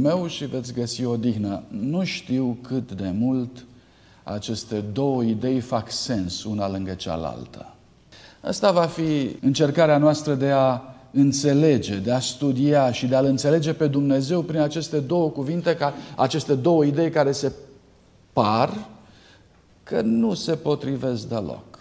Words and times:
meu 0.00 0.26
și 0.26 0.44
veți 0.44 0.72
găsi 0.72 1.04
o 1.04 1.16
dihnă. 1.16 1.62
Nu 1.68 2.04
știu 2.04 2.58
cât 2.62 2.92
de 2.92 3.10
mult 3.18 3.64
aceste 4.22 4.80
două 4.92 5.22
idei 5.22 5.60
fac 5.60 5.90
sens 5.90 6.44
una 6.44 6.70
lângă 6.70 6.92
cealaltă. 6.92 7.74
Asta 8.40 8.70
va 8.72 8.86
fi 8.86 9.36
încercarea 9.40 9.98
noastră 9.98 10.34
de 10.34 10.50
a 10.50 10.80
înțelege, 11.10 11.96
de 11.96 12.12
a 12.12 12.18
studia 12.18 12.92
și 12.92 13.06
de 13.06 13.14
a-L 13.14 13.24
înțelege 13.24 13.72
pe 13.72 13.86
Dumnezeu 13.86 14.42
prin 14.42 14.60
aceste 14.60 15.00
două 15.00 15.30
cuvinte, 15.30 15.76
ca, 15.76 15.94
aceste 16.16 16.54
două 16.54 16.84
idei 16.84 17.10
care 17.10 17.32
se 17.32 17.52
par 18.32 18.86
că 19.82 20.00
nu 20.00 20.34
se 20.34 20.54
potrivesc 20.54 21.28
deloc. 21.28 21.73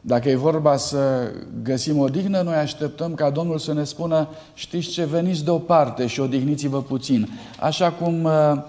Dacă 0.00 0.28
e 0.28 0.36
vorba 0.36 0.76
să 0.76 1.30
găsim 1.62 1.98
o 1.98 2.08
dignă, 2.08 2.40
noi 2.40 2.54
așteptăm 2.54 3.14
ca 3.14 3.30
Domnul 3.30 3.58
să 3.58 3.72
ne 3.72 3.84
spună, 3.84 4.28
știți 4.54 4.88
ce, 4.88 5.04
veniți 5.04 5.44
deoparte 5.44 6.06
și 6.06 6.20
odihniți-vă 6.20 6.82
puțin. 6.82 7.28
Așa 7.60 7.90
cum 7.92 8.24
uh, 8.24 8.62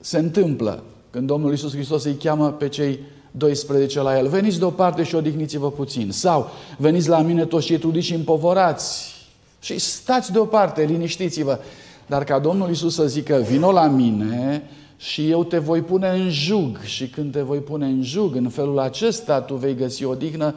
se 0.00 0.18
întâmplă 0.18 0.82
când 1.10 1.26
Domnul 1.26 1.50
Iisus 1.50 1.72
Hristos 1.72 2.04
îi 2.04 2.14
cheamă 2.14 2.50
pe 2.50 2.68
cei 2.68 2.98
12 3.30 4.00
la 4.00 4.18
el. 4.18 4.28
Veniți 4.28 4.58
deoparte 4.58 5.02
și 5.02 5.14
odihniți-vă 5.14 5.70
puțin. 5.70 6.10
Sau 6.10 6.50
veniți 6.78 7.08
la 7.08 7.20
mine 7.20 7.44
toți 7.44 7.66
cei 7.66 7.78
trudiți 7.78 8.06
și 8.06 8.14
împovorați 8.14 9.14
și 9.60 9.78
stați 9.78 10.32
deoparte, 10.32 10.82
liniștiți-vă. 10.82 11.58
Dar 12.06 12.24
ca 12.24 12.38
Domnul 12.38 12.68
Iisus 12.68 12.94
să 12.94 13.06
zică, 13.06 13.36
vino 13.36 13.72
la 13.72 13.86
mine 13.86 14.62
și 15.04 15.30
eu 15.30 15.44
te 15.44 15.58
voi 15.58 15.82
pune 15.82 16.08
în 16.08 16.30
jug. 16.30 16.80
Și 16.80 17.08
când 17.08 17.32
te 17.32 17.42
voi 17.42 17.58
pune 17.58 17.86
în 17.86 18.02
jug, 18.02 18.34
în 18.34 18.48
felul 18.48 18.78
acesta 18.78 19.40
tu 19.40 19.54
vei 19.54 19.74
găsi 19.74 20.04
o 20.04 20.14
dignă, 20.14 20.54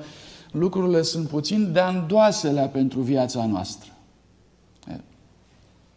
lucrurile 0.52 1.02
sunt 1.02 1.28
puțin 1.28 1.72
de 1.72 1.80
andoaselea 1.80 2.68
pentru 2.68 3.00
viața 3.00 3.46
noastră. 3.46 3.92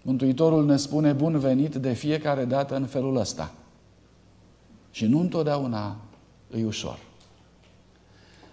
Mântuitorul 0.02 0.64
ne 0.64 0.76
spune 0.76 1.12
bun 1.12 1.38
venit 1.38 1.74
de 1.74 1.92
fiecare 1.92 2.44
dată 2.44 2.76
în 2.76 2.86
felul 2.86 3.16
ăsta. 3.16 3.52
Și 4.90 5.04
nu 5.04 5.20
întotdeauna 5.20 5.96
e 6.56 6.64
ușor. 6.64 6.98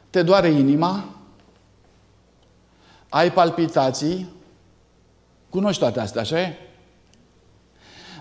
Te 0.10 0.24
doare 0.24 0.50
inima, 0.50 1.06
ai 3.10 3.32
palpitații, 3.32 4.28
cunoști 5.50 5.82
toate 5.82 6.00
astea, 6.00 6.22
așa 6.22 6.42
e? 6.42 6.54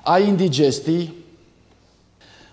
Ai 0.03 0.29
indigestii, 0.29 1.25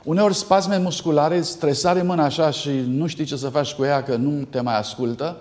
uneori 0.03 0.35
spasme 0.35 0.77
musculare, 0.77 1.41
stresare 1.41 2.01
mâna 2.01 2.23
așa 2.23 2.49
și 2.49 2.69
nu 2.69 3.07
știi 3.07 3.25
ce 3.25 3.35
să 3.35 3.49
faci 3.49 3.73
cu 3.73 3.83
ea 3.83 4.03
că 4.03 4.15
nu 4.15 4.43
te 4.43 4.61
mai 4.61 4.77
ascultă, 4.77 5.37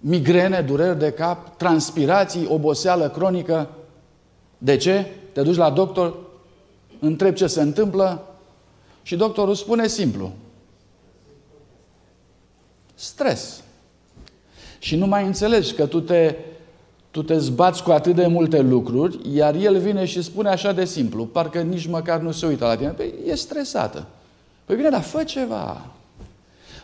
migrene, 0.00 0.60
dureri 0.60 0.98
de 0.98 1.10
cap, 1.10 1.56
transpirații, 1.56 2.46
oboseală 2.48 3.08
cronică. 3.08 3.68
De 4.58 4.76
ce? 4.76 5.06
Te 5.32 5.42
duci 5.42 5.56
la 5.56 5.70
doctor, 5.70 6.16
întrebi 7.00 7.36
ce 7.36 7.46
se 7.46 7.60
întâmplă 7.60 8.26
și 9.02 9.16
doctorul 9.16 9.54
spune 9.54 9.86
simplu, 9.86 10.32
Stres. 13.02 13.62
Și 14.78 14.96
nu 14.96 15.06
mai 15.06 15.26
înțelegi 15.26 15.72
că 15.72 15.86
tu 15.86 16.00
te, 16.00 16.36
tu 17.12 17.22
te 17.22 17.38
zbați 17.38 17.82
cu 17.82 17.90
atât 17.90 18.14
de 18.14 18.26
multe 18.26 18.60
lucruri, 18.60 19.18
iar 19.34 19.54
el 19.54 19.78
vine 19.78 20.04
și 20.04 20.22
spune 20.22 20.48
așa 20.48 20.72
de 20.72 20.84
simplu, 20.84 21.24
parcă 21.24 21.60
nici 21.60 21.86
măcar 21.86 22.20
nu 22.20 22.30
se 22.30 22.46
uită 22.46 22.64
la 22.64 22.76
tine. 22.76 22.88
Păi 22.88 23.12
e 23.26 23.34
stresată. 23.34 24.06
Păi 24.64 24.76
bine, 24.76 24.88
dar 24.88 25.00
fă 25.00 25.22
ceva. 25.22 25.86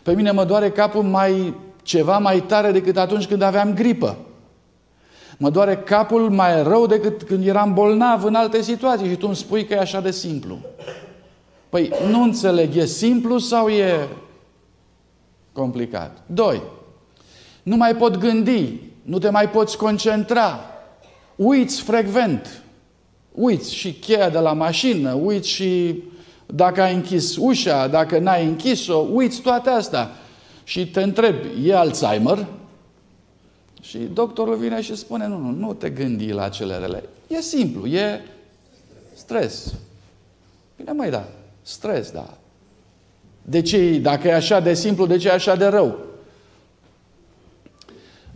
Pe 0.03 0.13
mine 0.13 0.31
mă 0.31 0.45
doare 0.45 0.69
capul 0.69 1.03
mai, 1.03 1.53
ceva 1.83 2.17
mai 2.17 2.41
tare 2.41 2.71
decât 2.71 2.97
atunci 2.97 3.27
când 3.27 3.41
aveam 3.41 3.73
gripă. 3.73 4.17
Mă 5.37 5.49
doare 5.49 5.77
capul 5.77 6.29
mai 6.29 6.63
rău 6.63 6.87
decât 6.87 7.23
când 7.23 7.47
eram 7.47 7.73
bolnav 7.73 8.23
în 8.23 8.35
alte 8.35 8.61
situații 8.61 9.09
și 9.09 9.15
tu 9.15 9.25
îmi 9.27 9.35
spui 9.35 9.65
că 9.65 9.73
e 9.73 9.79
așa 9.79 10.01
de 10.01 10.11
simplu. 10.11 10.57
Păi 11.69 11.91
nu 12.09 12.21
înțeleg, 12.21 12.75
e 12.75 12.85
simplu 12.85 13.37
sau 13.37 13.67
e 13.67 14.07
complicat. 15.51 16.17
Doi, 16.25 16.61
nu 17.63 17.75
mai 17.75 17.95
pot 17.95 18.17
gândi, 18.17 18.88
nu 19.09 19.19
te 19.19 19.29
mai 19.29 19.49
poți 19.49 19.77
concentra, 19.77 20.59
uiți 21.35 21.81
frecvent, 21.81 22.63
uiți 23.31 23.73
și 23.73 23.93
cheia 23.93 24.29
de 24.29 24.39
la 24.39 24.53
mașină, 24.53 25.13
uiți 25.13 25.49
și 25.49 26.03
dacă 26.45 26.81
ai 26.81 26.93
închis 26.93 27.35
ușa, 27.35 27.87
dacă 27.87 28.19
n-ai 28.19 28.45
închis-o, 28.45 28.97
uiți 28.97 29.41
toate 29.41 29.69
astea. 29.69 30.09
Și 30.63 30.87
te 30.87 31.01
întrebi, 31.01 31.69
e 31.69 31.75
Alzheimer? 31.75 32.45
Și 33.81 33.97
doctorul 33.97 34.55
vine 34.57 34.81
și 34.81 34.95
spune, 34.95 35.27
nu, 35.27 35.37
nu, 35.37 35.49
nu 35.49 35.73
te 35.73 35.89
gândi 35.89 36.31
la 36.31 36.49
cele 36.49 36.77
rele. 36.77 37.03
E 37.27 37.41
simplu, 37.41 37.85
e 37.85 38.21
stres. 39.13 39.73
Bine, 40.77 40.91
mai 40.91 41.09
da, 41.09 41.27
stres, 41.61 42.11
da. 42.11 42.37
De 43.41 43.61
ce, 43.61 43.97
dacă 43.97 44.27
e 44.27 44.33
așa 44.33 44.59
de 44.59 44.73
simplu, 44.73 45.05
de 45.05 45.17
ce 45.17 45.27
e 45.27 45.31
așa 45.31 45.55
de 45.55 45.65
rău? 45.65 46.08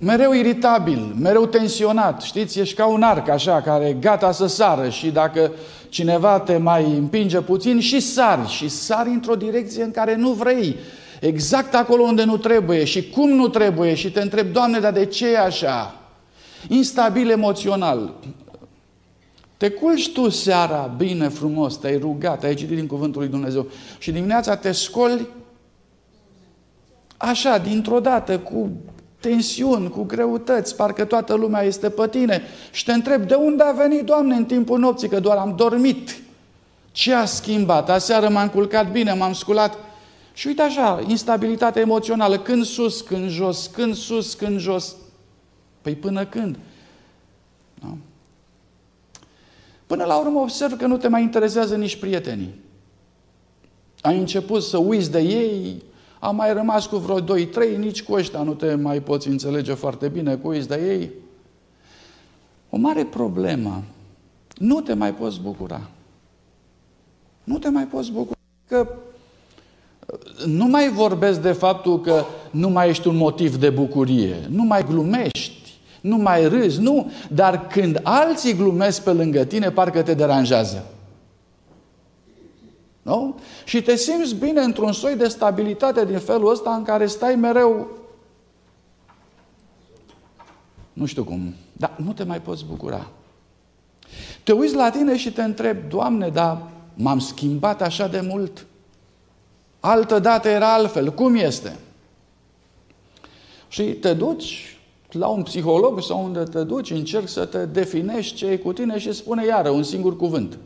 Mereu 0.03 0.33
iritabil, 0.33 1.15
mereu 1.19 1.45
tensionat, 1.45 2.21
știți, 2.21 2.59
ești 2.59 2.75
ca 2.75 2.85
un 2.85 3.01
arc 3.01 3.29
așa, 3.29 3.61
care 3.61 3.87
e 3.87 3.93
gata 3.93 4.31
să 4.31 4.45
sară 4.45 4.89
și 4.89 5.11
dacă 5.11 5.51
cineva 5.89 6.39
te 6.39 6.57
mai 6.57 6.83
împinge 6.83 7.41
puțin 7.41 7.79
și 7.79 7.99
sari, 7.99 8.47
și 8.47 8.67
sari 8.69 9.09
într-o 9.09 9.35
direcție 9.35 9.83
în 9.83 9.91
care 9.91 10.15
nu 10.15 10.31
vrei, 10.31 10.75
exact 11.19 11.75
acolo 11.75 12.03
unde 12.03 12.23
nu 12.23 12.37
trebuie 12.37 12.83
și 12.83 13.09
cum 13.09 13.29
nu 13.29 13.47
trebuie. 13.47 13.93
Și 13.93 14.11
te 14.11 14.21
întreb, 14.21 14.51
Doamne, 14.51 14.79
dar 14.79 14.91
de 14.91 15.05
ce 15.05 15.27
e 15.27 15.39
așa? 15.39 15.95
Instabil 16.67 17.29
emoțional, 17.29 18.13
te 19.57 19.69
culci 19.69 20.11
tu 20.11 20.29
seara 20.29 20.93
bine, 20.97 21.27
frumos, 21.27 21.77
te-ai 21.77 21.97
rugat, 21.97 22.43
ai 22.43 22.53
citit 22.53 22.75
din 22.75 22.87
Cuvântul 22.87 23.21
lui 23.21 23.29
Dumnezeu 23.29 23.67
și 23.97 24.11
dimineața 24.11 24.55
te 24.55 24.71
scoli 24.71 25.27
așa, 27.17 27.57
dintr-o 27.57 27.99
dată, 27.99 28.39
cu 28.39 28.69
tensiuni, 29.23 29.89
cu 29.89 30.03
greutăți, 30.03 30.75
parcă 30.75 31.05
toată 31.05 31.33
lumea 31.33 31.61
este 31.61 31.89
pe 31.89 32.07
tine 32.07 32.41
și 32.71 32.83
te 32.83 32.93
întreb 32.93 33.27
de 33.27 33.33
unde 33.33 33.63
a 33.63 33.71
venit, 33.71 34.03
Doamne, 34.03 34.35
în 34.35 34.45
timpul 34.45 34.79
nopții, 34.79 35.07
că 35.07 35.19
doar 35.19 35.37
am 35.37 35.55
dormit. 35.55 36.21
Ce 36.91 37.13
a 37.13 37.25
schimbat? 37.25 37.89
Aseară 37.89 38.29
m-am 38.29 38.49
culcat 38.49 38.91
bine, 38.91 39.13
m-am 39.13 39.33
sculat. 39.33 39.77
Și 40.33 40.47
uite 40.47 40.61
așa, 40.61 41.03
instabilitate 41.07 41.79
emoțională, 41.79 42.39
când 42.39 42.65
sus, 42.65 43.01
când 43.01 43.29
jos, 43.29 43.67
când 43.67 43.95
sus, 43.95 44.33
când 44.33 44.59
jos. 44.59 44.95
Păi 45.81 45.95
până 45.95 46.25
când? 46.25 46.57
Da? 47.81 47.97
Până 49.87 50.03
la 50.03 50.17
urmă 50.17 50.39
observ 50.39 50.77
că 50.77 50.85
nu 50.85 50.97
te 50.97 51.07
mai 51.07 51.21
interesează 51.21 51.75
nici 51.75 51.95
prietenii. 51.95 52.59
Ai 54.01 54.17
început 54.17 54.63
să 54.63 54.77
uiți 54.77 55.11
de 55.11 55.19
ei, 55.19 55.83
a 56.23 56.31
mai 56.31 56.53
rămas 56.53 56.85
cu 56.85 56.97
vreo 56.97 57.21
2-3, 57.21 57.77
nici 57.77 58.03
cu 58.03 58.13
ăștia 58.13 58.41
nu 58.41 58.53
te 58.53 58.75
mai 58.75 59.01
poți 59.01 59.27
înțelege 59.27 59.73
foarte 59.73 60.07
bine 60.07 60.35
cu 60.35 60.47
uiți 60.47 60.67
de 60.67 60.79
ei. 60.87 61.09
O 62.69 62.77
mare 62.77 63.03
problemă. 63.03 63.83
Nu 64.57 64.81
te 64.81 64.93
mai 64.93 65.13
poți 65.13 65.39
bucura. 65.39 65.81
Nu 67.43 67.57
te 67.57 67.69
mai 67.69 67.83
poți 67.83 68.11
bucura 68.11 68.37
că 68.67 68.87
nu 70.45 70.65
mai 70.65 70.89
vorbesc 70.89 71.41
de 71.41 71.51
faptul 71.51 72.01
că 72.01 72.23
nu 72.51 72.69
mai 72.69 72.89
ești 72.89 73.07
un 73.07 73.15
motiv 73.15 73.55
de 73.55 73.69
bucurie, 73.69 74.35
nu 74.49 74.63
mai 74.63 74.85
glumești, 74.85 75.73
nu 76.01 76.17
mai 76.17 76.47
râzi, 76.47 76.81
nu, 76.81 77.11
dar 77.29 77.67
când 77.67 77.99
alții 78.03 78.55
glumesc 78.55 79.03
pe 79.03 79.11
lângă 79.11 79.43
tine, 79.43 79.71
parcă 79.71 80.01
te 80.01 80.13
deranjează. 80.13 80.85
Nu? 83.03 83.39
Și 83.65 83.81
te 83.81 83.95
simți 83.95 84.35
bine 84.35 84.61
într-un 84.61 84.91
soi 84.91 85.15
de 85.15 85.27
stabilitate 85.27 86.05
din 86.05 86.19
felul 86.19 86.51
ăsta 86.51 86.75
în 86.75 86.83
care 86.83 87.05
stai 87.05 87.35
mereu 87.35 87.87
nu 90.93 91.05
știu 91.05 91.23
cum, 91.23 91.53
dar 91.71 91.93
nu 91.97 92.13
te 92.13 92.23
mai 92.23 92.41
poți 92.41 92.65
bucura. 92.65 93.09
Te 94.43 94.51
uiți 94.51 94.75
la 94.75 94.89
tine 94.89 95.17
și 95.17 95.31
te 95.31 95.43
întrebi, 95.43 95.87
Doamne, 95.89 96.29
dar 96.29 96.67
m-am 96.93 97.19
schimbat 97.19 97.81
așa 97.81 98.07
de 98.07 98.21
mult? 98.21 98.65
Altă 99.79 100.19
dată 100.19 100.49
era 100.49 100.73
altfel, 100.73 101.13
cum 101.13 101.35
este? 101.35 101.79
Și 103.67 103.83
te 103.83 104.13
duci 104.13 104.77
la 105.11 105.27
un 105.27 105.43
psiholog 105.43 106.01
sau 106.01 106.23
unde 106.23 106.43
te 106.43 106.63
duci, 106.63 106.91
încerci 106.91 107.29
să 107.29 107.45
te 107.45 107.65
definești 107.65 108.35
ce 108.35 108.45
e 108.45 108.57
cu 108.57 108.73
tine 108.73 108.99
și 108.99 109.13
spune 109.13 109.45
iară 109.45 109.69
un 109.69 109.83
singur 109.83 110.15
cuvânt. 110.15 110.57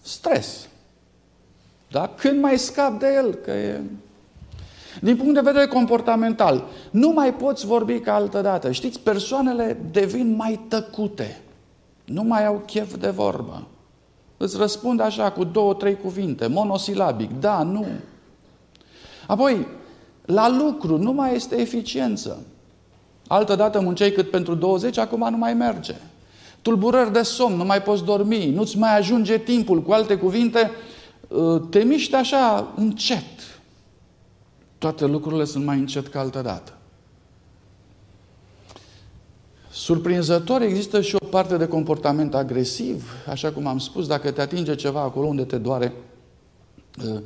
Stres. 0.00 0.68
Da? 1.94 2.10
Când 2.16 2.40
mai 2.40 2.58
scap 2.58 2.98
de 2.98 3.06
el? 3.16 3.34
Că 3.34 3.50
e... 3.50 3.80
Din 5.00 5.16
punct 5.16 5.34
de 5.34 5.40
vedere 5.40 5.66
comportamental, 5.66 6.64
nu 6.90 7.08
mai 7.08 7.34
poți 7.34 7.66
vorbi 7.66 7.98
ca 7.98 8.14
altă 8.14 8.40
dată. 8.40 8.70
Știți, 8.70 9.00
persoanele 9.00 9.78
devin 9.90 10.36
mai 10.36 10.60
tăcute. 10.68 11.40
Nu 12.04 12.22
mai 12.22 12.46
au 12.46 12.62
chef 12.66 12.96
de 12.96 13.08
vorbă. 13.08 13.66
Îți 14.36 14.56
răspund 14.56 15.00
așa 15.00 15.30
cu 15.30 15.44
două, 15.44 15.74
trei 15.74 15.96
cuvinte, 15.96 16.46
monosilabic, 16.46 17.30
da, 17.40 17.62
nu. 17.62 17.86
Apoi, 19.26 19.66
la 20.24 20.48
lucru 20.48 20.98
nu 20.98 21.12
mai 21.12 21.34
este 21.34 21.60
eficiență. 21.60 22.42
Altă 23.26 23.54
dată 23.54 23.80
munceai 23.80 24.10
cât 24.10 24.30
pentru 24.30 24.54
20, 24.54 24.98
acum 24.98 25.28
nu 25.30 25.36
mai 25.36 25.54
merge. 25.54 25.94
tulburări 26.62 27.12
de 27.12 27.22
somn, 27.22 27.56
nu 27.56 27.64
mai 27.64 27.82
poți 27.82 28.04
dormi, 28.04 28.50
nu-ți 28.54 28.78
mai 28.78 28.96
ajunge 28.96 29.38
timpul. 29.38 29.82
Cu 29.82 29.92
alte 29.92 30.16
cuvinte, 30.16 30.70
uh, 30.70 30.92
te 31.70 31.78
miști 31.78 32.14
așa 32.14 32.72
încet. 32.76 33.60
Toate 34.78 35.06
lucrurile 35.06 35.44
sunt 35.44 35.64
mai 35.64 35.78
încet 35.78 36.08
ca 36.08 36.20
altă 36.20 36.40
dată. 36.40 36.72
Surprinzător 39.70 40.62
există 40.62 41.00
și 41.00 41.14
o 41.14 41.26
parte 41.26 41.56
de 41.56 41.66
comportament 41.66 42.34
agresiv, 42.34 43.12
așa 43.30 43.50
cum 43.52 43.66
am 43.66 43.78
spus, 43.78 44.06
dacă 44.06 44.30
te 44.30 44.40
atinge 44.40 44.74
ceva 44.74 45.00
acolo 45.00 45.26
unde 45.26 45.44
te 45.44 45.58
doare, 45.58 45.92
uh, 47.04 47.20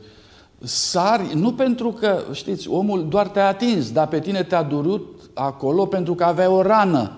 sari, 0.58 1.34
nu 1.34 1.52
pentru 1.52 1.92
că, 1.92 2.22
știți, 2.32 2.68
omul 2.68 3.08
doar 3.08 3.28
te-a 3.28 3.46
atins, 3.46 3.92
dar 3.92 4.08
pe 4.08 4.20
tine 4.20 4.42
te-a 4.42 4.62
durut 4.62 5.30
acolo 5.34 5.86
pentru 5.86 6.14
că 6.14 6.24
avea 6.24 6.50
o 6.50 6.62
rană. 6.62 7.12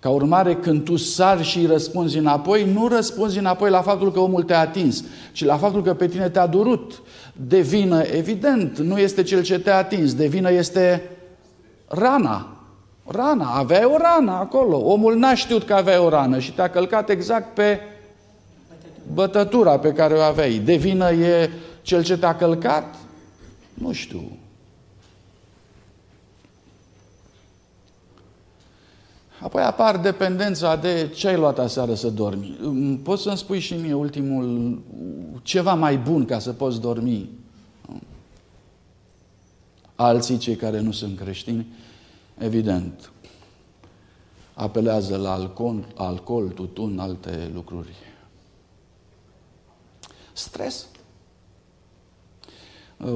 Ca 0.00 0.08
urmare, 0.08 0.54
când 0.54 0.84
tu 0.84 0.96
sari 0.96 1.42
și 1.42 1.58
îi 1.58 1.66
răspunzi 1.66 2.18
înapoi, 2.18 2.72
nu 2.72 2.88
răspunzi 2.88 3.38
înapoi 3.38 3.70
la 3.70 3.82
faptul 3.82 4.12
că 4.12 4.20
omul 4.20 4.42
te-a 4.42 4.60
atins, 4.60 5.04
ci 5.32 5.44
la 5.44 5.56
faptul 5.56 5.82
că 5.82 5.94
pe 5.94 6.06
tine 6.06 6.28
te-a 6.28 6.46
durut. 6.46 7.02
De 7.32 7.60
vină, 7.60 8.02
evident, 8.02 8.78
nu 8.78 8.98
este 8.98 9.22
cel 9.22 9.42
ce 9.42 9.58
te-a 9.58 9.76
atins, 9.76 10.14
de 10.14 10.26
vină 10.26 10.50
este 10.50 11.10
rana. 11.88 12.50
Rana, 13.06 13.54
avea 13.54 13.92
o 13.92 13.96
rană 13.96 14.32
acolo. 14.32 14.76
Omul 14.78 15.16
n-a 15.16 15.34
știut 15.34 15.64
că 15.64 15.74
avea 15.74 16.02
o 16.02 16.08
rană 16.08 16.38
și 16.38 16.52
te-a 16.52 16.70
călcat 16.70 17.10
exact 17.10 17.54
pe 17.54 17.80
bătătura 19.14 19.78
pe 19.78 19.92
care 19.92 20.14
o 20.14 20.20
aveai. 20.20 20.58
De 20.64 20.74
vină 20.74 21.10
e 21.10 21.50
cel 21.82 22.02
ce 22.02 22.18
te-a 22.18 22.36
călcat? 22.36 22.94
Nu 23.74 23.92
știu. 23.92 24.38
Apoi 29.40 29.62
apar 29.62 29.98
dependența 29.98 30.76
de 30.76 31.10
ce 31.14 31.28
ai 31.28 31.36
luat 31.36 31.58
aseară 31.58 31.94
să 31.94 32.10
dormi. 32.10 32.58
Poți 33.02 33.22
să-mi 33.22 33.36
spui 33.36 33.58
și 33.58 33.74
mie 33.74 33.94
ultimul, 33.94 34.82
ceva 35.42 35.74
mai 35.74 35.98
bun 35.98 36.24
ca 36.24 36.38
să 36.38 36.52
poți 36.52 36.80
dormi? 36.80 37.30
Alții, 39.94 40.38
cei 40.38 40.56
care 40.56 40.80
nu 40.80 40.92
sunt 40.92 41.18
creștini, 41.18 41.66
evident, 42.38 43.12
apelează 44.54 45.16
la 45.16 45.32
alcool, 45.32 45.86
alcool, 45.94 46.48
tutun, 46.48 46.98
alte 46.98 47.50
lucruri. 47.54 47.92
Stres. 50.32 50.86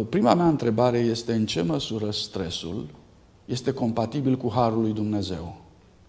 Prima 0.08 0.34
mea 0.34 0.48
întrebare 0.48 0.98
este 0.98 1.32
în 1.32 1.46
ce 1.46 1.62
măsură 1.62 2.10
stresul 2.10 2.86
este 3.44 3.72
compatibil 3.72 4.36
cu 4.36 4.50
Harul 4.52 4.80
lui 4.80 4.92
Dumnezeu. 4.92 5.59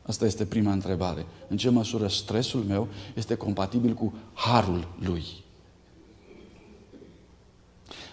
Asta 0.06 0.26
este 0.26 0.46
prima 0.46 0.72
întrebare. 0.72 1.26
În 1.48 1.58
ce 1.58 1.70
măsură 1.70 2.08
stresul 2.08 2.64
meu 2.68 2.88
este 3.16 3.36
compatibil 3.36 3.94
cu 3.94 4.14
harul 4.34 4.88
lui? 5.00 5.24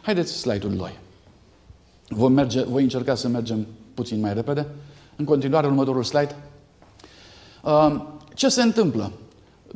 Haideți 0.03 0.33
slide-ul 0.33 0.77
2. 0.77 0.99
Voi, 2.09 2.31
merge, 2.31 2.63
voi 2.63 2.83
încerca 2.83 3.15
să 3.15 3.29
mergem 3.29 3.67
puțin 3.95 4.21
mai 4.21 4.35
repede. 4.35 4.67
În 5.17 5.25
continuare, 5.25 5.67
următorul 5.67 6.03
slide. 6.03 6.37
Uh, 7.63 8.03
ce 8.35 8.49
se 8.49 8.63
întâmplă? 8.63 9.13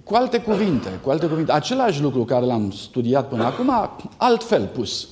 Cu 0.04 0.14
alte 0.14 0.40
cuvinte, 0.40 0.88
cu 1.02 1.10
alte 1.10 1.26
cuvinte, 1.26 1.52
același 1.52 2.00
lucru 2.00 2.24
care 2.24 2.44
l-am 2.44 2.70
studiat 2.70 3.28
până 3.28 3.44
acum, 3.44 3.70
altfel 4.16 4.66
pus. 4.66 5.08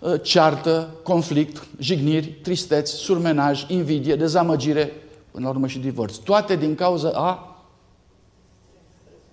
Uh, 0.00 0.14
ceartă, 0.22 0.88
conflict, 1.02 1.66
jigniri, 1.78 2.26
tristeți, 2.26 2.92
surmenaj, 2.92 3.64
invidie, 3.68 4.16
dezamăgire, 4.16 4.92
până 5.32 5.44
la 5.44 5.50
urmă 5.50 5.66
și 5.66 5.78
divorț. 5.78 6.16
Toate 6.16 6.56
din 6.56 6.74
cauza 6.74 7.10
a 7.14 7.56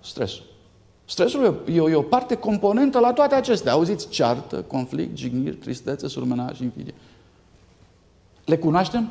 stresul. 0.00 0.44
Stresul 1.04 1.64
e 1.68 1.80
o, 1.80 1.90
e 1.90 1.94
o 1.94 2.02
parte 2.02 2.34
componentă 2.34 2.98
la 2.98 3.12
toate 3.12 3.34
acestea. 3.34 3.72
Auziți? 3.72 4.08
Ceartă, 4.08 4.62
conflict, 4.62 5.16
jigniri, 5.16 5.56
tristețe, 5.56 6.08
surmenaj, 6.08 6.60
invidie. 6.60 6.94
Le 8.44 8.56
cunoaștem? 8.56 9.10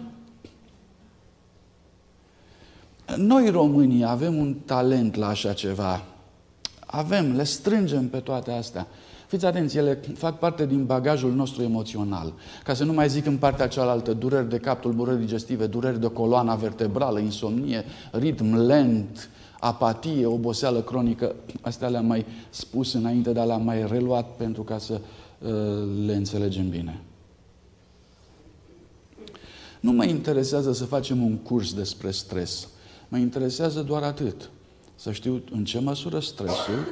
Noi 3.16 3.50
românii 3.50 4.06
avem 4.06 4.36
un 4.36 4.56
talent 4.66 5.16
la 5.16 5.28
așa 5.28 5.54
ceva. 5.54 6.04
Avem, 6.86 7.36
le 7.36 7.44
strângem 7.44 8.10
pe 8.10 8.20
toate 8.20 8.52
astea. 8.52 8.88
Fiți 9.30 9.46
atenți, 9.46 9.78
ele 9.78 10.00
fac 10.16 10.40
parte 10.40 10.66
din 10.66 10.86
bagajul 10.86 11.34
nostru 11.34 11.64
emoțional. 11.64 12.34
Ca 12.64 12.74
să 12.74 12.84
nu 12.84 12.94
mai 12.94 13.10
zic 13.10 13.26
în 13.26 13.38
partea 13.38 13.68
cealaltă, 13.68 14.14
dureri 14.14 14.50
de 14.50 14.58
cap, 14.58 14.82
tulburări 14.82 15.20
digestive, 15.20 15.68
dureri 15.68 16.00
de 16.00 16.08
coloana 16.08 16.56
vertebrală, 16.56 17.20
insomnie, 17.20 17.84
ritm 18.12 18.56
lent, 18.56 19.30
apatie, 19.60 20.26
oboseală 20.26 20.82
cronică. 20.82 21.36
Astea 21.62 21.88
le-am 21.88 22.06
mai 22.06 22.26
spus 22.50 22.94
înainte, 22.94 23.32
dar 23.32 23.46
le-am 23.46 23.64
mai 23.64 23.88
reluat 23.88 24.36
pentru 24.36 24.64
ca 24.64 24.78
să 24.78 24.94
uh, 25.40 25.50
le 26.06 26.16
înțelegem 26.16 26.70
bine. 26.70 27.02
Nu 29.80 29.92
mă 29.92 30.06
interesează 30.06 30.74
să 30.74 30.86
facem 30.86 31.24
un 31.24 31.38
curs 31.38 31.74
despre 31.74 32.12
stres. 32.12 32.68
Mă 33.08 33.18
interesează 33.18 33.82
doar 33.82 34.04
atât. 34.04 34.50
Să 34.96 35.12
știu 35.12 35.44
în 35.52 35.66
ce 35.66 35.80
măsură 35.80 36.20
stresul 36.20 36.86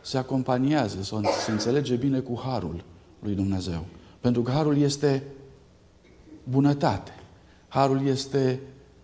se 0.00 0.18
acompaniază, 0.18 1.02
să 1.02 1.20
se 1.44 1.50
înțelege 1.50 1.94
bine 1.94 2.18
cu 2.18 2.40
harul 2.44 2.84
lui 3.18 3.34
Dumnezeu. 3.34 3.84
Pentru 4.20 4.42
că 4.42 4.50
harul 4.50 4.78
este 4.78 5.22
bunătate. 6.44 7.14
Harul 7.68 8.06
este 8.06 8.60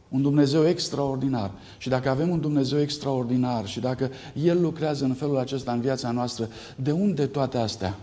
un 0.08 0.22
Dumnezeu 0.22 0.69
extraordinar. 0.69 1.50
Și 1.78 1.88
dacă 1.88 2.08
avem 2.08 2.28
un 2.28 2.40
Dumnezeu 2.40 2.81
extraordinar 2.81 3.66
și 3.66 3.81
dacă 3.81 4.10
El 4.34 4.60
lucrează 4.60 5.04
în 5.04 5.14
felul 5.14 5.38
acesta 5.38 5.72
în 5.72 5.81
viața 5.81 6.10
noastră, 6.10 6.48
de 6.76 6.90
unde 6.90 7.26
toate 7.26 7.58
astea? 7.58 7.99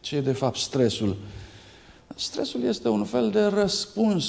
Ce 0.00 0.16
e 0.16 0.20
de 0.20 0.32
fapt 0.32 0.56
stresul? 0.56 1.16
Stresul 2.14 2.62
este 2.62 2.88
un 2.88 3.04
fel 3.04 3.30
de 3.30 3.44
răspuns 3.44 4.26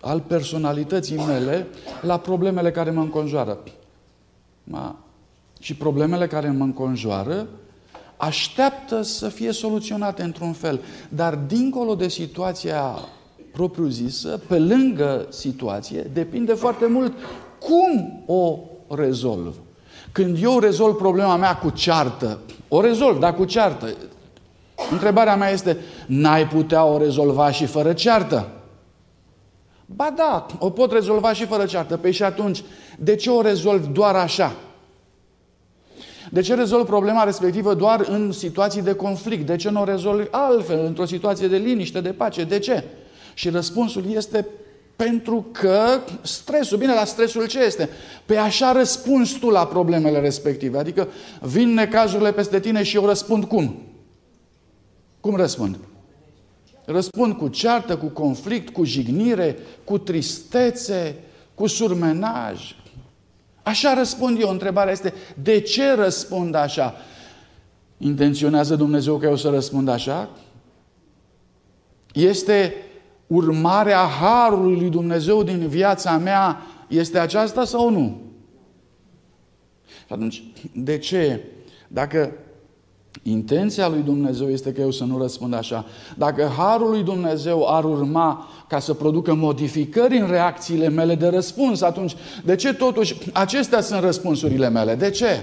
al 0.00 0.20
personalității 0.20 1.16
mele 1.16 1.66
la 2.02 2.18
problemele 2.18 2.70
care 2.70 2.90
mă 2.90 3.00
înconjoară. 3.00 3.58
Ma, 4.64 5.01
și 5.62 5.74
problemele 5.74 6.26
care 6.26 6.50
mă 6.50 6.64
înconjoară 6.64 7.46
așteaptă 8.16 9.02
să 9.02 9.28
fie 9.28 9.52
soluționate 9.52 10.22
într-un 10.22 10.52
fel. 10.52 10.80
Dar 11.08 11.34
dincolo 11.34 11.94
de 11.94 12.08
situația 12.08 12.98
propriu-zisă, 13.52 14.40
pe 14.46 14.58
lângă 14.58 15.26
situație, 15.28 16.10
depinde 16.12 16.52
foarte 16.52 16.86
mult 16.86 17.12
cum 17.58 18.22
o 18.26 18.58
rezolv. 18.88 19.54
Când 20.12 20.42
eu 20.42 20.58
rezolv 20.58 20.94
problema 20.94 21.36
mea 21.36 21.56
cu 21.56 21.70
ceartă, 21.70 22.38
o 22.68 22.80
rezolv, 22.80 23.18
dar 23.18 23.34
cu 23.34 23.44
ceartă. 23.44 23.94
Întrebarea 24.90 25.36
mea 25.36 25.50
este, 25.50 25.76
n-ai 26.06 26.48
putea 26.48 26.84
o 26.84 26.98
rezolva 26.98 27.50
și 27.50 27.66
fără 27.66 27.92
ceartă? 27.92 28.48
Ba 29.86 30.12
da, 30.16 30.46
o 30.58 30.70
pot 30.70 30.92
rezolva 30.92 31.32
și 31.32 31.44
fără 31.44 31.64
ceartă. 31.64 31.96
Păi 31.96 32.12
și 32.12 32.22
atunci, 32.22 32.62
de 32.98 33.14
ce 33.14 33.30
o 33.30 33.40
rezolv 33.40 33.86
doar 33.86 34.14
așa? 34.14 34.52
De 36.32 36.40
ce 36.40 36.54
rezolv 36.54 36.86
problema 36.86 37.24
respectivă 37.24 37.74
doar 37.74 38.06
în 38.08 38.32
situații 38.32 38.82
de 38.82 38.94
conflict? 38.94 39.46
De 39.46 39.56
ce 39.56 39.70
nu 39.70 39.80
o 39.80 39.84
rezolv 39.84 40.28
altfel, 40.30 40.84
într-o 40.84 41.04
situație 41.04 41.48
de 41.48 41.56
liniște, 41.56 42.00
de 42.00 42.12
pace? 42.12 42.44
De 42.44 42.58
ce? 42.58 42.84
Și 43.34 43.48
răspunsul 43.48 44.04
este 44.12 44.46
pentru 44.96 45.46
că 45.52 46.00
stresul, 46.22 46.78
bine, 46.78 46.94
la 46.94 47.04
stresul 47.04 47.46
ce 47.46 47.64
este? 47.64 47.88
Pe 48.26 48.36
așa 48.36 48.72
răspunzi 48.72 49.38
tu 49.38 49.50
la 49.50 49.66
problemele 49.66 50.20
respective. 50.20 50.78
Adică 50.78 51.08
vin 51.40 51.74
necazurile 51.74 52.32
peste 52.32 52.60
tine 52.60 52.82
și 52.82 52.96
eu 52.96 53.06
răspund 53.06 53.44
cum? 53.44 53.82
Cum 55.20 55.36
răspund? 55.36 55.78
Răspund 56.84 57.36
cu 57.36 57.48
ceartă, 57.48 57.96
cu 57.96 58.06
conflict, 58.06 58.72
cu 58.72 58.84
jignire, 58.84 59.58
cu 59.84 59.98
tristețe, 59.98 61.14
cu 61.54 61.66
surmenaj. 61.66 62.74
Așa 63.62 63.94
răspund 63.94 64.40
eu. 64.40 64.48
Întrebarea 64.48 64.92
este, 64.92 65.14
de 65.42 65.60
ce 65.60 65.94
răspund 65.94 66.54
așa? 66.54 66.94
Intenționează 67.98 68.76
Dumnezeu 68.76 69.16
că 69.16 69.26
eu 69.26 69.36
să 69.36 69.48
răspund 69.48 69.88
așa? 69.88 70.28
Este 72.12 72.74
urmarea 73.26 73.98
harului 73.98 74.76
lui 74.76 74.90
Dumnezeu 74.90 75.42
din 75.42 75.66
viața 75.66 76.18
mea, 76.18 76.62
este 76.88 77.18
aceasta 77.18 77.64
sau 77.64 77.90
nu? 77.90 78.20
Și 79.86 80.12
atunci, 80.12 80.42
de 80.74 80.98
ce? 80.98 81.40
Dacă 81.88 82.32
Intenția 83.22 83.88
lui 83.88 84.00
Dumnezeu 84.00 84.50
este 84.50 84.72
că 84.72 84.80
eu 84.80 84.90
să 84.90 85.04
nu 85.04 85.18
răspund 85.18 85.54
așa. 85.54 85.84
Dacă 86.16 86.52
harul 86.56 86.90
lui 86.90 87.02
Dumnezeu 87.02 87.68
ar 87.68 87.84
urma 87.84 88.48
ca 88.68 88.78
să 88.78 88.94
producă 88.94 89.34
modificări 89.34 90.18
în 90.18 90.26
reacțiile 90.26 90.88
mele 90.88 91.14
de 91.14 91.28
răspuns, 91.28 91.80
atunci 91.80 92.16
de 92.44 92.56
ce 92.56 92.74
totuși 92.74 93.16
acestea 93.32 93.80
sunt 93.80 94.00
răspunsurile 94.00 94.68
mele? 94.68 94.94
De 94.94 95.10
ce? 95.10 95.40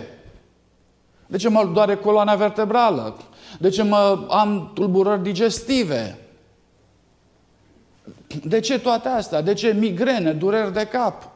De 1.28 1.38
ce 1.38 1.50
mă 1.50 1.70
doare 1.74 1.96
coloana 1.96 2.36
vertebrală? 2.36 3.18
De 3.60 3.70
ce 3.70 3.84
mă 3.84 4.26
am 4.30 4.72
tulburări 4.74 5.24
digestive? 5.24 6.20
De 8.44 8.60
ce 8.60 8.80
toate 8.80 9.08
astea? 9.08 9.42
De 9.42 9.54
ce 9.54 9.76
migrene, 9.80 10.32
dureri 10.32 10.74
de 10.74 10.86
cap? 10.86 11.32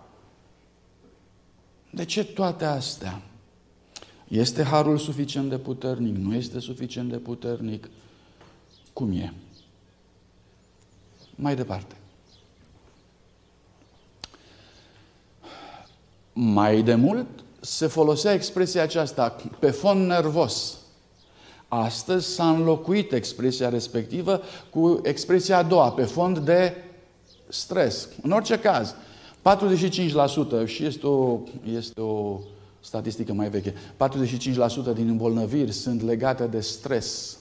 De 1.89 2.05
ce 2.05 2.23
toate 2.23 2.65
astea? 2.65 3.21
Este 4.33 4.63
harul 4.63 4.97
suficient 4.97 5.49
de 5.49 5.57
puternic? 5.57 6.15
Nu 6.15 6.35
este 6.35 6.59
suficient 6.59 7.09
de 7.09 7.17
puternic? 7.17 7.89
Cum 8.93 9.11
e? 9.11 9.33
Mai 11.35 11.55
departe. 11.55 11.95
Mai 16.33 16.81
de 16.81 16.95
mult 16.95 17.27
se 17.59 17.87
folosea 17.87 18.33
expresia 18.33 18.81
aceasta 18.81 19.35
pe 19.59 19.71
fond 19.71 20.07
nervos. 20.07 20.77
Astăzi 21.67 22.27
s-a 22.27 22.49
înlocuit 22.49 23.11
expresia 23.11 23.69
respectivă 23.69 24.41
cu 24.69 24.99
expresia 25.03 25.57
a 25.57 25.63
doua, 25.63 25.91
pe 25.91 26.03
fond 26.03 26.39
de 26.39 26.75
stres. 27.47 28.09
În 28.21 28.31
orice 28.31 28.59
caz, 28.59 28.95
45% 30.63 30.65
și 30.65 30.85
este 30.85 31.07
o, 31.07 31.39
este 31.63 32.01
o 32.01 32.39
statistică 32.83 33.33
mai 33.33 33.49
veche, 33.49 33.73
45% 33.73 33.75
din 34.93 35.07
îmbolnăviri 35.07 35.71
sunt 35.71 36.01
legate 36.01 36.47
de 36.47 36.59
stres. 36.59 37.37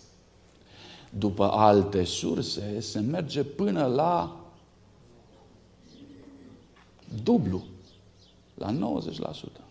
După 1.10 1.50
alte 1.50 2.04
surse, 2.04 2.80
se 2.80 3.00
merge 3.00 3.42
până 3.42 3.86
la 3.86 4.40
dublu, 7.22 7.64
la 8.54 9.00
90%. 9.00 9.62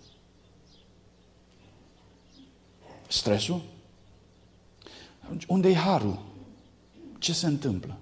Stresul? 3.07 3.61
Unde 5.47 5.69
e 5.69 5.75
harul? 5.75 6.19
Ce 7.19 7.33
se 7.33 7.47
întâmplă? 7.47 7.97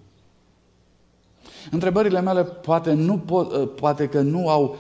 Întrebările 1.71 2.21
mele 2.21 2.43
poate, 2.43 2.93
nu 2.93 3.19
po- 3.19 3.61
ă, 3.61 3.65
poate 3.65 4.09
că 4.09 4.21
nu 4.21 4.49
au 4.49 4.77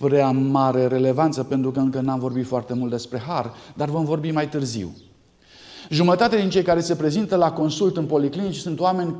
prea 0.00 0.30
mare 0.30 0.86
relevanță 0.86 1.44
pentru 1.44 1.70
că 1.70 1.78
încă 1.78 2.00
n-am 2.00 2.18
vorbit 2.18 2.46
foarte 2.46 2.74
mult 2.74 2.90
despre 2.90 3.18
har, 3.18 3.54
dar 3.74 3.88
vom 3.88 4.04
vorbi 4.04 4.30
mai 4.30 4.48
târziu. 4.48 4.96
Jumătate 5.90 6.36
din 6.36 6.50
cei 6.50 6.62
care 6.62 6.80
se 6.80 6.96
prezintă 6.96 7.36
la 7.36 7.52
consult 7.52 7.96
în 7.96 8.06
policlinici 8.06 8.56
sunt 8.56 8.80
oameni 8.80 9.16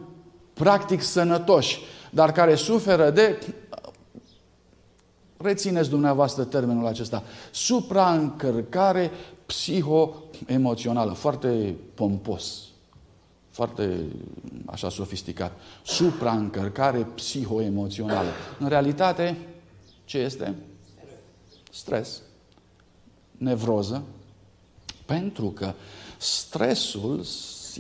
practic 0.53 1.03
sănătoși, 1.03 1.81
dar 2.11 2.33
care 2.33 2.55
suferă 2.55 3.11
de 3.11 3.39
rețineți 5.37 5.91
dumneavoastră 5.91 6.45
termenul 6.45 6.87
acesta, 6.87 7.23
supraîncărcare 7.51 9.11
psihoemoțională, 9.47 11.13
foarte 11.13 11.75
pompos, 11.95 12.63
foarte 13.51 13.99
așa 14.67 14.89
sofisticat, 14.89 15.53
supraîncărcare 15.83 17.07
psihoemoțională. 17.15 18.29
În 18.59 18.69
realitate, 18.69 19.37
ce 20.05 20.19
este? 20.19 20.55
Stres, 21.79 22.23
nevroză, 23.37 24.03
pentru 25.07 25.47
că 25.51 25.73
stresul 26.17 27.25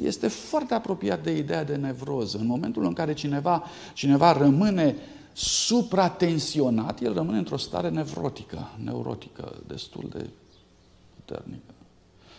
este 0.02 0.28
foarte 0.28 0.74
apropiat 0.74 1.22
de 1.22 1.36
ideea 1.36 1.64
de 1.64 1.76
nevroză. 1.76 2.38
În 2.38 2.46
momentul 2.46 2.84
în 2.84 2.92
care 2.92 3.14
cineva, 3.14 3.64
cineva 3.94 4.32
rămâne 4.32 4.96
supratensionat, 5.32 7.00
el 7.00 7.14
rămâne 7.14 7.38
într-o 7.38 7.56
stare 7.56 7.88
nevrotică, 7.88 8.70
neurotică, 8.84 9.62
destul 9.66 10.08
de 10.12 10.30
puternică. 11.14 11.74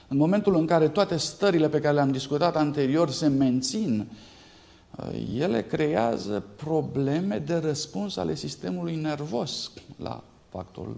În 0.07 0.17
momentul 0.17 0.55
în 0.55 0.65
care 0.65 0.87
toate 0.87 1.17
stările 1.17 1.69
pe 1.69 1.79
care 1.79 1.93
le-am 1.93 2.11
discutat 2.11 2.55
anterior 2.55 3.09
se 3.09 3.27
mențin, 3.27 4.07
ele 5.35 5.63
creează 5.63 6.43
probleme 6.55 7.37
de 7.37 7.55
răspuns 7.55 8.17
ale 8.17 8.35
sistemului 8.35 8.95
nervos 8.95 9.71
la 9.97 10.23
factorul 10.49 10.97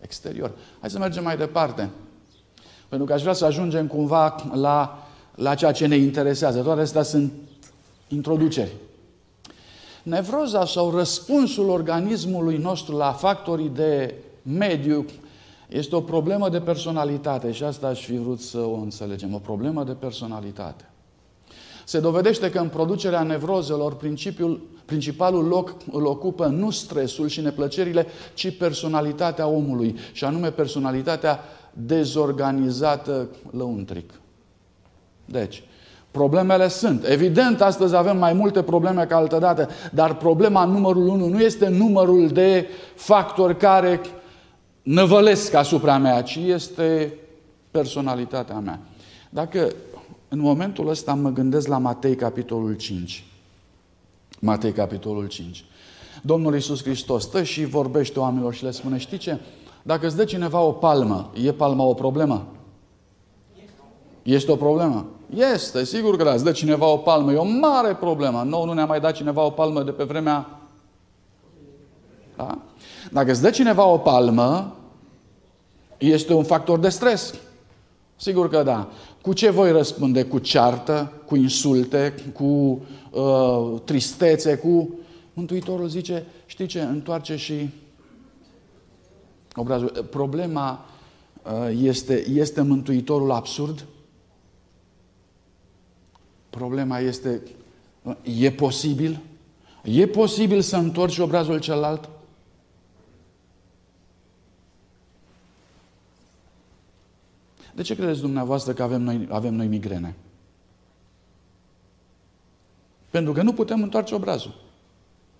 exterior. 0.00 0.52
Hai 0.80 0.90
să 0.90 0.98
mergem 0.98 1.22
mai 1.22 1.36
departe. 1.36 1.90
Pentru 2.88 3.06
că 3.06 3.12
aș 3.12 3.20
vrea 3.20 3.32
să 3.32 3.44
ajungem 3.44 3.86
cumva 3.86 4.34
la, 4.52 5.06
la 5.34 5.54
ceea 5.54 5.72
ce 5.72 5.86
ne 5.86 5.96
interesează. 5.96 6.62
Toate 6.62 6.80
astea 6.80 7.02
sunt 7.02 7.32
introduceri. 8.08 8.70
Nevroza 10.02 10.64
sau 10.64 10.90
răspunsul 10.90 11.68
organismului 11.68 12.56
nostru 12.56 12.96
la 12.96 13.12
factorii 13.12 13.68
de 13.68 14.14
mediu 14.42 15.04
este 15.68 15.96
o 15.96 16.00
problemă 16.00 16.48
de 16.48 16.60
personalitate 16.60 17.52
și 17.52 17.64
asta 17.64 17.86
aș 17.86 18.04
fi 18.04 18.16
vrut 18.16 18.40
să 18.40 18.58
o 18.58 18.74
înțelegem. 18.74 19.34
O 19.34 19.38
problemă 19.38 19.84
de 19.84 19.92
personalitate. 19.92 20.84
Se 21.90 22.00
dovedește 22.00 22.50
că 22.50 22.58
în 22.58 22.68
producerea 22.68 23.22
nevrozelor 23.22 23.94
principiul, 23.94 24.60
principalul 24.84 25.44
loc 25.44 25.74
îl 25.92 26.06
ocupă 26.06 26.46
nu 26.46 26.70
stresul 26.70 27.28
și 27.28 27.40
neplăcerile, 27.40 28.06
ci 28.34 28.56
personalitatea 28.56 29.46
omului, 29.46 29.96
și 30.12 30.24
anume 30.24 30.50
personalitatea 30.50 31.40
dezorganizată 31.72 33.28
lăuntric. 33.50 34.10
Deci, 35.24 35.62
Problemele 36.10 36.68
sunt. 36.68 37.06
Evident, 37.08 37.60
astăzi 37.60 37.96
avem 37.96 38.18
mai 38.18 38.32
multe 38.32 38.62
probleme 38.62 39.04
ca 39.04 39.16
altădată, 39.16 39.68
dar 39.92 40.16
problema 40.16 40.64
numărul 40.64 41.08
unu 41.08 41.28
nu 41.28 41.40
este 41.40 41.68
numărul 41.68 42.28
de 42.28 42.68
factori 42.94 43.56
care 43.56 44.00
năvălesc 44.82 45.54
asupra 45.54 45.98
mea, 45.98 46.22
ci 46.22 46.36
este 46.36 47.14
personalitatea 47.70 48.58
mea. 48.58 48.80
Dacă 49.30 49.72
în 50.32 50.38
momentul 50.38 50.88
ăsta 50.88 51.14
mă 51.14 51.30
gândesc 51.30 51.68
la 51.68 51.78
Matei, 51.78 52.14
capitolul 52.14 52.74
5, 52.74 53.24
Matei, 54.40 54.72
capitolul 54.72 55.26
5, 55.26 55.64
Domnul 56.22 56.54
Iisus 56.54 56.82
Hristos 56.82 57.22
stă 57.22 57.42
și 57.42 57.64
vorbește 57.64 58.18
oamenilor 58.18 58.54
și 58.54 58.64
le 58.64 58.70
spune, 58.70 58.98
știi 58.98 59.18
ce? 59.18 59.38
Dacă 59.82 60.06
îți 60.06 60.16
dă 60.16 60.24
cineva 60.24 60.60
o 60.60 60.72
palmă, 60.72 61.30
e 61.42 61.52
palma 61.52 61.84
o 61.84 61.94
problemă? 61.94 62.46
Este 64.22 64.52
o 64.52 64.56
problemă? 64.56 65.06
Este, 65.34 65.84
sigur 65.84 66.16
că 66.16 66.24
da, 66.24 66.32
îți 66.32 66.44
dă 66.44 66.52
cineva 66.52 66.86
o 66.86 66.96
palmă, 66.96 67.32
e 67.32 67.36
o 67.36 67.44
mare 67.44 67.94
problemă. 67.94 68.42
Nu, 68.42 68.64
nu 68.64 68.72
ne-a 68.72 68.86
mai 68.86 69.00
dat 69.00 69.14
cineva 69.14 69.42
o 69.42 69.50
palmă 69.50 69.82
de 69.82 69.90
pe 69.90 70.04
vremea... 70.04 70.60
Da? 72.36 72.58
Dacă 73.10 73.30
îți 73.30 73.42
dă 73.42 73.50
cineva 73.50 73.86
o 73.86 73.98
palmă, 73.98 74.76
este 75.98 76.34
un 76.34 76.44
factor 76.44 76.78
de 76.78 76.88
stres. 76.88 77.34
Sigur 78.16 78.48
că 78.48 78.62
da. 78.62 78.88
Cu 79.20 79.32
ce 79.32 79.50
voi 79.50 79.72
răspunde? 79.72 80.24
Cu 80.24 80.38
ceartă, 80.38 81.12
cu 81.26 81.36
insulte, 81.36 82.14
cu 82.32 82.82
uh, 83.10 83.80
tristețe, 83.84 84.56
cu... 84.56 84.94
Mântuitorul 85.32 85.88
zice, 85.88 86.26
știi 86.46 86.66
ce, 86.66 86.80
întoarce 86.80 87.36
și 87.36 87.68
obrazul. 89.54 90.06
Problema 90.10 90.84
uh, 91.42 91.78
este, 91.82 92.28
este 92.28 92.60
Mântuitorul 92.60 93.30
absurd? 93.30 93.86
Problema 96.50 96.98
este, 96.98 97.42
e 98.40 98.50
posibil? 98.50 99.20
E 99.84 100.06
posibil 100.06 100.60
să 100.60 100.76
întorci 100.76 101.18
obrazul 101.18 101.58
celălalt? 101.58 102.08
De 107.80 107.86
ce 107.86 107.94
credeți 107.94 108.20
dumneavoastră 108.20 108.72
că 108.72 108.82
avem 108.82 109.02
noi, 109.02 109.28
avem 109.30 109.54
noi 109.54 109.66
migrene? 109.66 110.14
Pentru 113.10 113.32
că 113.32 113.42
nu 113.42 113.52
putem 113.52 113.82
întoarce 113.82 114.14
obrazul. 114.14 114.54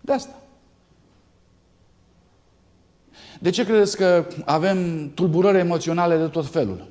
De 0.01 0.13
asta. 0.13 0.43
De 3.41 3.51
ce 3.51 3.65
credeți 3.65 3.97
că 3.97 4.27
avem 4.45 5.11
tulburări 5.15 5.59
emoționale 5.59 6.17
de 6.17 6.27
tot 6.27 6.47
felul? 6.47 6.89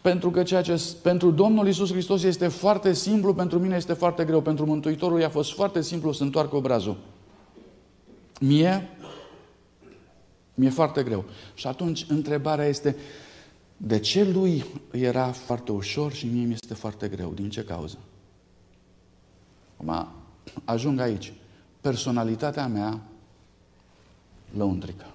Pentru 0.00 0.30
că 0.30 0.42
ceea 0.42 0.62
ce 0.62 0.82
pentru 1.02 1.30
Domnul 1.30 1.68
Isus 1.68 1.90
Hristos 1.90 2.22
este 2.22 2.48
foarte 2.48 2.92
simplu, 2.92 3.34
pentru 3.34 3.58
mine 3.58 3.76
este 3.76 3.92
foarte 3.92 4.24
greu. 4.24 4.40
Pentru 4.40 4.66
Mântuitorul 4.66 5.20
i-a 5.20 5.30
fost 5.30 5.52
foarte 5.52 5.82
simplu 5.82 6.12
să 6.12 6.22
întoarcă 6.22 6.56
obrazul. 6.56 6.96
Mie, 8.40 8.88
mi-e 10.58 10.70
foarte 10.70 11.02
greu. 11.02 11.24
Și 11.54 11.66
atunci 11.66 12.06
întrebarea 12.08 12.64
este, 12.64 12.96
de 13.76 13.98
ce 13.98 14.24
lui 14.24 14.64
era 14.90 15.32
foarte 15.32 15.72
ușor 15.72 16.12
și 16.12 16.26
mie 16.26 16.44
mi 16.44 16.52
este 16.52 16.74
foarte 16.74 17.08
greu? 17.08 17.32
Din 17.32 17.50
ce 17.50 17.64
cauză? 17.64 17.98
Acum 19.76 20.08
ajung 20.64 21.00
aici. 21.00 21.32
Personalitatea 21.80 22.66
mea 22.66 23.00
lăuntrică. 24.56 25.06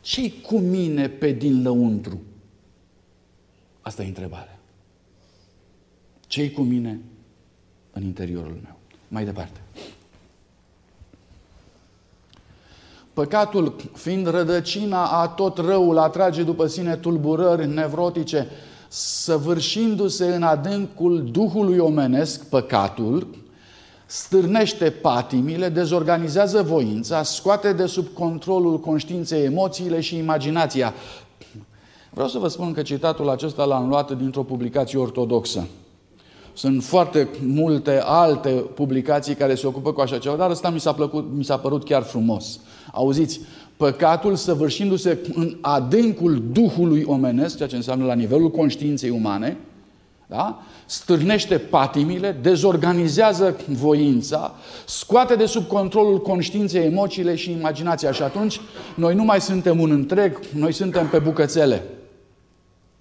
ce 0.00 0.32
cu 0.32 0.58
mine 0.58 1.08
pe 1.08 1.32
din 1.32 1.62
lăuntru? 1.62 2.20
Asta 3.80 4.02
e 4.02 4.06
întrebarea. 4.06 4.58
ce 6.26 6.50
cu 6.50 6.60
mine 6.60 7.00
în 7.90 8.02
interiorul 8.02 8.58
meu? 8.62 8.76
Mai 9.08 9.24
departe. 9.24 9.60
Păcatul, 13.18 13.74
fiind 13.94 14.30
rădăcina 14.30 15.04
a 15.04 15.28
tot 15.28 15.58
răul, 15.58 15.98
atrage 15.98 16.42
după 16.42 16.66
sine 16.66 16.96
tulburări 16.96 17.66
nevrotice, 17.66 18.48
săvârșindu-se 18.88 20.24
în 20.24 20.42
adâncul 20.42 21.28
Duhului 21.30 21.78
omenesc, 21.78 22.44
păcatul, 22.44 23.26
stârnește 24.06 24.90
patimile, 24.90 25.68
dezorganizează 25.68 26.62
voința, 26.62 27.22
scoate 27.22 27.72
de 27.72 27.86
sub 27.86 28.06
controlul 28.06 28.80
conștiinței 28.80 29.44
emoțiile 29.44 30.00
și 30.00 30.16
imaginația. 30.16 30.94
Vreau 32.10 32.28
să 32.28 32.38
vă 32.38 32.48
spun 32.48 32.72
că 32.72 32.82
citatul 32.82 33.28
acesta 33.28 33.64
l-am 33.64 33.88
luat 33.88 34.16
dintr-o 34.16 34.42
publicație 34.42 34.98
ortodoxă. 34.98 35.66
Sunt 36.52 36.84
foarte 36.84 37.28
multe 37.46 38.00
alte 38.04 38.50
publicații 38.50 39.34
care 39.34 39.54
se 39.54 39.66
ocupă 39.66 39.92
cu 39.92 40.00
așa 40.00 40.18
ceva, 40.18 40.36
dar 40.36 40.50
ăsta 40.50 40.70
mi 40.70 40.80
s-a, 40.80 40.92
plăcut, 40.92 41.28
mi 41.36 41.44
s-a 41.44 41.58
părut 41.58 41.84
chiar 41.84 42.02
frumos. 42.02 42.60
Auziți, 42.92 43.40
păcatul 43.76 44.36
săvârșindu-se 44.36 45.18
în 45.34 45.56
adâncul 45.60 46.42
Duhului 46.52 47.04
omenesc, 47.06 47.56
ceea 47.56 47.68
ce 47.68 47.76
înseamnă 47.76 48.04
la 48.04 48.14
nivelul 48.14 48.50
conștiinței 48.50 49.10
umane, 49.10 49.56
da? 50.26 50.62
stârnește 50.86 51.58
patimile, 51.58 52.36
dezorganizează 52.42 53.56
voința, 53.66 54.54
scoate 54.86 55.34
de 55.34 55.46
sub 55.46 55.66
controlul 55.66 56.20
conștiinței 56.20 56.84
emoțiile 56.84 57.34
și 57.34 57.50
imaginația. 57.50 58.12
Și 58.12 58.22
atunci 58.22 58.60
noi 58.94 59.14
nu 59.14 59.24
mai 59.24 59.40
suntem 59.40 59.80
un 59.80 59.90
întreg, 59.90 60.40
noi 60.54 60.72
suntem 60.72 61.08
pe 61.08 61.18
bucățele. 61.18 61.82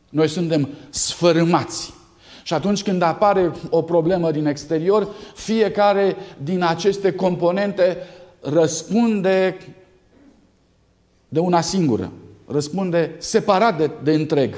Noi 0.10 0.28
suntem 0.28 0.70
sfărâmați. 0.90 1.94
Și 2.44 2.54
atunci 2.54 2.84
când 2.84 3.02
apare 3.02 3.52
o 3.70 3.82
problemă 3.82 4.32
din 4.32 4.46
exterior, 4.46 5.08
fiecare 5.36 6.16
din 6.44 6.64
aceste 6.64 7.12
componente 7.12 7.98
răspunde 8.42 9.58
de 11.30 11.40
una 11.40 11.62
singură. 11.62 12.12
Răspunde 12.48 13.16
separat 13.18 13.78
de, 13.78 13.92
de 14.04 14.14
întreg. 14.14 14.56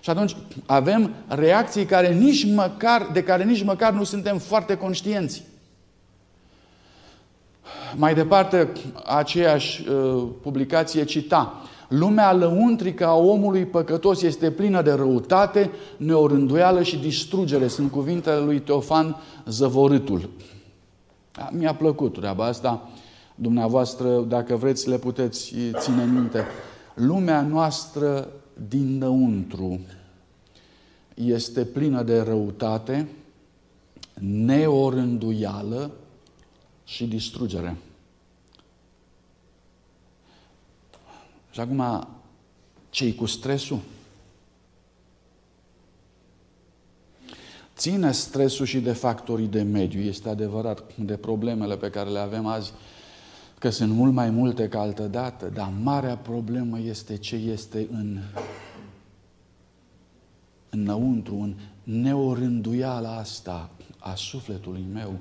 Și 0.00 0.10
atunci 0.10 0.36
avem 0.66 1.14
reacții 1.26 1.84
care 1.84 2.12
nici 2.12 2.44
măcar, 2.44 3.10
de 3.12 3.22
care 3.22 3.44
nici 3.44 3.64
măcar 3.64 3.92
nu 3.92 4.04
suntem 4.04 4.38
foarte 4.38 4.76
conștienți. 4.76 5.44
Mai 7.96 8.14
departe, 8.14 8.72
aceeași 9.04 9.88
uh, 9.88 10.28
publicație 10.42 11.04
cita 11.04 11.62
Lumea 11.88 12.32
lăuntrică 12.32 13.06
a 13.06 13.14
omului 13.14 13.64
păcătos 13.64 14.22
este 14.22 14.50
plină 14.50 14.82
de 14.82 14.92
răutate, 14.92 15.70
neorânduială 15.96 16.82
și 16.82 16.96
distrugere. 16.96 17.68
Sunt 17.68 17.90
cuvintele 17.90 18.38
lui 18.38 18.60
Teofan 18.60 19.16
Zăvorâtul. 19.46 20.28
Da, 21.38 21.50
mi-a 21.52 21.74
plăcut 21.74 22.12
treaba 22.12 22.44
asta. 22.44 22.88
Dumneavoastră, 23.34 24.20
dacă 24.20 24.56
vreți, 24.56 24.88
le 24.88 24.98
puteți 24.98 25.54
ține 25.72 26.04
minte. 26.04 26.44
Lumea 26.94 27.42
noastră 27.42 28.28
dinăuntru 28.68 29.80
este 31.14 31.64
plină 31.64 32.02
de 32.02 32.20
răutate, 32.20 33.08
neorânduială 34.20 35.90
și 36.84 37.06
distrugere. 37.06 37.76
Și 41.50 41.60
acum, 41.60 42.08
cei 42.90 43.14
cu 43.14 43.26
stresul? 43.26 43.78
Ține 47.78 48.12
stresul 48.12 48.66
și 48.66 48.80
de 48.80 48.92
factorii 48.92 49.46
de 49.46 49.62
mediu. 49.62 50.00
Este 50.00 50.28
adevărat 50.28 50.82
de 50.96 51.16
problemele 51.16 51.76
pe 51.76 51.90
care 51.90 52.10
le 52.10 52.18
avem 52.18 52.46
azi, 52.46 52.72
că 53.58 53.70
sunt 53.70 53.92
mult 53.92 54.12
mai 54.12 54.30
multe 54.30 54.68
ca 54.68 54.80
altă 54.80 55.02
dată, 55.02 55.50
dar 55.54 55.72
marea 55.82 56.16
problemă 56.16 56.78
este 56.80 57.16
ce 57.16 57.36
este 57.36 57.88
în 57.92 58.18
înăuntru, 60.70 61.34
în 61.34 61.54
neorânduiala 62.02 63.16
asta 63.16 63.70
a 63.98 64.14
sufletului 64.14 64.84
meu, 64.92 65.18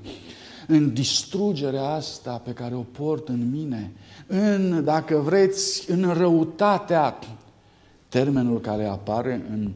în 0.68 0.94
distrugerea 0.94 1.90
asta 1.90 2.38
pe 2.38 2.52
care 2.52 2.76
o 2.76 2.82
port 2.82 3.28
în 3.28 3.52
mine, 3.52 3.92
în, 4.28 4.84
dacă 4.84 5.18
vreți, 5.18 5.92
în 5.92 6.14
răutatea. 6.14 7.20
Termenul 8.10 8.62
care 8.62 8.86
apare 8.86 9.46
în 9.50 9.72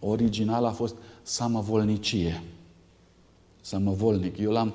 original 0.00 0.64
a 0.64 0.70
fost 0.70 0.94
samăvolnicie. 1.22 2.42
Samăvolnic. 3.60 4.38
Eu 4.38 4.50
l-am, 4.50 4.74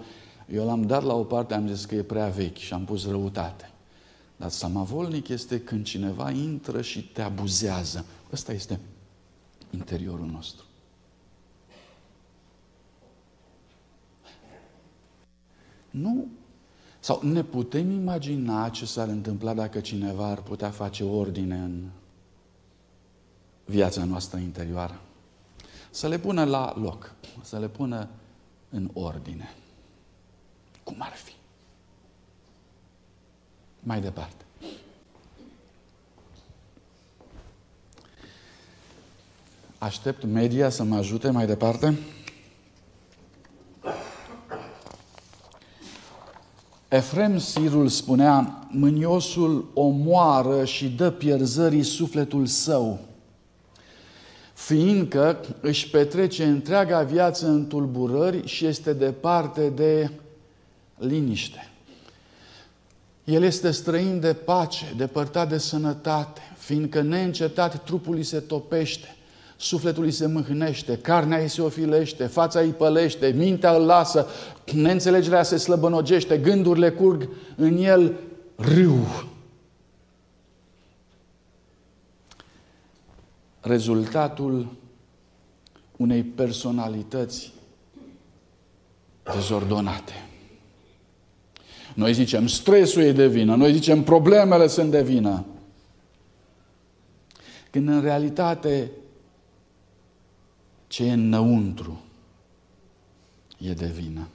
eu 0.51 0.65
l-am 0.65 0.81
dat 0.81 1.03
la 1.03 1.13
o 1.13 1.23
parte, 1.23 1.53
am 1.53 1.67
zis 1.67 1.85
că 1.85 1.95
e 1.95 2.03
prea 2.03 2.27
vechi 2.27 2.57
și 2.57 2.73
am 2.73 2.85
pus 2.85 3.07
răutate. 3.07 3.71
Dar 4.35 4.49
samavolnic 4.49 5.27
este 5.27 5.59
când 5.59 5.85
cineva 5.85 6.31
intră 6.31 6.81
și 6.81 7.03
te 7.03 7.21
abuzează. 7.21 8.05
Ăsta 8.31 8.53
este 8.53 8.79
interiorul 9.69 10.25
nostru. 10.25 10.65
Nu. 15.89 16.27
Sau 16.99 17.19
ne 17.23 17.43
putem 17.43 17.91
imagina 17.91 18.69
ce 18.69 18.85
s-ar 18.85 19.07
întâmpla 19.07 19.53
dacă 19.53 19.79
cineva 19.79 20.25
ar 20.25 20.41
putea 20.41 20.69
face 20.69 21.03
ordine 21.03 21.55
în 21.55 21.89
viața 23.65 24.03
noastră 24.03 24.39
interioară. 24.39 25.01
Să 25.93 26.07
le 26.07 26.17
pună 26.17 26.43
la 26.43 26.73
loc, 26.77 27.13
să 27.41 27.59
le 27.59 27.67
pună 27.67 28.07
în 28.69 28.89
ordine. 28.93 29.53
Cum 30.83 30.95
ar 30.99 31.11
fi? 31.11 31.33
Mai 33.79 34.01
departe. 34.01 34.43
Aștept 39.77 40.23
media 40.23 40.69
să 40.69 40.83
mă 40.83 40.95
ajute 40.95 41.29
mai 41.29 41.45
departe. 41.45 41.97
Efrem 46.87 47.37
Sirul 47.37 47.87
spunea, 47.87 48.67
mâniosul 48.69 49.71
omoară 49.73 50.65
și 50.65 50.89
dă 50.89 51.11
pierzării 51.11 51.83
sufletul 51.83 52.45
său, 52.45 52.99
fiindcă 54.65 55.39
își 55.61 55.89
petrece 55.89 56.43
întreaga 56.43 57.01
viață 57.01 57.47
în 57.47 57.67
tulburări 57.67 58.47
și 58.47 58.65
este 58.65 58.93
departe 58.93 59.69
de 59.69 60.09
liniște. 60.97 61.71
El 63.23 63.43
este 63.43 63.71
străin 63.71 64.19
de 64.19 64.33
pace, 64.33 64.93
depărtat 64.97 65.49
de 65.49 65.57
sănătate, 65.57 66.41
fiindcă 66.57 67.01
neîncetat 67.01 67.83
trupul 67.83 68.15
îi 68.15 68.23
se 68.23 68.39
topește– 68.39 69.15
sufletul 69.63 70.03
îi 70.03 70.11
se 70.11 70.27
mâhnește, 70.27 70.97
carnea 70.97 71.37
îi 71.37 71.47
se 71.47 71.61
ofilește, 71.61 72.25
fața 72.25 72.59
îi 72.59 72.69
pălește, 72.69 73.33
mintea 73.37 73.71
îl 73.71 73.85
lasă, 73.85 74.27
neînțelegerea 74.73 75.43
se 75.43 75.57
slăbănogește, 75.57 76.37
gândurile 76.37 76.89
curg 76.89 77.29
în 77.55 77.77
el 77.77 78.13
râu. 78.55 79.07
Rezultatul 83.65 84.75
unei 85.97 86.23
personalități 86.23 87.53
dezordonate. 89.33 90.13
Noi 91.93 92.13
zicem 92.13 92.47
stresul 92.47 93.01
e 93.01 93.11
de 93.11 93.27
vină, 93.27 93.55
noi 93.55 93.73
zicem 93.73 94.03
problemele 94.03 94.67
sunt 94.67 94.91
de 94.91 95.03
vină. 95.03 95.45
Când 97.71 97.87
în 97.87 98.01
realitate 98.01 98.91
ce 100.87 101.03
e 101.05 101.11
înăuntru 101.11 102.01
e 103.57 103.73
de 103.73 103.85
vină. 103.85 104.27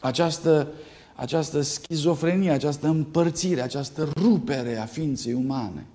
Această, 0.00 0.68
această 1.14 1.60
schizofrenie, 1.60 2.50
această 2.50 2.86
împărțire, 2.86 3.60
această 3.60 4.08
rupere 4.16 4.76
a 4.76 4.84
ființei 4.84 5.32
umane. 5.32 5.86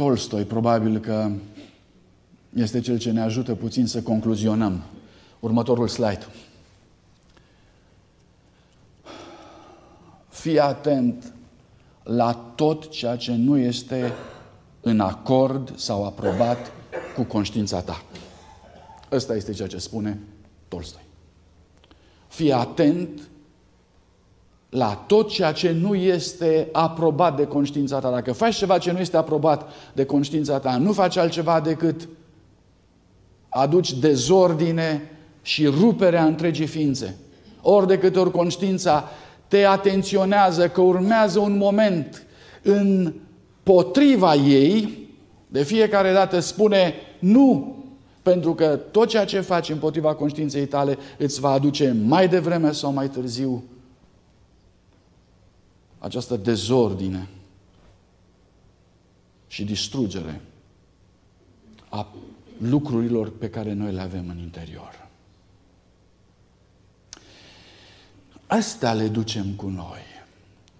Tolstoi 0.00 0.44
probabil 0.44 0.98
că 0.98 1.30
este 2.54 2.80
cel 2.80 2.98
ce 2.98 3.10
ne 3.10 3.20
ajută 3.20 3.54
puțin 3.54 3.86
să 3.86 4.02
concluzionăm. 4.02 4.82
Următorul 5.40 5.88
slide. 5.88 6.26
fii 10.28 10.60
atent 10.60 11.32
la 12.02 12.52
tot 12.54 12.88
ceea 12.88 13.16
ce 13.16 13.32
nu 13.32 13.58
este 13.58 14.12
în 14.80 15.00
acord 15.00 15.78
sau 15.78 16.04
aprobat 16.04 16.72
cu 17.14 17.22
conștiința 17.22 17.80
ta. 17.80 18.02
Ăsta 19.12 19.34
este 19.34 19.52
ceea 19.52 19.68
ce 19.68 19.78
spune 19.78 20.18
Tolstoi. 20.68 21.02
Fii 22.28 22.52
atent 22.52 23.29
la 24.70 25.04
tot 25.06 25.28
ceea 25.28 25.52
ce 25.52 25.70
nu 25.70 25.94
este 25.94 26.68
aprobat 26.72 27.36
de 27.36 27.44
conștiința 27.44 27.98
ta. 27.98 28.10
Dacă 28.10 28.32
faci 28.32 28.56
ceva 28.56 28.78
ce 28.78 28.92
nu 28.92 28.98
este 28.98 29.16
aprobat 29.16 29.70
de 29.92 30.04
conștiința 30.04 30.58
ta, 30.58 30.76
nu 30.76 30.92
faci 30.92 31.16
altceva 31.16 31.60
decât 31.60 32.08
aduci 33.48 33.92
dezordine 33.92 35.10
și 35.42 35.66
ruperea 35.66 36.24
întregii 36.24 36.66
ființe. 36.66 37.16
Ori 37.62 37.86
de 37.86 37.98
câte 37.98 38.18
ori 38.18 38.30
conștiința 38.30 39.08
te 39.48 39.64
atenționează 39.64 40.68
că 40.68 40.80
urmează 40.80 41.38
un 41.38 41.56
moment 41.56 42.26
în 42.62 43.12
potriva 43.62 44.34
ei, 44.34 45.08
de 45.48 45.62
fiecare 45.62 46.12
dată 46.12 46.38
spune 46.38 46.94
nu, 47.18 47.76
pentru 48.22 48.54
că 48.54 48.80
tot 48.90 49.08
ceea 49.08 49.24
ce 49.24 49.40
faci 49.40 49.68
împotriva 49.68 50.14
conștiinței 50.14 50.66
tale 50.66 50.98
îți 51.18 51.40
va 51.40 51.50
aduce 51.50 51.96
mai 52.06 52.28
devreme 52.28 52.72
sau 52.72 52.92
mai 52.92 53.08
târziu 53.08 53.64
această 56.00 56.36
dezordine 56.36 57.28
și 59.46 59.64
distrugere 59.64 60.40
a 61.88 62.12
lucrurilor 62.58 63.30
pe 63.30 63.50
care 63.50 63.72
noi 63.72 63.92
le 63.92 64.00
avem 64.00 64.28
în 64.28 64.38
interior. 64.38 65.08
Astea 68.46 68.92
le 68.92 69.08
ducem 69.08 69.46
cu 69.56 69.66
noi. 69.66 70.00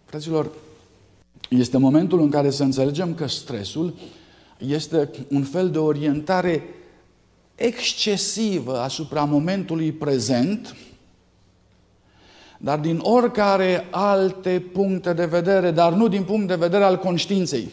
Fraților, 0.04 0.50
este 1.48 1.78
momentul 1.78 2.20
în 2.20 2.30
care 2.30 2.50
să 2.50 2.62
înțelegem 2.62 3.14
că 3.14 3.26
stresul 3.26 3.94
este 4.59 5.11
un 5.28 5.42
fel 5.42 5.70
de 5.70 5.78
orientare 5.78 6.62
excesivă 7.54 8.78
asupra 8.78 9.24
momentului 9.24 9.92
prezent, 9.92 10.76
dar 12.62 12.79
din 12.79 13.01
oricare 13.03 13.87
alte 13.90 14.64
puncte 14.73 15.12
de 15.12 15.25
vedere, 15.25 15.70
dar 15.70 15.92
nu 15.92 16.09
din 16.09 16.23
punct 16.23 16.49
de 16.49 16.55
vedere 16.55 16.85
al 16.85 16.99
conștiinței. 16.99 17.68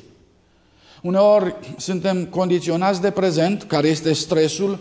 Uneori 1.02 1.56
suntem 1.78 2.26
condiționați 2.26 3.02
de 3.02 3.12
prezent, 3.12 3.64
care 3.64 3.88
este 3.88 4.14
stresul, 4.14 4.80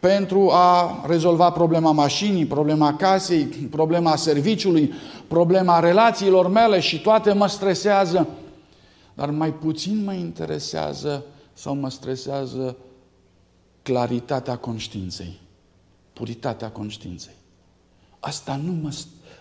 pentru 0.00 0.50
a 0.52 1.04
rezolva 1.06 1.50
problema 1.50 1.92
mașinii, 1.92 2.46
problema 2.46 2.96
casei, 2.96 3.44
problema 3.44 4.16
serviciului, 4.16 4.92
problema 5.26 5.80
relațiilor 5.80 6.48
mele 6.48 6.80
și 6.80 7.00
toate 7.00 7.32
mă 7.32 7.46
stresează. 7.46 8.28
Dar 9.14 9.30
mai 9.30 9.52
puțin 9.52 10.04
mă 10.04 10.12
interesează 10.12 11.24
sau 11.52 11.74
mă 11.74 11.90
stresează 11.90 12.76
claritatea 13.82 14.56
conștiinței, 14.56 15.40
puritatea 16.12 16.70
conștiinței. 16.70 17.34
Asta 18.20 18.60
nu, 18.64 18.72
mă, 18.82 18.94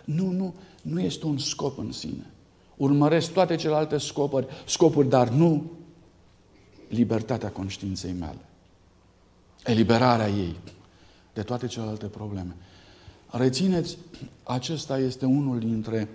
nu, 0.08 0.32
nu, 0.32 0.54
nu 0.82 1.02
este 1.02 1.26
un 1.26 1.38
scop 1.38 1.78
în 1.78 1.92
sine. 1.92 2.26
Urmăresc 2.78 3.32
toate 3.32 3.56
celelalte 3.56 3.98
scopuri, 3.98 4.48
scopuri, 4.66 5.10
dar 5.10 5.30
nu 5.30 5.72
libertatea 6.90 7.50
conștiinței 7.50 8.12
mele. 8.12 8.46
Eliberarea 9.64 10.30
ei 10.30 10.56
de 11.34 11.42
toate 11.42 11.68
celelalte 11.68 12.06
probleme. 12.06 12.56
Rețineți, 13.32 13.98
acesta 14.44 14.98
este 14.98 15.26
unul 15.26 15.60
dintre 15.60 16.08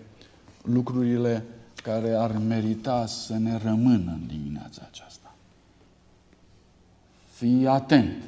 lucrurile 0.63 1.45
care 1.83 2.11
ar 2.13 2.37
merita 2.37 3.07
să 3.07 3.37
ne 3.37 3.57
rămână 3.57 4.11
în 4.11 4.27
dimineața 4.27 4.83
aceasta. 4.91 5.35
Fii 7.33 7.67
atent 7.67 8.23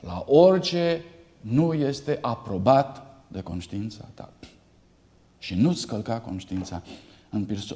la 0.00 0.24
orice 0.26 1.04
nu 1.40 1.72
este 1.72 2.18
aprobat 2.20 3.06
de 3.26 3.40
conștiința 3.40 4.04
ta. 4.14 4.32
Și 5.38 5.54
nu-ți 5.54 5.86
călca 5.86 6.20
conștiința 6.20 6.82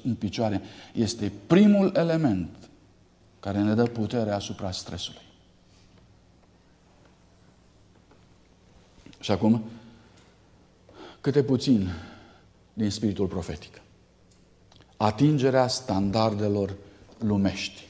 în 0.03 0.15
picioare. 0.19 0.61
Este 0.95 1.33
primul 1.47 1.93
element 1.97 2.49
care 3.41 3.63
ne 3.63 3.75
dă 3.75 3.83
putere 3.83 4.31
asupra 4.31 4.71
stresului. 4.71 5.21
Și 9.21 9.31
acum, 9.31 9.63
câte 11.21 11.43
puțin 11.43 11.89
din 12.73 12.91
spiritul 12.91 13.27
profetic. 13.27 13.81
Atingerea 14.97 15.69
standardelor 15.69 16.75
lumești. 17.19 17.87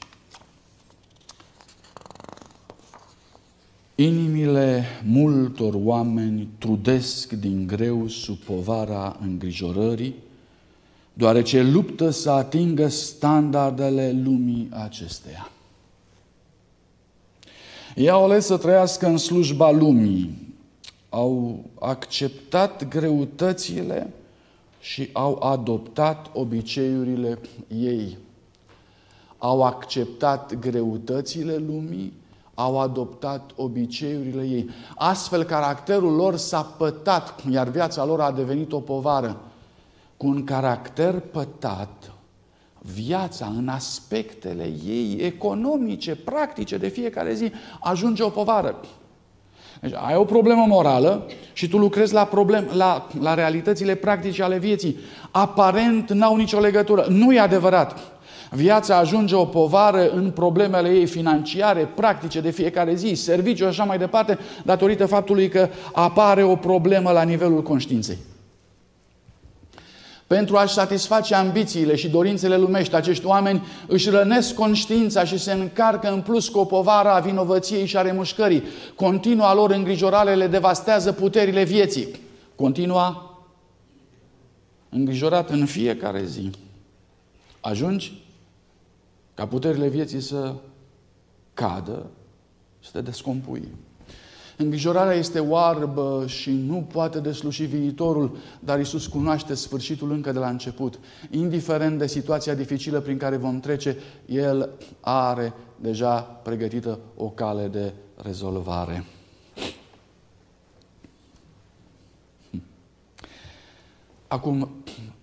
Inimile 4.03 4.83
multor 5.05 5.73
oameni 5.83 6.47
trudesc 6.57 7.31
din 7.31 7.67
greu 7.67 8.07
sub 8.07 8.35
povara 8.35 9.17
îngrijorării, 9.21 10.15
deoarece 11.13 11.61
luptă 11.61 12.09
să 12.09 12.29
atingă 12.29 12.87
standardele 12.87 14.21
lumii 14.23 14.69
acesteia. 14.71 15.49
Ei 17.95 18.09
au 18.09 18.23
ales 18.23 18.45
să 18.45 18.57
trăiască 18.57 19.07
în 19.07 19.17
slujba 19.17 19.71
lumii, 19.71 20.53
au 21.09 21.63
acceptat 21.79 22.87
greutățile 22.87 24.13
și 24.79 25.09
au 25.13 25.43
adoptat 25.43 26.29
obiceiurile 26.33 27.39
ei. 27.77 28.17
Au 29.37 29.63
acceptat 29.63 30.53
greutățile 30.53 31.55
lumii, 31.55 32.13
au 32.53 32.79
adoptat 32.79 33.51
obiceiurile 33.55 34.41
ei. 34.41 34.69
Astfel, 34.95 35.43
caracterul 35.43 36.15
lor 36.15 36.35
s-a 36.35 36.61
pătat, 36.61 37.43
iar 37.51 37.67
viața 37.67 38.05
lor 38.05 38.21
a 38.21 38.31
devenit 38.31 38.71
o 38.71 38.79
povară. 38.79 39.41
Cu 40.17 40.27
un 40.27 40.43
caracter 40.43 41.19
pătat, 41.19 42.11
viața 42.79 43.51
în 43.57 43.67
aspectele 43.67 44.71
ei 44.85 45.17
economice, 45.19 46.15
practice 46.15 46.77
de 46.77 46.87
fiecare 46.87 47.33
zi, 47.33 47.51
ajunge 47.79 48.23
o 48.23 48.29
povară. 48.29 48.75
Deci 49.81 49.93
ai 49.93 50.15
o 50.15 50.23
problemă 50.23 50.65
morală 50.67 51.25
și 51.53 51.67
tu 51.67 51.77
lucrezi 51.77 52.13
la, 52.13 52.25
problem, 52.25 52.69
la, 52.73 53.07
la 53.19 53.33
realitățile 53.33 53.95
practice 53.95 54.43
ale 54.43 54.57
vieții. 54.57 54.97
Aparent 55.31 56.11
n-au 56.11 56.35
nicio 56.35 56.59
legătură. 56.59 57.05
Nu 57.09 57.33
e 57.33 57.39
adevărat. 57.39 58.12
Viața 58.55 58.97
ajunge 58.97 59.35
o 59.35 59.45
povară 59.45 60.09
în 60.09 60.31
problemele 60.31 60.89
ei 60.89 61.05
financiare, 61.05 61.91
practice 61.95 62.41
de 62.41 62.49
fiecare 62.49 62.95
zi, 62.95 63.13
serviciu 63.13 63.63
și 63.63 63.69
așa 63.69 63.83
mai 63.83 63.97
departe, 63.97 64.37
datorită 64.63 65.05
faptului 65.05 65.49
că 65.49 65.69
apare 65.93 66.43
o 66.43 66.55
problemă 66.55 67.11
la 67.11 67.23
nivelul 67.23 67.61
conștiinței. 67.61 68.17
Pentru 70.27 70.57
a-și 70.57 70.73
satisface 70.73 71.35
ambițiile 71.35 71.95
și 71.95 72.09
dorințele 72.09 72.57
lumești, 72.57 72.95
acești 72.95 73.25
oameni 73.25 73.63
își 73.87 74.09
rănesc 74.09 74.53
conștiința 74.53 75.23
și 75.23 75.37
se 75.37 75.51
încarcă 75.51 76.11
în 76.11 76.21
plus 76.21 76.49
cu 76.49 76.59
o 76.59 76.65
povară 76.65 77.09
a 77.09 77.19
vinovăției 77.19 77.85
și 77.85 77.97
a 77.97 78.01
remușcării. 78.01 78.63
Continua 78.95 79.53
lor 79.53 79.71
îngrijorare 79.71 80.35
le 80.35 80.47
devastează 80.47 81.11
puterile 81.11 81.63
vieții. 81.63 82.07
Continua 82.55 83.37
îngrijorat 84.89 85.49
în 85.49 85.65
fiecare 85.65 86.23
zi. 86.25 86.49
Ajungi 87.61 88.22
ca 89.33 89.47
puterile 89.47 89.87
vieții 89.87 90.21
să 90.21 90.55
cadă, 91.53 92.09
să 92.79 92.89
te 92.91 93.01
descompui. 93.01 93.67
Îngrijorarea 94.57 95.13
este 95.13 95.39
oarbă 95.39 96.23
și 96.27 96.51
nu 96.51 96.87
poate 96.91 97.19
desluși 97.19 97.63
viitorul, 97.63 98.37
dar 98.59 98.79
Isus 98.79 99.07
cunoaște 99.07 99.53
sfârșitul 99.53 100.11
încă 100.11 100.31
de 100.31 100.39
la 100.39 100.49
început. 100.49 100.99
Indiferent 101.29 101.97
de 101.97 102.07
situația 102.07 102.53
dificilă 102.53 102.99
prin 102.99 103.17
care 103.17 103.37
vom 103.37 103.59
trece, 103.59 103.97
El 104.25 104.69
are 104.99 105.53
deja 105.75 106.21
pregătită 106.21 106.99
o 107.17 107.29
cale 107.29 107.67
de 107.67 107.93
rezolvare. 108.15 109.05
Acum 114.27 114.69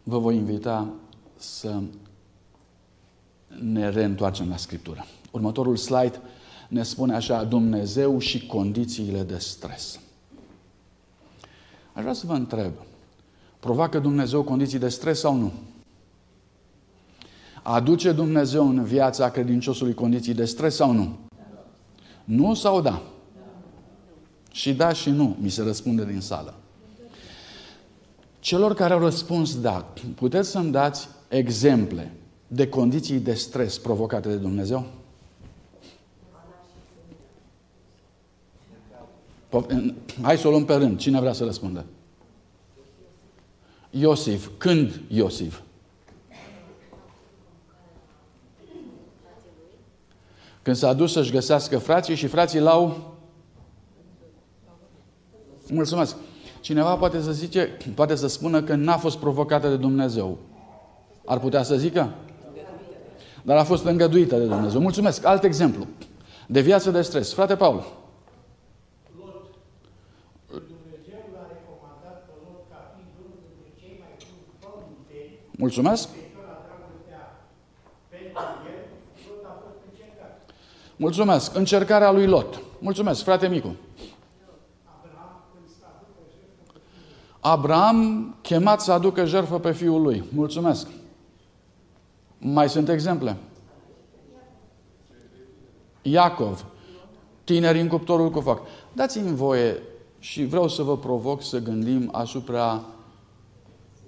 vă 0.02 0.18
voi 0.18 0.36
invita 0.36 0.92
să 1.36 1.80
ne 3.58 3.88
reîntoarcem 3.88 4.48
la 4.48 4.56
Scriptură. 4.56 5.06
Următorul 5.30 5.76
slide 5.76 6.20
ne 6.68 6.82
spune 6.82 7.14
așa 7.14 7.44
Dumnezeu 7.44 8.18
și 8.18 8.46
condițiile 8.46 9.22
de 9.22 9.38
stres. 9.38 10.00
Aș 11.92 12.02
vrea 12.02 12.12
să 12.12 12.26
vă 12.26 12.32
întreb, 12.32 12.72
provoacă 13.60 13.98
Dumnezeu 13.98 14.42
condiții 14.42 14.78
de 14.78 14.88
stres 14.88 15.18
sau 15.18 15.36
nu? 15.36 15.52
Aduce 17.62 18.12
Dumnezeu 18.12 18.68
în 18.68 18.84
viața 18.84 19.30
credinciosului 19.30 19.94
condiții 19.94 20.34
de 20.34 20.44
stres 20.44 20.74
sau 20.74 20.92
nu? 20.92 21.18
Nu 22.24 22.54
sau 22.54 22.80
da? 22.80 23.02
Și 24.52 24.74
da 24.74 24.92
și 24.92 25.10
nu, 25.10 25.36
mi 25.40 25.48
se 25.48 25.62
răspunde 25.62 26.04
din 26.04 26.20
sală. 26.20 26.54
Celor 28.40 28.74
care 28.74 28.92
au 28.92 29.00
răspuns 29.00 29.60
da, 29.60 29.92
puteți 30.14 30.50
să-mi 30.50 30.72
dați 30.72 31.08
exemple 31.28 32.12
de 32.52 32.68
condiții 32.68 33.18
de 33.18 33.34
stres 33.34 33.78
provocate 33.78 34.28
de 34.28 34.36
Dumnezeu? 34.36 34.86
Hai 40.22 40.38
să 40.38 40.46
o 40.46 40.50
luăm 40.50 40.64
pe 40.64 40.74
rând. 40.74 40.98
Cine 40.98 41.20
vrea 41.20 41.32
să 41.32 41.44
răspundă? 41.44 41.84
Iosif. 43.90 44.48
Când 44.58 45.00
Iosif? 45.08 45.60
Când 50.62 50.76
s-a 50.76 50.92
dus 50.92 51.12
să-și 51.12 51.32
găsească 51.32 51.78
frații 51.78 52.14
și 52.14 52.26
frații 52.26 52.60
l-au... 52.60 53.14
Mulțumesc. 55.68 56.16
Cineva 56.60 56.96
poate 56.96 57.20
să 57.20 57.32
zice, 57.32 57.76
poate 57.94 58.14
să 58.14 58.26
spună 58.26 58.62
că 58.62 58.74
n-a 58.74 58.96
fost 58.96 59.18
provocată 59.18 59.68
de 59.68 59.76
Dumnezeu. 59.76 60.38
Ar 61.24 61.38
putea 61.38 61.62
să 61.62 61.76
zică? 61.76 62.14
Dar 63.42 63.56
a 63.56 63.64
fost 63.64 63.84
îngăduită 63.84 64.36
de 64.36 64.44
Dumnezeu. 64.44 64.80
Mulțumesc. 64.80 65.24
Alt 65.24 65.44
exemplu. 65.44 65.86
De 66.46 66.60
viață 66.60 66.90
de 66.90 67.02
stres. 67.02 67.32
Frate 67.32 67.56
Paul. 67.56 67.98
Mulțumesc. 75.50 76.08
Mulțumesc. 80.96 81.54
Încercarea 81.54 82.10
lui 82.10 82.26
Lot. 82.26 82.60
Mulțumesc, 82.78 83.22
frate 83.22 83.48
Micu. 83.48 83.76
Abraham 87.40 88.34
chemat 88.42 88.80
să 88.80 88.92
aducă 88.92 89.24
jertfă 89.24 89.58
pe 89.58 89.72
fiul 89.72 90.02
lui. 90.02 90.24
Mulțumesc. 90.34 90.86
Mai 92.42 92.68
sunt 92.68 92.88
exemple. 92.88 93.36
Iacov, 96.02 96.66
tineri 97.44 97.80
în 97.80 97.88
cuptorul 97.88 98.30
cu 98.30 98.40
foc. 98.40 98.60
Dați-mi 98.92 99.34
voie 99.34 99.82
și 100.18 100.44
vreau 100.44 100.68
să 100.68 100.82
vă 100.82 100.98
provoc 100.98 101.42
să 101.42 101.58
gândim 101.58 102.08
asupra 102.12 102.84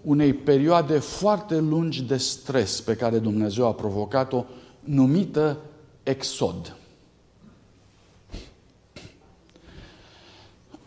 unei 0.02 0.32
perioade 0.32 0.98
foarte 0.98 1.58
lungi 1.58 2.02
de 2.02 2.16
stres 2.16 2.80
pe 2.80 2.96
care 2.96 3.18
Dumnezeu 3.18 3.66
a 3.66 3.72
provocat-o, 3.72 4.44
numită 4.80 5.58
Exod. 6.02 6.76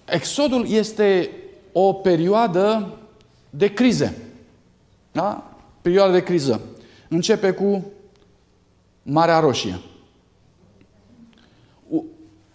Exodul 0.05 0.67
este 0.67 1.29
o 1.71 1.93
perioadă 1.93 2.97
de 3.49 3.73
crize. 3.73 4.17
Da? 5.11 5.57
Perioada 5.81 6.11
de 6.11 6.23
criză. 6.23 6.61
Începe 7.07 7.51
cu 7.51 7.85
Marea 9.03 9.39
Roșie. 9.39 9.79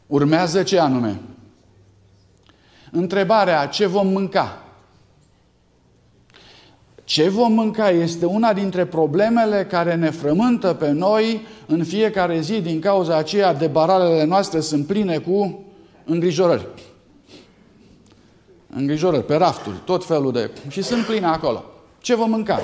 Urmează 0.06 0.62
ce 0.62 0.78
anume? 0.78 1.20
Întrebarea 2.90 3.66
ce 3.66 3.86
vom 3.86 4.06
mânca? 4.06 4.64
Ce 7.04 7.28
vom 7.28 7.52
mânca 7.52 7.90
este 7.90 8.26
una 8.26 8.52
dintre 8.52 8.84
problemele 8.84 9.66
care 9.66 9.94
ne 9.94 10.10
frământă 10.10 10.74
pe 10.74 10.90
noi 10.90 11.46
în 11.66 11.84
fiecare 11.84 12.40
zi 12.40 12.60
din 12.60 12.80
cauza 12.80 13.16
aceea 13.16 13.54
de 13.54 13.66
baralele 13.66 14.24
noastre 14.24 14.60
sunt 14.60 14.86
pline 14.86 15.18
cu 15.18 15.64
îngrijorări. 16.04 16.66
Îngrijorări 18.74 19.24
pe 19.24 19.34
rafturi, 19.34 19.76
tot 19.84 20.04
felul 20.04 20.32
de... 20.32 20.50
și 20.68 20.82
sunt 20.82 21.04
pline 21.04 21.26
acolo. 21.26 21.64
Ce 22.00 22.14
vom 22.14 22.30
mânca? 22.30 22.60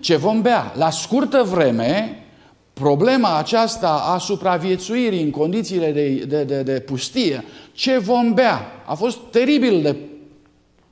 Ce 0.00 0.16
vom 0.16 0.42
bea? 0.42 0.72
La 0.76 0.90
scurtă 0.90 1.42
vreme, 1.42 2.24
problema 2.72 3.38
aceasta 3.38 3.88
a 3.88 4.18
supraviețuirii 4.18 5.22
în 5.22 5.30
condițiile 5.30 5.92
de, 5.92 6.08
de, 6.08 6.44
de, 6.44 6.62
de 6.62 6.80
pustie, 6.80 7.44
ce 7.72 7.98
vom 7.98 8.34
bea? 8.34 8.82
A 8.86 8.94
fost 8.94 9.18
teribil 9.30 9.82
de 9.82 9.96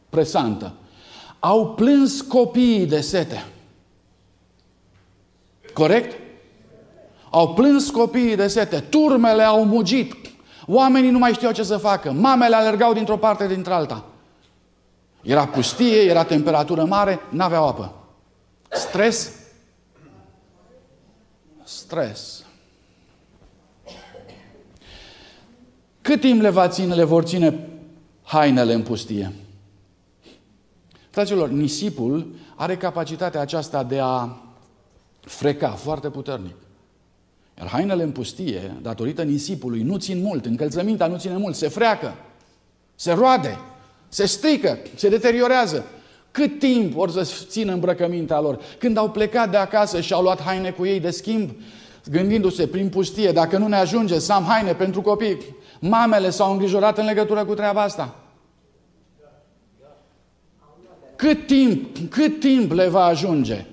presantă. 0.08 0.72
Au 1.38 1.68
plâns 1.68 2.20
copiii 2.20 2.86
de 2.86 3.00
sete. 3.00 3.44
Corect? 5.72 6.18
Au 7.30 7.48
plâns 7.54 7.90
copiii 7.90 8.36
de 8.36 8.46
sete. 8.46 8.78
Turmele 8.78 9.42
au 9.42 9.64
mugit. 9.64 10.14
Oamenii 10.66 11.10
nu 11.10 11.18
mai 11.18 11.32
știau 11.32 11.52
ce 11.52 11.62
să 11.62 11.76
facă. 11.76 12.12
Mamele 12.12 12.56
alergau 12.56 12.92
dintr-o 12.92 13.16
parte 13.16 13.46
dintr-alta. 13.46 14.04
Era 15.22 15.46
pustie, 15.46 16.00
era 16.00 16.24
temperatură 16.24 16.84
mare, 16.84 17.20
n-aveau 17.28 17.68
apă. 17.68 17.97
Stres? 18.78 19.32
Stres. 21.64 22.44
Cât 26.02 26.20
timp 26.20 26.40
le, 26.40 26.50
va 26.50 26.68
ține, 26.68 26.94
le 26.94 27.04
vor 27.04 27.24
ține 27.24 27.68
hainele 28.22 28.72
în 28.72 28.82
pustie? 28.82 29.32
Fraților, 31.10 31.48
nisipul 31.48 32.34
are 32.56 32.76
capacitatea 32.76 33.40
aceasta 33.40 33.82
de 33.82 33.98
a 33.98 34.36
freca 35.20 35.70
foarte 35.70 36.10
puternic. 36.10 36.54
Iar 37.58 37.68
hainele 37.68 38.02
în 38.02 38.12
pustie, 38.12 38.76
datorită 38.82 39.22
nisipului, 39.22 39.82
nu 39.82 39.96
țin 39.96 40.22
mult, 40.22 40.46
încălțămintea 40.46 41.06
nu 41.06 41.18
ține 41.18 41.36
mult, 41.36 41.54
se 41.54 41.68
freacă, 41.68 42.14
se 42.94 43.12
roade, 43.12 43.58
se 44.08 44.26
strică, 44.26 44.78
se 44.94 45.08
deteriorează. 45.08 45.84
Cât 46.38 46.58
timp 46.58 46.92
vor 46.92 47.10
să 47.10 47.44
țină 47.48 47.72
îmbrăcămintea 47.72 48.40
lor? 48.40 48.60
Când 48.78 48.96
au 48.96 49.10
plecat 49.10 49.50
de 49.50 49.56
acasă 49.56 50.00
și 50.00 50.12
au 50.12 50.22
luat 50.22 50.42
haine 50.42 50.70
cu 50.70 50.86
ei 50.86 51.00
de 51.00 51.10
schimb, 51.10 51.50
gândindu-se 52.10 52.66
prin 52.66 52.88
pustie, 52.88 53.32
dacă 53.32 53.58
nu 53.58 53.68
ne 53.68 53.76
ajunge 53.76 54.18
să 54.18 54.32
am 54.32 54.44
haine 54.44 54.74
pentru 54.74 55.00
copii, 55.00 55.56
mamele 55.80 56.30
s-au 56.30 56.52
îngrijorat 56.52 56.98
în 56.98 57.04
legătură 57.04 57.44
cu 57.44 57.54
treaba 57.54 57.82
asta. 57.82 58.14
Cât 61.16 61.46
timp, 61.46 62.10
cât 62.10 62.40
timp 62.40 62.72
le 62.72 62.88
va 62.88 63.04
ajunge? 63.04 63.66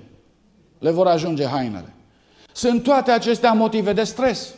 Le 0.78 0.90
vor 0.90 1.06
ajunge 1.06 1.46
hainele. 1.46 1.94
Sunt 2.52 2.82
toate 2.82 3.10
acestea 3.10 3.52
motive 3.52 3.92
de 3.92 4.02
stres, 4.02 4.54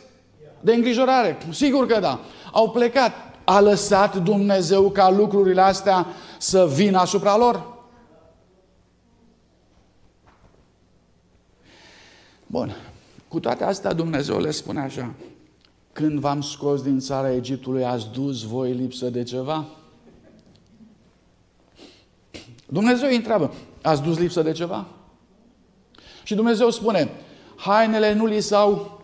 de 0.61 0.73
îngrijorare. 0.73 1.37
Sigur 1.51 1.85
că 1.85 1.99
da. 1.99 2.19
Au 2.51 2.69
plecat. 2.69 3.11
A 3.43 3.59
lăsat 3.59 4.15
Dumnezeu 4.15 4.89
ca 4.89 5.09
lucrurile 5.09 5.61
astea 5.61 6.05
să 6.37 6.69
vină 6.73 6.99
asupra 6.99 7.37
lor? 7.37 7.77
Bun. 12.51 12.75
Cu 13.27 13.39
toate 13.39 13.63
astea 13.63 13.93
Dumnezeu 13.93 14.39
le 14.39 14.51
spune 14.51 14.79
așa. 14.79 15.13
Când 15.91 16.19
v-am 16.19 16.41
scos 16.41 16.81
din 16.81 16.99
țara 16.99 17.33
Egiptului, 17.33 17.85
ați 17.85 18.07
dus 18.11 18.41
voi 18.41 18.73
lipsă 18.73 19.09
de 19.09 19.23
ceva? 19.23 19.65
Dumnezeu 22.65 23.07
îi 23.07 23.15
întreabă, 23.15 23.53
ați 23.81 24.01
dus 24.01 24.17
lipsă 24.17 24.41
de 24.41 24.51
ceva? 24.51 24.85
Și 26.23 26.35
Dumnezeu 26.35 26.69
spune, 26.69 27.11
hainele 27.55 28.13
nu 28.13 28.25
li 28.25 28.39
s-au 28.39 29.01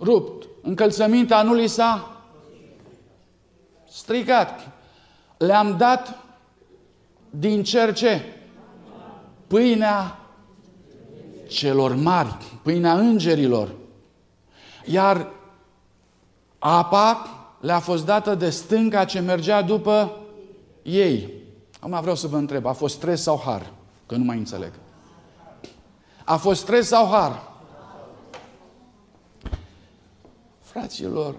rupt, 0.00 0.48
încălțămintea 0.62 1.42
nu 1.42 1.54
li 1.54 1.66
s-a 1.66 2.22
stricat. 3.88 4.70
Le-am 5.38 5.76
dat 5.76 6.18
din 7.30 7.62
cer 7.62 7.92
ce? 7.92 8.20
Pâinea 9.46 10.21
celor 11.52 11.94
mari, 11.94 12.36
pâinea 12.62 12.94
îngerilor. 12.98 13.74
Iar 14.84 15.30
apa 16.58 17.26
le-a 17.60 17.78
fost 17.78 18.04
dată 18.04 18.34
de 18.34 18.50
stânca 18.50 19.04
ce 19.04 19.20
mergea 19.20 19.62
după 19.62 20.16
ei. 20.82 21.32
Acum 21.80 22.00
vreau 22.00 22.16
să 22.16 22.26
vă 22.26 22.36
întreb, 22.36 22.66
a 22.66 22.72
fost 22.72 22.94
stres 22.94 23.22
sau 23.22 23.40
har? 23.44 23.72
Că 24.06 24.16
nu 24.16 24.24
mai 24.24 24.36
înțeleg. 24.36 24.72
A 26.24 26.36
fost 26.36 26.60
stres 26.60 26.86
sau 26.86 27.06
har? 27.06 27.52
Fraților, 30.60 31.36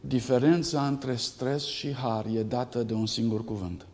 diferența 0.00 0.86
între 0.86 1.16
stres 1.16 1.64
și 1.64 1.94
har 1.94 2.26
e 2.34 2.42
dată 2.42 2.82
de 2.82 2.94
un 2.94 3.06
singur 3.06 3.44
cuvânt. 3.44 3.86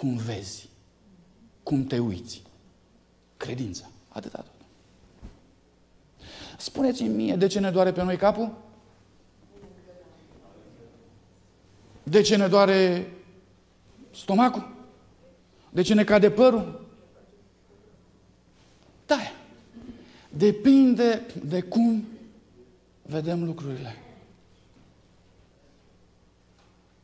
Cum 0.00 0.16
vezi, 0.16 0.68
cum 1.62 1.84
te 1.84 1.98
uiți. 1.98 2.42
Credința. 3.36 3.90
Atâta 4.08 4.38
tot. 4.38 4.66
Spuneți-mi 6.58 7.08
mie 7.08 7.36
de 7.36 7.46
ce 7.46 7.60
ne 7.60 7.70
doare 7.70 7.92
pe 7.92 8.02
noi 8.02 8.16
capul? 8.16 8.52
De 12.02 12.20
ce 12.20 12.36
ne 12.36 12.48
doare 12.48 13.10
stomacul? 14.14 14.74
De 15.70 15.82
ce 15.82 15.94
ne 15.94 16.04
cade 16.04 16.30
părul? 16.30 16.86
Da. 19.06 19.18
Depinde 20.28 21.26
de 21.44 21.62
cum 21.62 22.04
vedem 23.02 23.44
lucrurile. 23.44 23.96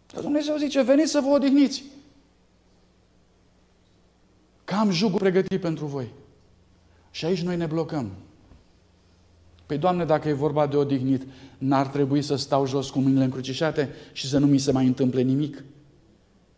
Dumnezeu 0.06 0.56
zice, 0.56 0.82
veniți 0.82 1.10
să 1.10 1.20
vă 1.20 1.28
odihniți. 1.28 1.94
Cam 4.66 4.90
jugul 4.90 5.18
pregătit 5.18 5.60
pentru 5.60 5.86
voi. 5.86 6.06
Și 7.10 7.24
aici 7.24 7.42
noi 7.42 7.56
ne 7.56 7.66
blocăm. 7.66 8.10
Păi, 9.66 9.78
Doamne, 9.78 10.04
dacă 10.04 10.28
e 10.28 10.32
vorba 10.32 10.66
de 10.66 10.76
odihnit, 10.76 11.26
n-ar 11.58 11.86
trebui 11.86 12.22
să 12.22 12.36
stau 12.36 12.66
jos 12.66 12.90
cu 12.90 12.98
mâinile 12.98 13.24
încrucișate 13.24 13.90
și 14.12 14.28
să 14.28 14.38
nu 14.38 14.46
mi 14.46 14.58
se 14.58 14.72
mai 14.72 14.86
întâmple 14.86 15.20
nimic? 15.20 15.64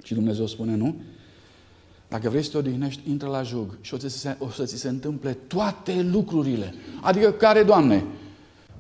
Și 0.02 0.14
Dumnezeu 0.14 0.46
spune, 0.46 0.74
nu? 0.74 1.00
Dacă 2.08 2.28
vrei 2.28 2.42
să 2.42 2.50
te 2.50 2.56
odihnești, 2.56 3.10
intră 3.10 3.28
la 3.28 3.42
jug 3.42 3.78
și 3.80 3.94
o 3.94 3.98
să, 3.98 4.08
se, 4.08 4.36
o 4.38 4.50
să 4.50 4.64
ți 4.64 4.76
se 4.76 4.88
întâmple 4.88 5.32
toate 5.32 6.02
lucrurile. 6.02 6.74
Adică 7.02 7.32
care, 7.32 7.62
Doamne? 7.62 8.04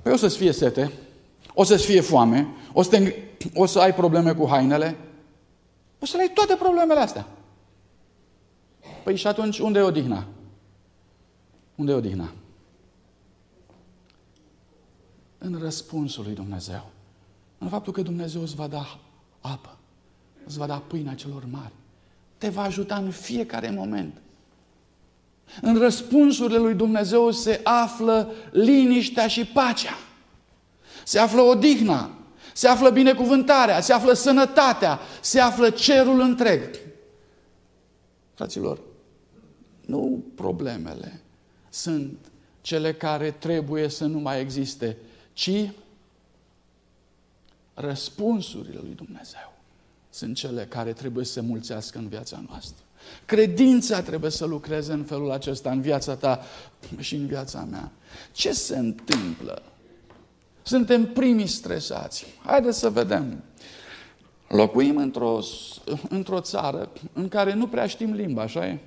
Păi 0.02 0.12
o 0.12 0.16
să-ți 0.16 0.36
fie 0.36 0.52
sete, 0.52 0.92
o 1.54 1.64
să-ți 1.64 1.84
fie 1.84 2.00
foame, 2.00 2.48
o 2.72 2.82
să, 2.82 2.90
te, 2.90 3.14
o 3.54 3.66
să 3.66 3.78
ai 3.78 3.94
probleme 3.94 4.34
cu 4.34 4.48
hainele, 4.48 4.96
o 5.98 6.06
să 6.06 6.16
le 6.16 6.22
ai 6.22 6.30
toate 6.34 6.54
problemele 6.54 7.00
astea. 7.00 7.37
Păi 9.08 9.16
și 9.16 9.26
atunci 9.26 9.58
unde 9.58 9.78
e 9.78 9.82
odihna? 9.82 10.26
Unde 11.74 11.92
e 11.92 11.94
odihna? 11.94 12.32
În 15.38 15.58
răspunsul 15.62 16.24
lui 16.24 16.34
Dumnezeu. 16.34 16.90
În 17.58 17.68
faptul 17.68 17.92
că 17.92 18.02
Dumnezeu 18.02 18.42
îți 18.42 18.54
va 18.54 18.66
da 18.66 18.98
apă, 19.40 19.76
îți 20.46 20.58
va 20.58 20.66
da 20.66 20.82
pâinea 20.86 21.14
celor 21.14 21.44
mari. 21.50 21.72
Te 22.38 22.48
va 22.48 22.62
ajuta 22.62 22.96
în 22.96 23.10
fiecare 23.10 23.70
moment. 23.70 24.20
În 25.60 25.78
răspunsurile 25.78 26.58
lui 26.58 26.74
Dumnezeu 26.74 27.30
se 27.30 27.60
află 27.64 28.32
liniștea 28.50 29.26
și 29.26 29.44
pacea. 29.44 29.98
Se 31.04 31.18
află 31.18 31.40
odihna, 31.40 32.10
se 32.52 32.68
află 32.68 32.90
binecuvântarea, 32.90 33.80
se 33.80 33.92
află 33.92 34.12
sănătatea, 34.12 34.98
se 35.20 35.40
află 35.40 35.70
cerul 35.70 36.20
întreg. 36.20 36.78
Fraților, 38.34 38.86
nu 39.88 40.24
problemele 40.34 41.20
sunt 41.68 42.18
cele 42.60 42.92
care 42.92 43.30
trebuie 43.30 43.88
să 43.88 44.06
nu 44.06 44.18
mai 44.18 44.40
existe, 44.40 44.96
ci 45.32 45.70
răspunsurile 47.74 48.78
lui 48.82 48.94
Dumnezeu 48.94 49.52
sunt 50.10 50.36
cele 50.36 50.64
care 50.64 50.92
trebuie 50.92 51.24
să 51.24 51.32
se 51.32 51.40
mulțească 51.40 51.98
în 51.98 52.08
viața 52.08 52.42
noastră. 52.48 52.84
Credința 53.24 54.02
trebuie 54.02 54.30
să 54.30 54.44
lucreze 54.44 54.92
în 54.92 55.04
felul 55.04 55.30
acesta 55.30 55.70
în 55.70 55.80
viața 55.80 56.16
ta 56.16 56.44
și 56.98 57.14
în 57.14 57.26
viața 57.26 57.66
mea. 57.70 57.92
Ce 58.32 58.52
se 58.52 58.78
întâmplă? 58.78 59.62
Suntem 60.62 61.06
primii 61.12 61.46
stresați. 61.46 62.26
Haideți 62.44 62.78
să 62.78 62.90
vedem. 62.90 63.42
Locuim 64.48 64.96
într-o, 64.96 65.40
într-o 66.08 66.40
țară 66.40 66.90
în 67.12 67.28
care 67.28 67.54
nu 67.54 67.68
prea 67.68 67.86
știm 67.86 68.12
limba, 68.12 68.42
așa 68.42 68.66
e? 68.66 68.78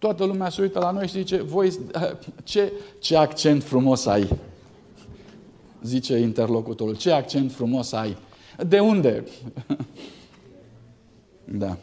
Toată 0.00 0.24
lumea 0.24 0.48
se 0.48 0.62
uită 0.62 0.78
la 0.78 0.90
noi 0.90 1.06
și 1.06 1.12
zice, 1.12 1.36
voi, 1.42 1.78
ce, 2.44 2.72
ce 3.00 3.16
accent 3.16 3.62
frumos 3.62 4.06
ai? 4.06 4.38
Zice 5.82 6.16
interlocutorul, 6.16 6.96
ce 6.96 7.10
accent 7.10 7.52
frumos 7.52 7.92
ai? 7.92 8.16
De 8.66 8.78
unde? 8.78 9.24
da. 11.44 11.76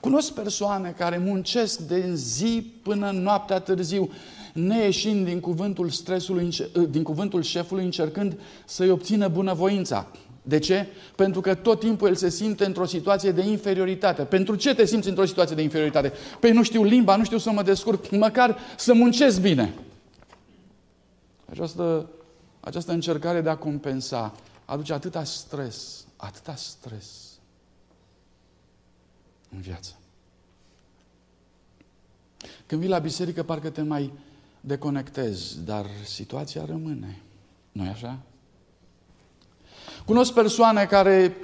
Cunosc 0.00 0.32
persoane 0.32 0.94
care 0.98 1.18
muncesc 1.18 1.78
de 1.78 2.14
zi 2.14 2.72
până 2.82 3.10
noaptea 3.10 3.60
târziu, 3.60 4.10
neieșind 4.52 5.24
din 5.24 5.40
cuvântul 5.40 5.90
stresului, 5.90 6.48
din 6.90 7.02
cuvântul 7.02 7.42
șefului, 7.42 7.84
încercând 7.84 8.38
să-i 8.64 8.90
obțină 8.90 9.28
bunăvoința. 9.28 10.10
De 10.42 10.58
ce? 10.58 10.86
Pentru 11.16 11.40
că 11.40 11.54
tot 11.54 11.80
timpul 11.80 12.08
el 12.08 12.14
se 12.14 12.28
simte 12.28 12.64
într-o 12.64 12.84
situație 12.84 13.30
de 13.30 13.42
inferioritate. 13.42 14.22
Pentru 14.22 14.54
ce 14.54 14.74
te 14.74 14.84
simți 14.84 15.08
într-o 15.08 15.24
situație 15.24 15.56
de 15.56 15.62
inferioritate? 15.62 16.12
Păi 16.40 16.52
nu 16.52 16.62
știu 16.62 16.82
limba, 16.82 17.16
nu 17.16 17.24
știu 17.24 17.38
să 17.38 17.50
mă 17.50 17.62
descurc, 17.62 18.10
măcar 18.10 18.58
să 18.76 18.94
muncesc 18.94 19.40
bine. 19.40 19.74
Această, 21.50 22.10
această 22.60 22.92
încercare 22.92 23.40
de 23.40 23.48
a 23.48 23.56
compensa 23.56 24.34
aduce 24.64 24.92
atâta 24.92 25.24
stres, 25.24 26.04
atâta 26.16 26.54
stres 26.54 27.06
în 29.54 29.60
viață. 29.60 29.92
Când 32.66 32.80
vii 32.80 32.90
la 32.90 32.98
biserică, 32.98 33.42
parcă 33.42 33.70
te 33.70 33.82
mai 33.82 34.12
deconectezi, 34.60 35.64
dar 35.64 35.86
situația 36.04 36.64
rămâne. 36.64 37.22
nu 37.72 37.90
așa? 37.90 38.18
Cunosc 40.06 40.32
persoane 40.32 40.84
care 40.84 41.36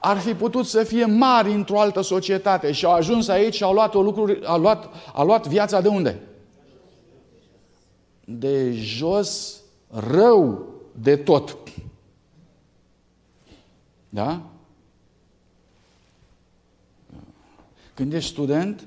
ar 0.00 0.18
fi 0.18 0.34
putut 0.34 0.66
să 0.66 0.84
fie 0.84 1.04
mari 1.04 1.52
într-o 1.52 1.80
altă 1.80 2.00
societate 2.00 2.72
și 2.72 2.84
au 2.84 2.92
ajuns 2.92 3.28
aici 3.28 3.54
și 3.54 3.62
au 3.62 3.72
luat, 3.72 3.94
o 3.94 4.02
lucruri, 4.02 4.46
au 4.46 4.60
luat, 4.60 4.88
au 5.12 5.26
luat 5.26 5.46
viața 5.46 5.80
de 5.80 5.88
unde? 5.88 6.20
De 8.24 8.72
jos, 8.72 9.60
rău 9.90 10.66
de 10.92 11.16
tot. 11.16 11.58
Da? 14.08 14.42
Când 17.94 18.12
ești 18.12 18.30
student, 18.30 18.86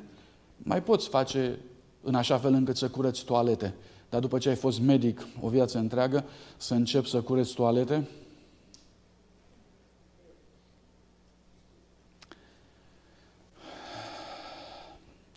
mai 0.58 0.84
poți 0.84 1.10
face 1.10 1.60
în 2.04 2.16
așa 2.16 2.38
fel 2.38 2.54
încât 2.54 2.78
să 2.78 2.90
cureți 2.90 3.24
toalete. 3.24 3.74
Dar 4.16 4.24
după 4.24 4.38
ce 4.38 4.50
ai 4.50 4.56
fost 4.56 4.80
medic 4.80 5.28
o 5.42 5.50
viață 5.50 5.78
întreagă, 5.78 6.26
să 6.58 6.74
începi 6.74 7.10
să 7.10 7.22
cureți 7.22 7.54
toalete, 7.54 8.08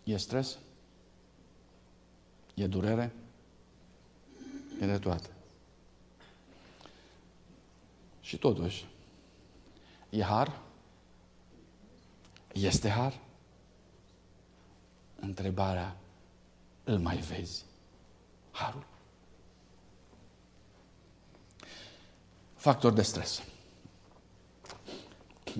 E 0.03 0.17
stres? 0.17 0.57
E 2.53 2.67
durere? 2.67 3.13
E 4.81 4.85
de 4.85 4.97
toate. 4.97 5.29
Și 8.21 8.37
totuși, 8.37 8.85
e 10.09 10.23
har? 10.23 10.59
Este 12.53 12.89
har? 12.89 13.19
Întrebarea, 15.19 15.97
îl 16.83 16.99
mai 16.99 17.17
vezi? 17.17 17.67
Harul. 18.59 18.85
Factor 22.55 22.91
de 22.91 23.01
stres. 23.01 23.41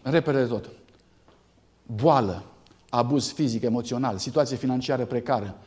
Repede 0.04 0.42
de 0.42 0.48
tot. 0.48 0.70
Boală, 1.86 2.44
abuz 2.90 3.32
fizic, 3.32 3.64
emoțional, 3.64 4.18
situație 4.18 4.58
financiară 4.58 5.06
precară, 5.06 5.58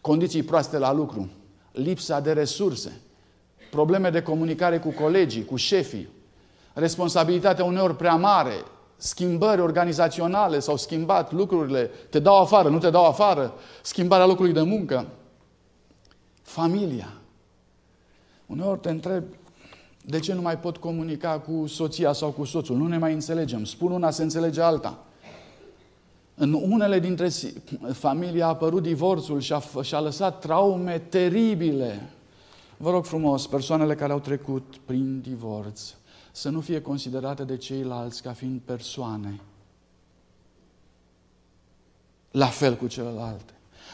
condiții 0.00 0.42
proaste 0.42 0.78
la 0.78 0.92
lucru, 0.92 1.30
lipsa 1.72 2.20
de 2.20 2.32
resurse, 2.32 3.00
probleme 3.70 4.10
de 4.10 4.22
comunicare 4.22 4.78
cu 4.78 4.90
colegii, 4.90 5.44
cu 5.44 5.56
șefii, 5.56 6.08
responsabilitatea 6.72 7.64
uneori 7.64 7.96
prea 7.96 8.16
mare, 8.16 8.64
schimbări 9.00 9.60
organizaționale, 9.60 10.58
s-au 10.58 10.76
schimbat 10.76 11.32
lucrurile, 11.32 11.90
te 12.10 12.18
dau 12.18 12.40
afară, 12.40 12.68
nu 12.68 12.78
te 12.78 12.90
dau 12.90 13.06
afară, 13.06 13.54
schimbarea 13.82 14.26
locului 14.26 14.52
de 14.52 14.62
muncă, 14.62 15.06
familia. 16.42 17.12
Uneori 18.46 18.80
te 18.80 18.90
întreb, 18.90 19.24
de 20.04 20.18
ce 20.18 20.34
nu 20.34 20.40
mai 20.40 20.58
pot 20.58 20.76
comunica 20.76 21.38
cu 21.38 21.66
soția 21.66 22.12
sau 22.12 22.30
cu 22.30 22.44
soțul? 22.44 22.76
Nu 22.76 22.86
ne 22.86 22.98
mai 22.98 23.12
înțelegem. 23.12 23.64
Spun 23.64 23.92
una, 23.92 24.10
se 24.10 24.22
înțelege 24.22 24.60
alta. 24.60 24.98
În 26.34 26.52
unele 26.52 26.98
dintre 26.98 27.28
familii 27.92 28.42
a 28.42 28.46
apărut 28.46 28.82
divorțul 28.82 29.40
și 29.40 29.52
a, 29.52 29.62
și 29.82 29.94
a 29.94 30.00
lăsat 30.00 30.38
traume 30.38 30.98
teribile. 30.98 32.10
Vă 32.76 32.90
rog 32.90 33.04
frumos, 33.04 33.46
persoanele 33.46 33.94
care 33.94 34.12
au 34.12 34.18
trecut 34.18 34.74
prin 34.84 35.20
divorț, 35.20 35.94
să 36.32 36.48
nu 36.48 36.60
fie 36.60 36.80
considerate 36.80 37.44
de 37.44 37.56
ceilalți 37.56 38.22
ca 38.22 38.32
fiind 38.32 38.60
persoane. 38.60 39.40
La 42.30 42.46
fel 42.46 42.76
cu 42.76 42.86
celelalte. 42.86 43.52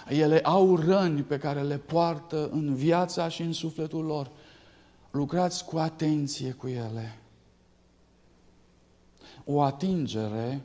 Ele 0.09 0.41
au 0.41 0.77
răni 0.77 1.23
pe 1.23 1.39
care 1.39 1.63
le 1.63 1.79
poartă 1.79 2.49
în 2.49 2.75
viața 2.75 3.29
și 3.29 3.43
în 3.43 3.53
sufletul 3.53 4.05
lor. 4.05 4.31
Lucrați 5.11 5.65
cu 5.65 5.77
atenție 5.77 6.53
cu 6.53 6.69
ele. 6.69 7.19
O 9.45 9.63
atingere 9.63 10.63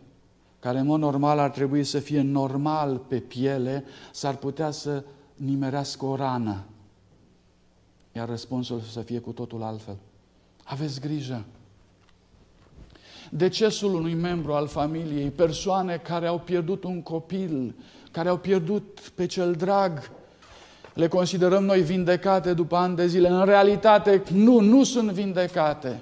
care 0.59 0.79
în 0.79 0.85
mod 0.85 0.99
normal 0.99 1.39
ar 1.39 1.49
trebui 1.49 1.83
să 1.83 1.99
fie 1.99 2.21
normal 2.21 2.97
pe 2.97 3.19
piele, 3.19 3.83
s-ar 4.11 4.35
putea 4.35 4.71
să 4.71 5.03
nimerească 5.35 6.05
o 6.05 6.15
rană. 6.15 6.65
Iar 8.11 8.27
răspunsul 8.29 8.79
să 8.79 9.01
fie 9.01 9.19
cu 9.19 9.31
totul 9.31 9.63
altfel. 9.63 9.97
Aveți 10.63 10.99
grijă 10.99 11.45
decesul 13.33 13.93
unui 13.93 14.13
membru 14.13 14.53
al 14.53 14.67
familiei, 14.67 15.29
persoane 15.29 16.01
care 16.03 16.27
au 16.27 16.39
pierdut 16.39 16.83
un 16.83 17.01
copil, 17.01 17.75
care 18.11 18.29
au 18.29 18.37
pierdut 18.37 18.99
pe 19.15 19.25
cel 19.25 19.53
drag, 19.53 20.11
le 20.93 21.07
considerăm 21.07 21.63
noi 21.63 21.81
vindecate 21.81 22.53
după 22.53 22.75
ani 22.75 22.95
de 22.95 23.07
zile. 23.07 23.27
În 23.27 23.45
realitate, 23.45 24.23
nu, 24.33 24.59
nu 24.59 24.83
sunt 24.83 25.11
vindecate. 25.11 26.01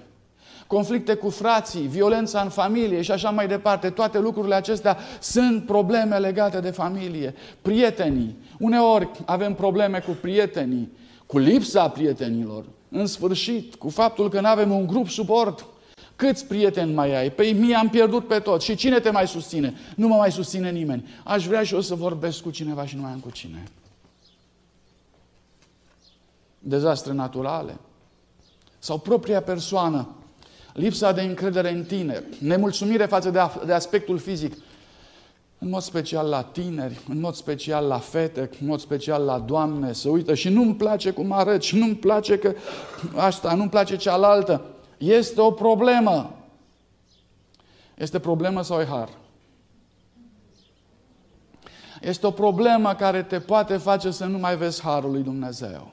Conflicte 0.67 1.13
cu 1.13 1.29
frații, 1.29 1.87
violența 1.87 2.41
în 2.41 2.49
familie 2.49 3.01
și 3.01 3.11
așa 3.11 3.29
mai 3.29 3.47
departe, 3.47 3.89
toate 3.89 4.19
lucrurile 4.19 4.55
acestea 4.55 4.97
sunt 5.19 5.65
probleme 5.65 6.17
legate 6.17 6.59
de 6.59 6.69
familie. 6.69 7.33
Prietenii, 7.61 8.35
uneori 8.59 9.09
avem 9.25 9.53
probleme 9.53 9.99
cu 9.99 10.17
prietenii, 10.21 10.91
cu 11.25 11.37
lipsa 11.37 11.89
prietenilor, 11.89 12.65
în 12.89 13.05
sfârșit, 13.05 13.75
cu 13.75 13.89
faptul 13.89 14.29
că 14.29 14.41
nu 14.41 14.47
avem 14.47 14.71
un 14.71 14.87
grup 14.87 15.09
suport, 15.09 15.65
Câți 16.19 16.45
prieteni 16.45 16.93
mai 16.93 17.15
ai? 17.15 17.31
Păi 17.31 17.53
mie 17.53 17.75
am 17.75 17.89
pierdut 17.89 18.27
pe 18.27 18.39
tot. 18.39 18.61
Și 18.61 18.75
cine 18.75 18.99
te 18.99 19.09
mai 19.09 19.27
susține? 19.27 19.73
Nu 19.95 20.07
mă 20.07 20.15
mai 20.15 20.31
susține 20.31 20.71
nimeni. 20.71 21.07
Aș 21.23 21.47
vrea 21.47 21.63
și 21.63 21.73
eu 21.73 21.81
să 21.81 21.95
vorbesc 21.95 22.41
cu 22.41 22.49
cineva 22.49 22.85
și 22.85 22.95
nu 22.95 23.01
mai 23.01 23.11
am 23.11 23.19
cu 23.19 23.31
cine. 23.31 23.63
Dezastre 26.59 27.13
naturale. 27.13 27.77
Sau 28.79 28.97
propria 28.97 29.41
persoană 29.41 30.07
lipsa 30.73 31.11
de 31.11 31.21
încredere 31.21 31.71
în 31.71 31.83
tine, 31.83 32.23
nemulțumire 32.39 33.05
față 33.05 33.29
de, 33.29 33.39
de 33.65 33.73
aspectul 33.73 34.17
fizic, 34.17 34.53
în 35.59 35.69
mod 35.69 35.81
special 35.81 36.27
la 36.27 36.43
tineri, 36.43 36.99
în 37.09 37.19
mod 37.19 37.33
special 37.33 37.85
la 37.85 37.99
fete, 37.99 38.49
în 38.61 38.67
mod 38.67 38.79
special 38.79 39.23
la 39.23 39.39
doamne, 39.39 39.93
să 39.93 40.09
uită 40.09 40.33
și 40.33 40.49
nu-mi 40.49 40.75
place 40.75 41.11
cum 41.11 41.31
arăt 41.31 41.61
și 41.61 41.77
nu-mi 41.77 41.95
place 41.95 42.37
că 42.37 42.53
asta, 43.15 43.53
nu-mi 43.53 43.69
place 43.69 43.95
cealaltă. 43.95 44.61
Este 44.99 45.41
o 45.41 45.51
problemă. 45.51 46.33
Este 47.95 48.19
problemă 48.19 48.61
sau 48.61 48.79
e 48.79 48.85
har? 48.85 49.09
Este 52.01 52.27
o 52.27 52.31
problemă 52.31 52.95
care 52.95 53.23
te 53.23 53.39
poate 53.39 53.77
face 53.77 54.11
să 54.11 54.25
nu 54.25 54.37
mai 54.37 54.57
vezi 54.57 54.81
harul 54.81 55.11
lui 55.11 55.23
Dumnezeu. 55.23 55.91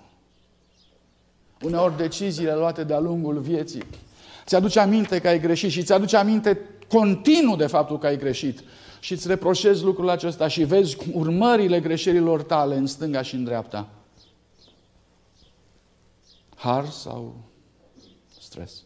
Uneori 1.62 1.96
deciziile 1.96 2.54
luate 2.54 2.84
de-a 2.84 2.98
lungul 2.98 3.38
vieții 3.38 3.84
ți-aduce 4.46 4.80
aminte 4.80 5.20
că 5.20 5.28
ai 5.28 5.40
greșit 5.40 5.70
și 5.70 5.82
ți-aduce 5.82 6.16
aminte 6.16 6.60
continuu 6.88 7.56
de 7.56 7.66
faptul 7.66 7.98
că 7.98 8.06
ai 8.06 8.18
greșit 8.18 8.62
și 9.00 9.12
îți 9.12 9.28
reproșezi 9.28 9.82
lucrul 9.82 10.08
acesta 10.08 10.48
și 10.48 10.64
vezi 10.64 10.96
urmările 11.12 11.80
greșelilor 11.80 12.42
tale 12.42 12.76
în 12.76 12.86
stânga 12.86 13.22
și 13.22 13.34
în 13.34 13.44
dreapta. 13.44 13.88
Har 16.54 16.86
sau 16.86 17.34
stres? 18.40 18.85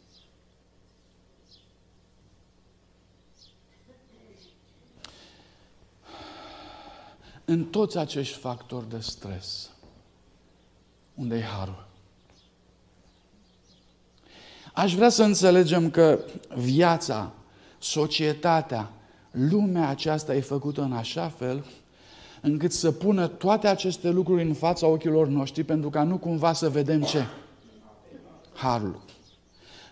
În 7.50 7.64
toți 7.64 7.98
acești 7.98 8.38
factori 8.38 8.88
de 8.88 8.98
stres, 8.98 9.70
unde 11.14 11.36
e 11.36 11.42
harul? 11.42 11.86
Aș 14.72 14.94
vrea 14.94 15.08
să 15.08 15.22
înțelegem 15.22 15.90
că 15.90 16.18
viața, 16.56 17.32
societatea, 17.78 18.90
lumea 19.30 19.88
aceasta 19.88 20.34
e 20.34 20.40
făcută 20.40 20.82
în 20.82 20.92
așa 20.92 21.28
fel 21.28 21.64
încât 22.40 22.72
să 22.72 22.92
pună 22.92 23.26
toate 23.26 23.68
aceste 23.68 24.10
lucruri 24.10 24.42
în 24.42 24.54
fața 24.54 24.86
ochilor 24.86 25.28
noștri 25.28 25.64
pentru 25.64 25.90
ca 25.90 26.02
nu 26.02 26.16
cumva 26.16 26.52
să 26.52 26.68
vedem 26.68 27.02
ce? 27.02 27.26
Harul. 28.54 29.00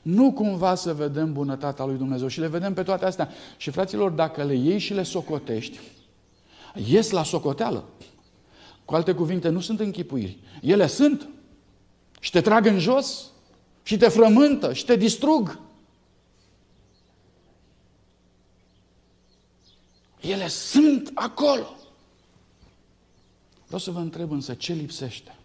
Nu 0.03 0.33
cumva 0.33 0.75
să 0.75 0.95
vedem 0.95 1.33
bunătatea 1.33 1.85
lui 1.85 1.97
Dumnezeu 1.97 2.29
și 2.29 2.41
le 2.41 2.49
vedem 2.49 2.75
pe 2.75 2.83
toate 2.83 3.05
astea. 3.05 3.29
Și 3.57 3.71
fraților, 3.71 4.11
dacă 4.11 4.45
le 4.45 4.55
iei 4.55 4.79
și 4.79 4.95
le 4.95 5.03
socotești, 5.03 5.79
ies 6.75 7.11
la 7.11 7.23
socoteală. 7.23 7.85
Cu 8.85 8.95
alte 8.95 9.15
cuvinte, 9.15 9.49
nu 9.49 9.61
sunt 9.61 9.81
închipuiri. 9.81 10.39
Ele 10.63 10.87
sunt 10.87 11.29
și 12.21 12.31
te 12.31 12.41
trag 12.41 12.67
în 12.67 12.79
jos 12.79 13.31
și 13.83 13.97
te 13.97 14.09
frământă 14.09 14.73
și 14.73 14.85
te 14.85 14.97
distrug. 14.97 15.61
Ele 20.21 20.49
sunt 20.49 21.11
acolo. 21.15 21.77
Vreau 23.67 23.81
să 23.81 23.91
vă 23.91 23.99
întreb 23.99 24.31
însă 24.31 24.55
ce 24.55 24.73
lipsește. 24.73 25.37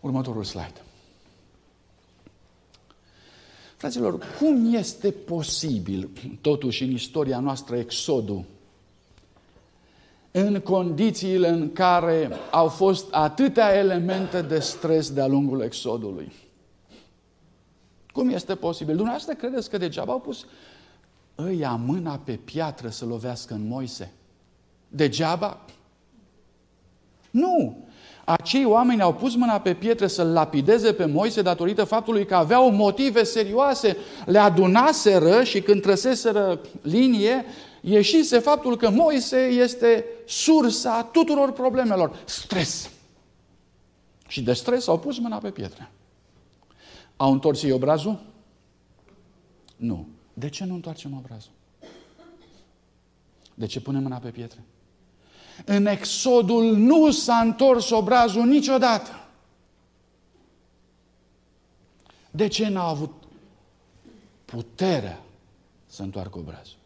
Următorul 0.00 0.44
slide. 0.44 0.82
Fraților, 3.76 4.18
cum 4.38 4.74
este 4.74 5.10
posibil, 5.10 6.10
totuși, 6.40 6.82
în 6.82 6.90
istoria 6.90 7.40
noastră, 7.40 7.76
exodul, 7.76 8.44
în 10.30 10.60
condițiile 10.60 11.48
în 11.48 11.72
care 11.72 12.30
au 12.50 12.68
fost 12.68 13.06
atâtea 13.10 13.74
elemente 13.74 14.42
de 14.42 14.58
stres 14.58 15.10
de-a 15.10 15.26
lungul 15.26 15.60
exodului? 15.60 16.32
Cum 18.12 18.28
este 18.28 18.54
posibil? 18.54 18.94
Dumneavoastră 18.94 19.34
credeți 19.34 19.70
că 19.70 19.78
degeaba 19.78 20.12
au 20.12 20.20
pus 20.20 20.46
ăia 21.38 21.80
mâna 21.86 22.20
pe 22.24 22.32
piatră 22.44 22.88
să 22.88 23.04
lovească 23.04 23.54
în 23.54 23.68
Moise? 23.68 24.12
Degeaba? 24.88 25.60
Nu! 27.30 27.86
Acei 28.24 28.64
oameni 28.64 29.02
au 29.02 29.14
pus 29.14 29.34
mâna 29.34 29.60
pe 29.60 29.74
pietre 29.74 30.06
să-l 30.06 30.32
lapideze 30.32 30.92
pe 30.92 31.04
Moise 31.04 31.42
datorită 31.42 31.84
faptului 31.84 32.26
că 32.26 32.34
aveau 32.34 32.70
motive 32.70 33.22
serioase. 33.22 33.96
Le 34.26 34.38
adunaseră 34.38 35.42
și 35.42 35.60
când 35.60 35.82
trăseseră 35.82 36.60
linie, 36.82 37.44
ieșise 37.80 38.38
faptul 38.38 38.76
că 38.76 38.90
Moise 38.90 39.36
este 39.36 40.04
sursa 40.28 41.04
tuturor 41.04 41.52
problemelor. 41.52 42.22
Stres. 42.24 42.90
Și 44.28 44.42
de 44.42 44.52
stres 44.52 44.86
au 44.86 44.98
pus 44.98 45.18
mâna 45.18 45.38
pe 45.38 45.50
pietre. 45.50 45.90
Au 47.16 47.32
întors 47.32 47.62
ei 47.62 47.70
obrazul? 47.70 48.20
Nu. 49.76 50.06
De 50.32 50.48
ce 50.48 50.64
nu 50.64 50.74
întoarcem 50.74 51.16
obrazul? 51.16 51.52
De 53.54 53.66
ce 53.66 53.80
punem 53.80 54.02
mâna 54.02 54.16
pe 54.16 54.30
pietre? 54.30 54.64
În 55.64 55.86
Exodul 55.86 56.76
nu 56.76 57.10
s-a 57.10 57.36
întors 57.38 57.90
obrazul 57.90 58.46
niciodată. 58.46 59.10
De 62.30 62.48
ce 62.48 62.68
n-a 62.68 62.88
avut 62.88 63.12
puterea 64.44 65.22
să 65.86 66.02
întoarcă 66.02 66.38
obrazul? 66.38 66.78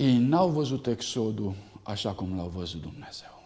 Ei 0.00 0.18
n-au 0.18 0.48
văzut 0.48 0.86
Exodul 0.86 1.54
așa 1.82 2.12
cum 2.12 2.36
l-au 2.36 2.48
văzut 2.48 2.80
Dumnezeu. 2.80 3.42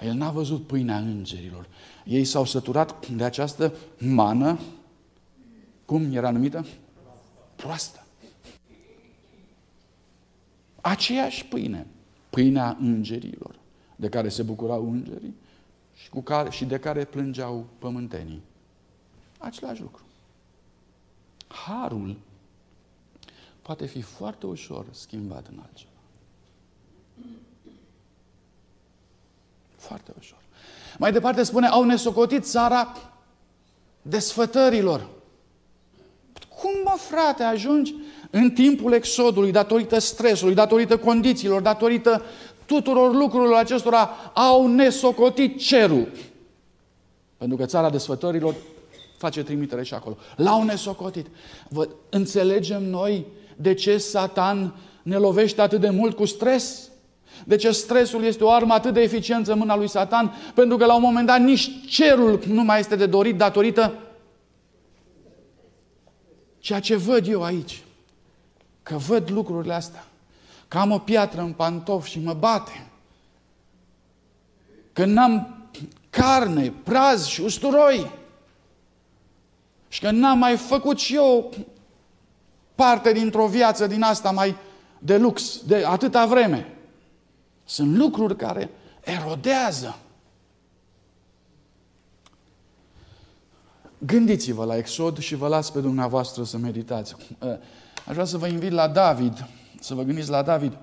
El 0.00 0.14
n-a 0.14 0.30
văzut 0.30 0.66
pâinea 0.66 0.98
îngerilor. 0.98 1.66
Ei 2.04 2.24
s-au 2.24 2.44
săturat 2.44 3.08
de 3.08 3.24
această 3.24 3.74
mană, 3.98 4.58
cum 5.84 6.12
era 6.12 6.30
numită? 6.30 6.66
Proastă. 7.56 8.06
Aceeași 10.80 11.44
pâine, 11.44 11.86
pâinea 12.30 12.76
îngerilor, 12.80 13.54
de 13.96 14.08
care 14.08 14.28
se 14.28 14.42
bucurau 14.42 14.90
îngerii 14.90 15.34
și, 15.94 16.10
cu 16.10 16.20
care, 16.20 16.50
și 16.50 16.64
de 16.64 16.78
care 16.78 17.04
plângeau 17.04 17.66
pământenii. 17.78 18.42
Același 19.38 19.80
lucru. 19.80 20.02
Harul 21.48 22.16
poate 23.62 23.86
fi 23.86 24.00
foarte 24.00 24.46
ușor 24.46 24.84
schimbat 24.90 25.46
în 25.52 25.58
altceva. 25.62 25.90
Foarte 29.76 30.12
ușor. 30.18 30.38
Mai 30.98 31.12
departe 31.12 31.42
spune, 31.42 31.66
au 31.66 31.84
nesocotit 31.84 32.44
țara 32.44 32.92
desfătărilor. 34.02 35.08
Cum, 36.48 36.70
mă, 36.84 36.96
frate, 36.98 37.42
ajungi 37.42 37.94
în 38.30 38.50
timpul 38.50 38.92
exodului, 38.92 39.52
datorită 39.52 39.98
stresului, 39.98 40.54
datorită 40.54 40.98
condițiilor, 40.98 41.60
datorită 41.60 42.22
tuturor 42.66 43.14
lucrurilor 43.14 43.56
acestora, 43.56 44.04
au 44.34 44.66
nesocotit 44.66 45.58
cerul. 45.58 46.08
Pentru 47.36 47.56
că 47.56 47.66
țara 47.66 47.90
desfătărilor 47.90 48.54
face 49.16 49.42
trimitere 49.42 49.82
și 49.82 49.94
acolo. 49.94 50.16
L-au 50.36 50.62
nesocotit. 50.62 51.26
Vă 51.68 51.88
înțelegem 52.08 52.84
noi 52.84 53.26
de 53.56 53.74
ce 53.74 53.98
Satan 53.98 54.74
ne 55.02 55.16
lovește 55.16 55.60
atât 55.60 55.80
de 55.80 55.90
mult 55.90 56.16
cu 56.16 56.24
stres? 56.24 56.90
De 57.44 57.56
ce 57.56 57.70
stresul 57.70 58.24
este 58.24 58.44
o 58.44 58.50
armă 58.50 58.74
atât 58.74 58.92
de 58.92 59.00
eficientă 59.00 59.52
în 59.52 59.58
mâna 59.58 59.76
lui 59.76 59.88
Satan? 59.88 60.34
Pentru 60.54 60.76
că 60.76 60.84
la 60.84 60.94
un 60.94 61.02
moment 61.02 61.26
dat 61.26 61.40
nici 61.40 61.70
cerul 61.88 62.40
nu 62.46 62.62
mai 62.62 62.80
este 62.80 62.96
de 62.96 63.06
dorit 63.06 63.36
datorită 63.36 63.94
ceea 66.58 66.80
ce 66.80 66.96
văd 66.96 67.26
eu 67.26 67.42
aici. 67.42 67.82
Că 68.82 68.96
văd 68.96 69.30
lucrurile 69.30 69.72
astea. 69.72 70.04
Că 70.68 70.78
am 70.78 70.90
o 70.90 70.98
piatră 70.98 71.40
în 71.40 71.52
pantof 71.52 72.06
și 72.06 72.18
mă 72.18 72.32
bate. 72.32 72.86
Că 74.92 75.04
n-am 75.04 75.66
carne, 76.10 76.72
praz 76.82 77.26
și 77.26 77.40
usturoi. 77.40 78.10
Și 79.88 80.00
că 80.00 80.10
n-am 80.10 80.38
mai 80.38 80.56
făcut 80.56 80.98
și 80.98 81.14
eu 81.14 81.52
parte 82.82 83.12
dintr-o 83.12 83.46
viață 83.46 83.86
din 83.86 84.02
asta 84.02 84.30
mai 84.30 84.56
de 84.98 85.16
lux, 85.16 85.62
de 85.66 85.84
atâta 85.86 86.26
vreme. 86.26 86.66
Sunt 87.64 87.96
lucruri 87.96 88.36
care 88.36 88.70
erodează. 89.00 89.98
Gândiți-vă 93.98 94.64
la 94.64 94.76
Exod 94.76 95.18
și 95.18 95.34
vă 95.34 95.48
las 95.48 95.70
pe 95.70 95.80
dumneavoastră 95.80 96.44
să 96.44 96.58
meditați. 96.58 97.16
Aș 98.08 98.12
vrea 98.12 98.24
să 98.24 98.38
vă 98.38 98.46
invit 98.46 98.72
la 98.72 98.88
David, 98.88 99.46
să 99.80 99.94
vă 99.94 100.02
gândiți 100.02 100.30
la 100.30 100.42
David. 100.42 100.78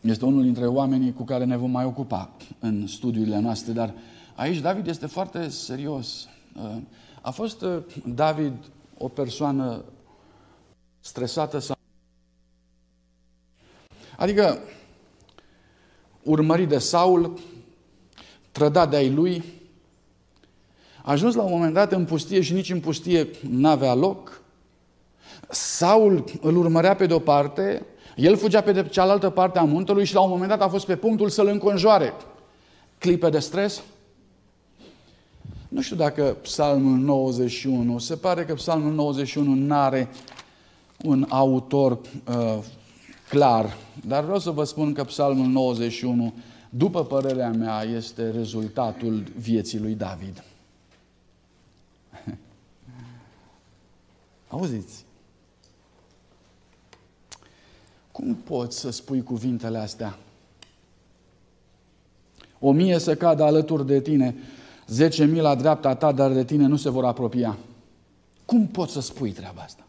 Este 0.00 0.24
unul 0.24 0.42
dintre 0.42 0.66
oamenii 0.66 1.12
cu 1.12 1.24
care 1.24 1.44
ne 1.44 1.56
vom 1.56 1.70
mai 1.70 1.84
ocupa 1.84 2.30
în 2.58 2.86
studiile 2.86 3.38
noastre, 3.38 3.72
dar 3.72 3.94
aici 4.34 4.58
David 4.58 4.86
este 4.86 5.06
foarte 5.06 5.48
serios. 5.48 6.28
A 7.20 7.30
fost 7.30 7.64
David 8.04 8.52
o 9.02 9.08
persoană 9.08 9.84
stresată 11.00 11.58
sau 11.58 11.76
Adică, 14.16 14.58
urmărit 16.22 16.68
de 16.68 16.78
Saul, 16.78 17.38
trădat 18.52 18.90
de 18.90 18.96
ai 18.96 19.10
lui, 19.10 19.44
a 21.02 21.10
ajuns 21.10 21.34
la 21.34 21.42
un 21.42 21.50
moment 21.50 21.74
dat 21.74 21.92
în 21.92 22.04
pustie 22.04 22.40
și 22.40 22.52
nici 22.52 22.70
în 22.70 22.80
pustie 22.80 23.28
n-avea 23.48 23.94
loc. 23.94 24.40
Saul 25.48 26.24
îl 26.40 26.56
urmărea 26.56 26.96
pe 26.96 27.06
de-o 27.06 27.18
parte, 27.18 27.86
el 28.16 28.36
fugea 28.36 28.60
pe 28.60 28.72
de 28.72 28.88
cealaltă 28.88 29.30
parte 29.30 29.58
a 29.58 29.64
muntelui 29.64 30.04
și 30.04 30.14
la 30.14 30.20
un 30.20 30.30
moment 30.30 30.48
dat 30.48 30.62
a 30.62 30.68
fost 30.68 30.86
pe 30.86 30.96
punctul 30.96 31.28
să-l 31.28 31.46
înconjoare. 31.46 32.12
Clipe 32.98 33.30
de 33.30 33.38
stres? 33.38 33.82
Nu 35.72 35.80
știu 35.80 35.96
dacă 35.96 36.36
psalmul 36.42 36.98
91, 36.98 37.98
se 37.98 38.16
pare 38.16 38.44
că 38.44 38.54
psalmul 38.54 38.92
91 38.92 39.54
nu 39.54 39.74
are 39.74 40.08
un 41.02 41.26
autor 41.28 41.92
uh, 41.92 42.58
clar, 43.28 43.76
dar 44.06 44.24
vreau 44.24 44.38
să 44.38 44.50
vă 44.50 44.64
spun 44.64 44.92
că 44.92 45.04
psalmul 45.04 45.46
91, 45.46 46.34
după 46.70 47.04
părerea 47.04 47.50
mea, 47.50 47.82
este 47.82 48.30
rezultatul 48.30 49.24
vieții 49.36 49.78
lui 49.78 49.94
David. 49.94 50.44
Auziți? 54.48 55.04
Cum 58.10 58.34
poți 58.34 58.78
să 58.78 58.90
spui 58.90 59.22
cuvintele 59.22 59.78
astea? 59.78 60.18
O 62.60 62.72
mie 62.72 62.98
să 62.98 63.14
cadă 63.14 63.44
alături 63.44 63.86
de 63.86 64.00
tine, 64.00 64.34
zece 64.92 65.24
mii 65.24 65.40
la 65.40 65.54
dreapta 65.54 65.94
ta, 65.94 66.12
dar 66.12 66.32
de 66.32 66.44
tine 66.44 66.66
nu 66.66 66.76
se 66.76 66.90
vor 66.90 67.04
apropia. 67.04 67.56
Cum 68.44 68.66
poți 68.66 68.92
să 68.92 69.00
spui 69.00 69.30
treaba 69.30 69.62
asta? 69.62 69.86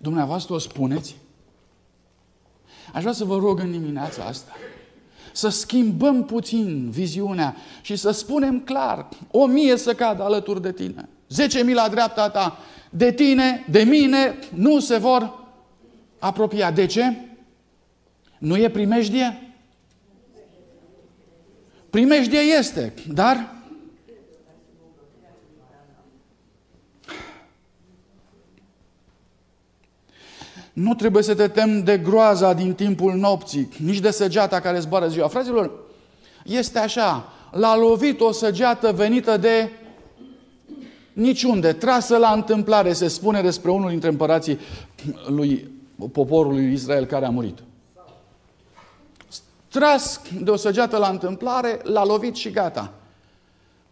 Dumneavoastră 0.00 0.54
o 0.54 0.58
spuneți? 0.58 1.16
Aș 2.92 3.00
vrea 3.00 3.12
să 3.12 3.24
vă 3.24 3.36
rog 3.36 3.60
în 3.60 3.70
dimineața 3.70 4.24
asta 4.24 4.52
să 5.32 5.48
schimbăm 5.48 6.24
puțin 6.24 6.90
viziunea 6.90 7.56
și 7.80 7.96
să 7.96 8.10
spunem 8.10 8.60
clar, 8.60 9.08
o 9.30 9.46
mie 9.46 9.76
să 9.76 9.94
cadă 9.94 10.22
alături 10.22 10.62
de 10.62 10.72
tine, 10.72 11.08
zece 11.28 11.62
mii 11.62 11.74
la 11.74 11.88
dreapta 11.88 12.28
ta, 12.30 12.58
de 12.90 13.12
tine, 13.12 13.66
de 13.70 13.82
mine, 13.82 14.38
nu 14.54 14.80
se 14.80 14.96
vor 14.96 15.46
apropia. 16.18 16.70
De 16.70 16.86
ce? 16.86 17.27
Nu 18.38 18.56
e 18.56 18.70
primejdie? 18.70 19.42
Primejdie 21.90 22.38
este, 22.38 22.92
dar 23.12 23.58
Nu 30.78 30.94
trebuie 30.94 31.22
să 31.22 31.34
te 31.34 31.48
tem 31.48 31.82
de 31.82 31.98
groaza 31.98 32.52
din 32.52 32.74
timpul 32.74 33.14
nopții, 33.14 33.68
nici 33.84 33.98
de 33.98 34.10
săgeata 34.10 34.60
care 34.60 34.78
zboară 34.78 35.08
ziua. 35.08 35.28
Fraților, 35.28 35.70
este 36.44 36.78
așa, 36.78 37.32
l-a 37.50 37.76
lovit 37.76 38.20
o 38.20 38.32
săgeată 38.32 38.92
venită 38.92 39.36
de 39.36 39.70
niciunde, 41.12 41.72
trasă 41.72 42.16
la 42.16 42.32
întâmplare, 42.32 42.92
se 42.92 43.08
spune 43.08 43.42
despre 43.42 43.70
unul 43.70 43.90
dintre 43.90 44.08
împărații 44.08 44.58
lui 45.26 45.70
poporului 46.12 46.72
Israel 46.72 47.04
care 47.04 47.26
a 47.26 47.30
murit. 47.30 47.58
Tras 49.68 50.20
de 50.40 50.50
o 50.50 50.56
săgeată 50.56 50.96
la 50.96 51.08
întâmplare, 51.08 51.80
l-a 51.82 52.04
lovit 52.04 52.34
și 52.34 52.50
gata. 52.50 52.92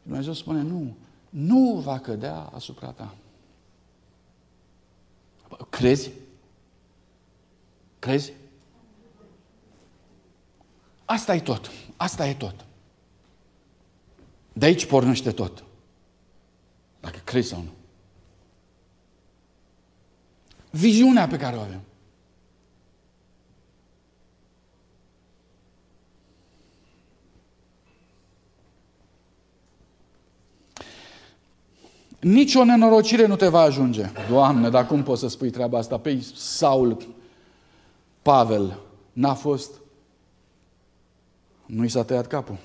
Dumnezeu 0.02 0.32
spune, 0.32 0.62
nu, 0.62 0.96
nu 1.30 1.80
va 1.84 1.98
cădea 1.98 2.50
asupra 2.54 2.88
ta. 2.88 3.14
Crezi? 5.70 6.10
Crezi? 7.98 8.32
Asta 11.04 11.34
e 11.34 11.40
tot. 11.40 11.70
Asta 11.96 12.28
e 12.28 12.34
tot. 12.34 12.64
De 14.52 14.64
aici 14.64 14.86
pornește 14.86 15.32
tot. 15.32 15.64
Dacă 17.00 17.18
crezi 17.24 17.48
sau 17.48 17.62
nu. 17.62 17.70
Viziunea 20.70 21.26
pe 21.26 21.36
care 21.36 21.56
o 21.56 21.60
avem. 21.60 21.80
Nici 32.20 32.54
o 32.54 32.64
nenorocire 32.64 33.26
nu 33.26 33.36
te 33.36 33.48
va 33.48 33.60
ajunge. 33.60 34.10
Doamne, 34.28 34.70
dar 34.70 34.86
cum 34.86 35.02
poți 35.02 35.20
să 35.20 35.28
spui 35.28 35.50
treaba 35.50 35.78
asta? 35.78 35.98
Pe 35.98 36.10
păi, 36.10 36.22
Saul 36.34 37.06
Pavel 38.22 38.78
n-a 39.12 39.34
fost, 39.34 39.70
nu 41.66 41.84
i 41.84 41.88
s-a 41.88 42.04
tăiat 42.04 42.26
capul. 42.26 42.56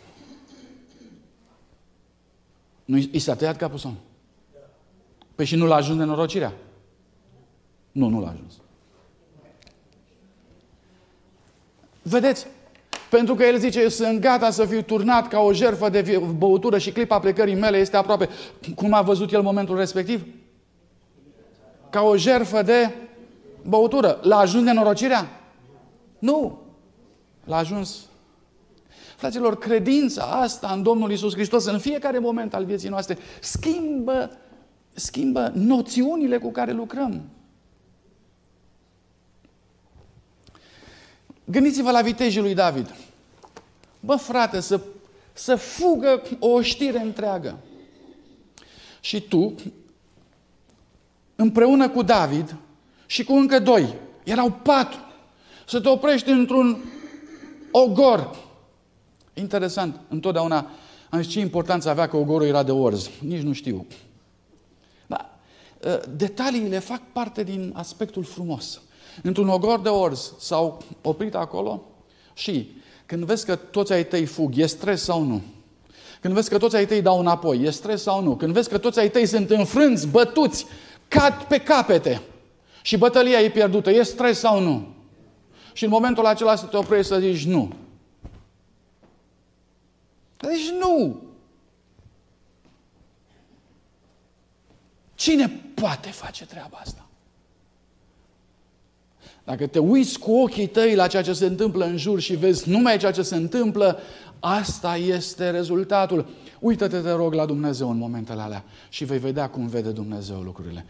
Nu 2.86 2.98
i 2.98 3.20
s-a 3.20 3.36
tăiat 3.36 3.58
capul 3.58 3.78
sau 3.78 3.92
nu? 3.92 3.98
Păi 5.36 5.46
și 5.46 5.56
nu 5.56 5.66
l-a 5.66 5.76
ajuns 5.76 5.98
nenorocirea? 5.98 6.54
Nu, 7.92 8.08
nu 8.08 8.20
l-a 8.20 8.30
ajuns. 8.30 8.54
Vedeți? 12.02 12.48
Pentru 13.12 13.36
că 13.36 13.44
el 13.44 13.58
zice, 13.58 13.90
sunt 13.90 14.20
gata 14.20 14.50
să 14.50 14.66
fiu 14.66 14.82
turnat 14.82 15.28
ca 15.28 15.40
o 15.40 15.54
jerfă 15.54 15.90
de 15.90 16.22
băutură 16.38 16.78
și 16.78 16.92
clipa 16.92 17.20
plecării 17.20 17.56
mele 17.56 17.78
este 17.78 17.98
aproape. 17.98 18.30
Cum 18.76 18.94
a 18.94 19.02
văzut 19.02 19.32
el 19.32 19.42
momentul 19.42 19.78
respectiv? 19.78 20.26
Ca 21.90 22.02
o 22.02 22.16
jerfă 22.16 22.62
de 22.62 22.94
băutură. 23.68 24.20
L-a 24.22 24.38
ajuns 24.38 24.64
nenorocirea? 24.64 25.42
Nu! 26.20 26.60
L-a 27.44 27.58
ajuns. 27.58 27.98
Fraților, 29.16 29.58
credința 29.58 30.24
asta 30.24 30.72
în 30.76 30.84
Domnul 30.84 31.12
Isus 31.12 31.34
Hristos 31.34 31.66
în 31.66 31.80
fiecare 31.80 32.20
moment 32.20 32.54
al 32.54 32.66
vieții 32.66 32.90
noastre 32.90 33.18
schimbă, 33.40 34.30
schimbă 34.94 35.52
noțiunile 35.56 36.38
cu 36.38 36.52
care 36.52 36.72
lucrăm. 36.72 37.22
Gândiți-vă 41.52 41.92
la 41.92 42.02
vitejii 42.02 42.42
lui 42.42 42.54
David. 42.54 42.96
Bă, 44.00 44.16
frate, 44.16 44.60
să, 44.60 44.82
să 45.34 45.56
fugă 45.56 46.22
o 46.40 46.62
știre 46.62 47.00
întreagă. 47.00 47.58
Și 49.00 49.22
tu, 49.22 49.56
împreună 51.36 51.90
cu 51.90 52.02
David 52.02 52.56
și 53.06 53.24
cu 53.24 53.34
încă 53.34 53.60
doi, 53.60 53.96
erau 54.24 54.52
patru, 54.52 55.00
să 55.68 55.82
te 55.82 55.90
oprești 55.90 56.30
într-un 56.30 56.84
ogor. 57.72 58.36
Interesant, 59.34 60.00
întotdeauna 60.10 60.70
am 61.10 61.22
zis 61.22 61.32
ce 61.32 61.40
importanță 61.40 61.90
avea 61.90 62.08
că 62.08 62.18
ogorul 62.18 62.48
era 62.48 62.64
de 62.64 62.72
orz. 62.72 63.10
Nici 63.20 63.42
nu 63.42 63.54
știu. 63.54 63.86
Dar 65.08 65.30
ă, 65.84 66.02
detaliile 66.16 66.80
fac 66.80 67.02
parte 67.12 67.44
din 67.44 67.72
aspectul 67.76 68.24
frumos. 68.24 68.82
Într-un 69.24 69.48
ogor 69.48 69.80
de 69.80 69.90
orz 69.90 70.34
s-au 70.40 70.84
oprit 71.02 71.36
acolo 71.36 71.84
și 72.34 72.72
când 73.06 73.24
vezi 73.24 73.46
că 73.46 73.56
toți 73.56 73.94
ai 73.94 74.06
tăi 74.06 74.26
fug, 74.26 74.58
e 74.58 74.66
stres 74.66 75.04
sau 75.04 75.24
nu? 75.24 75.42
Când 76.22 76.34
vezi 76.34 76.50
că 76.50 76.58
toți 76.58 76.76
ai 76.76 76.86
tăi 76.86 77.02
dau 77.02 77.20
înapoi, 77.20 77.64
e 77.64 77.70
stres 77.70 78.02
sau 78.02 78.24
nu? 78.24 78.36
Când 78.36 78.54
vezi 78.54 78.70
că 78.70 78.78
toți 78.78 79.00
ai 79.00 79.10
tăi 79.10 79.26
sunt 79.26 79.50
înfrânți, 79.50 80.08
bătuți, 80.08 80.66
cad 81.08 81.44
pe 81.44 81.58
capete 81.58 82.22
și 82.82 82.98
bătălia 82.98 83.40
e 83.40 83.50
pierdută, 83.50 83.92
e 83.92 84.04
stres 84.04 84.40
sau 84.40 84.60
nu? 84.60 84.88
Și 85.74 85.84
în 85.84 85.90
momentul 85.90 86.26
acela 86.26 86.56
să 86.56 86.66
te 86.66 86.78
oprești 86.78 87.08
să 87.08 87.20
zici 87.20 87.46
nu. 87.46 87.74
Deci 90.38 90.70
nu. 90.80 91.22
Cine 95.16 95.48
poate 95.74 96.10
face 96.10 96.46
treaba 96.46 96.78
asta? 96.78 97.01
Dacă 99.44 99.68
te 99.68 99.80
uiți 99.80 100.20
cu 100.20 100.32
ochii 100.32 100.68
tăi 100.68 100.96
la 100.96 101.08
ceea 101.08 101.24
ce 101.24 101.34
se 101.34 101.46
întâmplă 101.46 101.86
în 101.86 101.98
jur 101.98 102.20
și 102.20 102.36
vezi 102.36 102.70
numai 102.70 102.98
ceea 102.98 103.12
ce 103.12 103.22
se 103.22 103.36
întâmplă, 103.36 104.00
asta 104.40 104.96
este 104.96 105.50
rezultatul. 105.50 106.30
Uită-te, 106.60 107.00
te 107.00 107.12
rog, 107.12 107.34
la 107.34 107.46
Dumnezeu 107.46 107.90
în 107.90 107.98
momentele 107.98 108.42
alea 108.42 108.64
și 108.90 109.06
vei 109.06 109.20
vedea 109.20 109.50
cum 109.50 109.68
vede 109.68 109.92
Dumnezeu 109.92 110.42
lucrurile. 110.42 110.86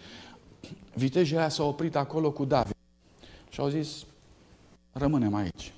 Vitejii 0.94 1.38
aia 1.38 1.50
s-au 1.50 1.68
oprit 1.68 1.96
acolo 1.96 2.32
cu 2.32 2.46
David 2.46 2.76
și 3.50 3.60
au 3.60 3.68
zis, 3.68 4.06
rămânem 4.92 5.34
aici 5.34 5.74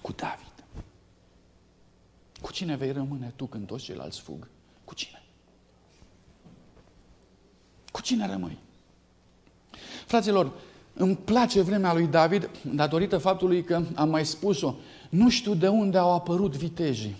cu 0.00 0.12
David. 0.12 0.52
Cu 2.40 2.52
cine 2.52 2.76
vei 2.76 2.92
rămâne 2.92 3.32
tu 3.36 3.44
când 3.46 3.66
toți 3.66 3.84
ceilalți 3.84 4.20
fug? 4.20 4.48
Cu 4.84 4.94
cine? 4.94 5.22
Cu 7.90 8.00
cine 8.00 8.26
rămâi? 8.26 8.58
Fraților, 10.06 10.52
îmi 10.96 11.18
place 11.24 11.60
vremea 11.60 11.92
lui 11.92 12.06
David 12.06 12.50
datorită 12.62 13.18
faptului 13.18 13.62
că 13.64 13.82
am 13.94 14.08
mai 14.08 14.26
spus-o. 14.26 14.74
Nu 15.08 15.28
știu 15.28 15.54
de 15.54 15.68
unde 15.68 15.98
au 15.98 16.14
apărut 16.14 16.56
vitejii. 16.56 17.16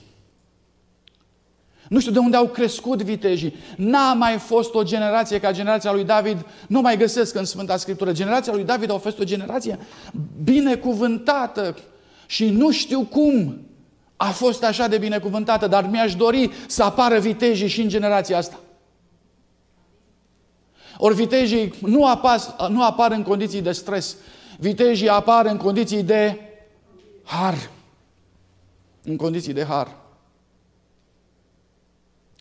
Nu 1.88 2.00
știu 2.00 2.12
de 2.12 2.18
unde 2.18 2.36
au 2.36 2.46
crescut 2.46 3.02
vitejii. 3.02 3.54
N-a 3.76 4.12
mai 4.12 4.38
fost 4.38 4.74
o 4.74 4.82
generație 4.82 5.40
ca 5.40 5.52
generația 5.52 5.92
lui 5.92 6.04
David, 6.04 6.46
nu 6.68 6.80
mai 6.80 6.96
găsesc 6.96 7.34
în 7.34 7.44
Sfânta 7.44 7.76
Scriptură. 7.76 8.12
Generația 8.12 8.52
lui 8.52 8.64
David 8.64 8.90
a 8.90 8.98
fost 8.98 9.18
o 9.18 9.24
generație 9.24 9.78
binecuvântată 10.44 11.76
și 12.26 12.48
nu 12.48 12.70
știu 12.70 13.00
cum 13.00 13.60
a 14.16 14.30
fost 14.30 14.64
așa 14.64 14.88
de 14.88 14.98
binecuvântată, 14.98 15.66
dar 15.66 15.88
mi-aș 15.90 16.14
dori 16.14 16.50
să 16.66 16.82
apară 16.82 17.18
vitejii 17.18 17.68
și 17.68 17.80
în 17.80 17.88
generația 17.88 18.36
asta. 18.36 18.60
Ori 20.98 21.14
vitejii 21.14 21.74
nu, 21.80 22.06
apas, 22.06 22.54
nu 22.68 22.84
apar 22.84 23.12
în 23.12 23.22
condiții 23.22 23.62
de 23.62 23.72
stres. 23.72 24.16
Vitejii 24.58 25.08
apar 25.08 25.46
în 25.46 25.56
condiții 25.56 26.02
de 26.02 26.40
har. 27.24 27.70
În 29.02 29.16
condiții 29.16 29.52
de 29.52 29.64
har. 29.64 29.96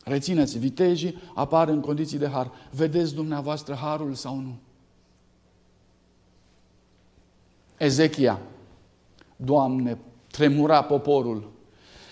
Rețineți, 0.04 0.58
vitejii 0.58 1.22
apar 1.34 1.68
în 1.68 1.80
condiții 1.80 2.18
de 2.18 2.28
har. 2.28 2.50
Vedeți 2.70 3.14
dumneavoastră 3.14 3.74
harul 3.74 4.14
sau 4.14 4.36
nu? 4.36 4.56
Ezechia, 7.76 8.40
Doamne, 9.36 9.98
tremura 10.30 10.82
poporul 10.82 11.50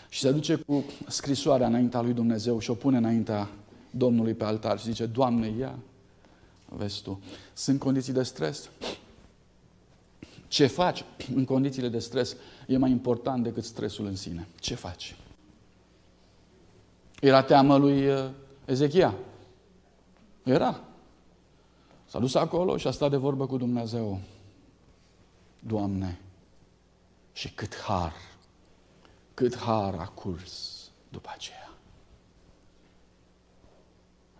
și 0.09 0.21
se 0.21 0.31
duce 0.31 0.55
cu 0.55 0.85
scrisoarea 1.07 1.67
înaintea 1.67 2.01
lui 2.01 2.13
Dumnezeu 2.13 2.59
și 2.59 2.71
o 2.71 2.75
pune 2.75 2.97
înaintea 2.97 3.49
Domnului 3.91 4.35
pe 4.35 4.45
altar 4.45 4.79
și 4.79 4.85
zice, 4.85 5.07
Doamne, 5.07 5.53
ia, 5.59 5.79
vezi 6.65 7.03
tu, 7.03 7.21
sunt 7.53 7.79
condiții 7.79 8.13
de 8.13 8.23
stres. 8.23 8.69
Ce 10.49 10.67
faci 10.67 11.05
în 11.35 11.45
condițiile 11.45 11.89
de 11.89 11.99
stres 11.99 12.37
e 12.67 12.77
mai 12.77 12.91
important 12.91 13.43
decât 13.43 13.65
stresul 13.65 14.07
în 14.07 14.17
sine. 14.17 14.49
Ce 14.61 14.75
faci? 14.75 15.17
Era 17.21 17.43
teamă 17.43 17.77
lui 17.77 18.09
uh, 18.09 18.31
Ezechia. 18.65 19.15
Era. 20.43 20.81
S-a 22.05 22.19
dus 22.19 22.35
acolo 22.35 22.77
și 22.77 22.87
a 22.87 22.91
stat 22.91 23.11
de 23.11 23.17
vorbă 23.17 23.47
cu 23.47 23.57
Dumnezeu. 23.57 24.21
Doamne, 25.61 26.21
și 27.33 27.51
cât 27.51 27.77
har, 27.77 28.13
cât 29.35 29.57
har 29.57 29.95
a 29.95 30.07
curs 30.07 30.91
după 31.09 31.31
aceea. 31.35 31.64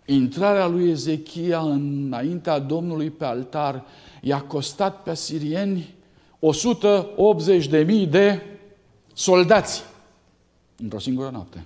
Intrarea 0.05 0.67
lui 0.67 0.89
Ezechia 0.89 1.59
înaintea 1.59 2.59
Domnului 2.59 3.09
pe 3.09 3.25
altar 3.25 3.85
i-a 4.21 4.41
costat 4.41 5.03
pe 5.03 5.15
sirieni 5.15 5.95
180.000 7.61 7.69
de 7.69 7.83
mii 7.83 8.07
de 8.07 8.41
soldați 9.13 9.83
într-o 10.77 10.99
singură 10.99 11.29
noapte. 11.29 11.65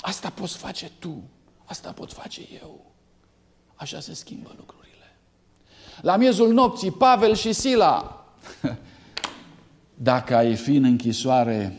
Asta 0.00 0.30
poți 0.30 0.56
face 0.56 0.90
tu, 0.98 1.22
asta 1.64 1.92
pot 1.92 2.12
face 2.12 2.40
eu. 2.62 2.84
Așa 3.74 4.00
se 4.00 4.14
schimbă 4.14 4.54
lucrurile. 4.56 5.16
La 6.00 6.16
miezul 6.16 6.52
nopții, 6.52 6.90
Pavel 6.90 7.34
și 7.34 7.52
Sila, 7.52 8.24
dacă 9.94 10.36
ai 10.36 10.56
fi 10.56 10.74
în 10.74 10.84
închisoare, 10.84 11.78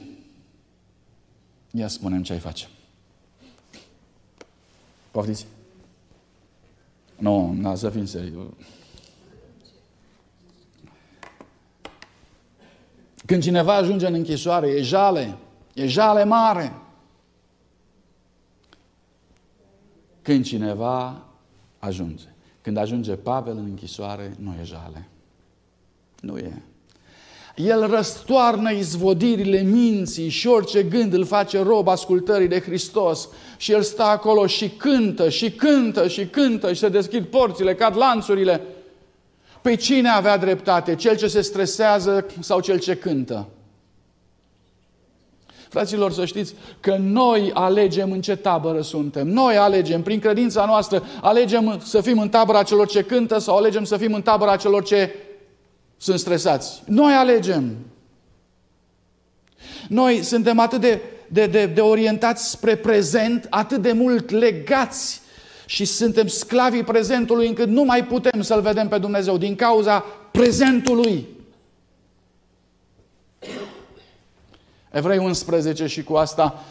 ia 1.72 1.88
spunem 1.88 2.24
ce 2.24 2.34
ai 2.34 2.40
face. 2.40 2.68
Poftiți? 5.12 5.48
Nu, 7.18 7.52
nu, 7.52 7.76
să 7.76 7.90
fim 7.90 8.06
serios. 8.06 8.46
Când 13.26 13.44
cineva 13.44 13.76
ajunge 13.76 14.08
în 14.08 14.14
închisoare, 14.14 14.68
e 14.68 14.82
jale, 14.82 15.38
e 15.74 15.88
jale 15.88 16.24
mare. 16.24 16.74
Când 20.22 20.46
cineva 20.46 21.26
ajunge. 21.80 22.28
Când 22.62 22.78
ajunge 22.78 23.16
Pavel 23.16 23.58
în 23.58 23.66
închisoare, 23.66 24.36
nu 24.40 24.54
e 24.62 24.64
jale. 24.64 25.08
Nu 26.20 26.38
e. 26.38 26.62
El 27.66 27.88
răstoarnă 27.88 28.72
izvodirile 28.72 29.62
minții 29.62 30.30
și 30.30 30.48
orice 30.48 30.84
gând 30.84 31.14
îl 31.14 31.26
face 31.26 31.64
rob 31.64 31.88
ascultării 31.88 32.48
de 32.48 32.60
Hristos. 32.60 33.30
Și 33.58 33.72
el 33.72 33.82
stă 33.82 34.04
acolo 34.04 34.48
și 34.48 34.70
cântă, 34.70 35.30
și 35.30 35.52
cântă, 35.52 36.08
și 36.08 36.26
cântă, 36.26 36.74
și 36.74 36.80
se 36.80 36.90
deschid 36.90 37.26
porțile, 37.26 37.76
cad 37.76 37.98
lanțurile. 37.98 38.62
Păi 39.62 39.76
cine 39.76 40.10
avea 40.10 40.38
dreptate? 40.38 40.96
Cel 40.96 41.16
ce 41.18 41.28
se 41.28 41.42
stresează 41.42 42.26
sau 42.40 42.60
cel 42.60 42.80
ce 42.80 42.96
cântă? 42.96 43.48
Fraților, 45.70 46.12
să 46.12 46.26
știți 46.26 46.54
că 46.80 46.96
noi 47.00 47.52
alegem 47.54 48.12
în 48.12 48.22
ce 48.22 48.36
tabără 48.36 48.82
suntem. 48.82 49.28
Noi 49.28 49.58
alegem, 49.58 50.02
prin 50.02 50.20
credința 50.20 50.66
noastră, 50.66 51.04
alegem 51.22 51.82
să 51.84 52.02
fim 52.02 52.20
în 52.20 52.30
tabăra 52.30 52.64
celor 52.64 52.88
ce 52.88 53.02
cântă 53.04 53.38
sau 53.38 53.58
alegem 53.58 53.84
să 53.84 53.98
fim 53.98 54.14
în 54.14 54.22
tabăra 54.22 54.56
celor 54.56 54.84
ce 54.84 55.16
sunt 56.02 56.20
stresați. 56.20 56.84
Noi 56.86 57.14
alegem. 57.14 57.78
Noi 59.88 60.24
suntem 60.24 60.60
atât 60.60 60.82
de, 60.82 61.02
de, 61.28 61.48
de, 61.48 61.66
de 61.66 61.82
orientați 61.82 62.50
spre 62.50 62.76
prezent, 62.76 63.48
atât 63.50 63.82
de 63.82 63.92
mult 63.92 64.30
legați 64.30 65.22
și 65.66 65.86
suntem 65.86 66.28
sclavii 66.28 66.84
prezentului 66.84 67.48
încât 67.48 67.68
nu 67.68 67.84
mai 67.84 68.06
putem 68.06 68.42
să-L 68.42 68.62
vedem 68.62 68.88
pe 68.88 68.98
Dumnezeu 68.98 69.38
din 69.38 69.56
cauza 69.56 70.06
prezentului. 70.32 71.28
Evrei 74.92 75.18
11 75.18 75.88
și 75.88 76.04
cu 76.04 76.14
asta 76.14 76.64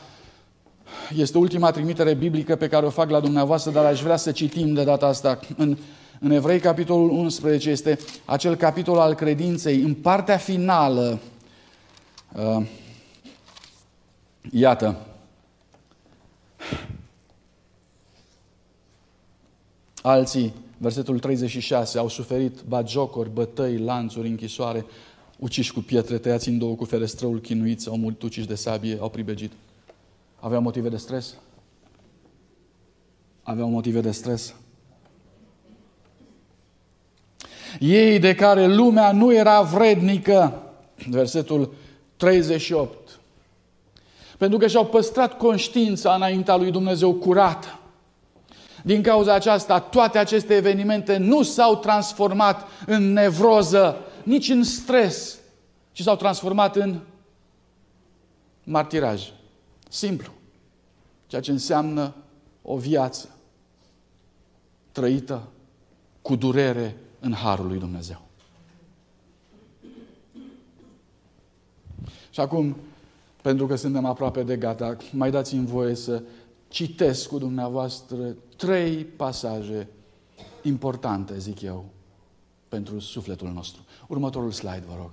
este 1.17 1.39
ultima 1.39 1.71
trimitere 1.71 2.15
biblică 2.15 2.57
pe 2.57 2.69
care 2.69 2.87
o 2.87 2.91
fac 2.91 3.11
la 3.11 3.21
dumneavoastră, 3.21 3.71
dar 3.71 3.85
aș 3.85 4.03
vrea 4.03 4.17
să 4.17 4.33
citim 4.33 4.75
de 4.75 4.85
data 4.85 5.07
asta. 5.07 5.39
În, 5.57 5.77
în 6.23 6.31
Evrei, 6.31 6.61
capitolul 6.61 7.11
11, 7.11 7.71
este 7.71 7.99
acel 8.25 8.57
capitol 8.57 8.99
al 8.99 9.15
credinței. 9.15 9.81
În 9.81 9.95
partea 9.95 10.37
finală, 10.37 11.19
uh, 12.35 12.67
iată, 14.51 14.97
alții, 20.03 20.55
versetul 20.79 21.19
36, 21.19 21.99
au 21.99 22.09
suferit 22.09 22.63
bagiocori, 22.63 23.31
bătăi, 23.33 23.79
lanțuri, 23.79 24.29
închisoare, 24.29 24.85
uciși 25.39 25.73
cu 25.73 25.81
pietre, 25.81 26.19
tăiați 26.19 26.49
în 26.49 26.59
două 26.59 26.75
cu 26.75 26.85
ferestrăul 26.85 27.41
chinuiți, 27.41 27.89
au 27.89 27.97
murit 27.97 28.23
uciși 28.23 28.47
de 28.47 28.55
sabie, 28.55 28.99
au 29.01 29.09
pribegit. 29.09 29.53
Aveau 30.41 30.63
motive 30.63 30.89
de 30.89 30.97
stres? 30.97 31.35
Aveau 33.43 33.69
motive 33.69 34.01
de 34.01 34.11
stres? 34.11 34.55
Ei 37.79 38.19
de 38.19 38.35
care 38.35 38.67
lumea 38.67 39.13
nu 39.13 39.35
era 39.35 39.61
vrednică, 39.61 40.63
versetul 41.09 41.75
38, 42.17 43.21
pentru 44.39 44.59
că 44.59 44.67
și-au 44.67 44.87
păstrat 44.87 45.37
conștiința 45.37 46.15
înaintea 46.15 46.57
lui 46.57 46.71
Dumnezeu 46.71 47.15
curată. 47.15 47.79
Din 48.83 49.03
cauza 49.03 49.35
aceasta, 49.35 49.81
toate 49.81 50.19
aceste 50.19 50.55
evenimente 50.55 51.17
nu 51.17 51.43
s-au 51.43 51.77
transformat 51.77 52.67
în 52.87 53.13
nevroză, 53.13 53.97
nici 54.23 54.49
în 54.49 54.65
stres, 54.65 55.39
ci 55.93 56.03
s-au 56.03 56.17
transformat 56.17 56.77
în 56.77 57.01
martiraj. 58.65 59.33
Simplu. 59.89 60.33
Ceea 61.27 61.41
ce 61.41 61.51
înseamnă 61.51 62.15
o 62.63 62.77
viață 62.77 63.29
trăită 64.93 65.43
cu 66.23 66.37
durere 66.37 66.97
în 67.21 67.33
harul 67.33 67.67
lui 67.67 67.79
Dumnezeu. 67.79 68.21
Și 72.31 72.41
acum, 72.41 72.77
pentru 73.43 73.67
că 73.67 73.75
suntem 73.75 74.05
aproape 74.05 74.43
de 74.43 74.57
gata, 74.57 74.97
mai 75.13 75.31
dați-mi 75.31 75.67
voie 75.67 75.95
să 75.95 76.23
citesc 76.69 77.29
cu 77.29 77.39
dumneavoastră 77.39 78.37
trei 78.57 79.05
pasaje 79.05 79.89
importante, 80.63 81.39
zic 81.39 81.61
eu, 81.61 81.85
pentru 82.69 82.99
sufletul 82.99 83.49
nostru. 83.49 83.83
Următorul 84.07 84.51
slide, 84.51 84.83
vă 84.89 84.95
rog. 84.97 85.11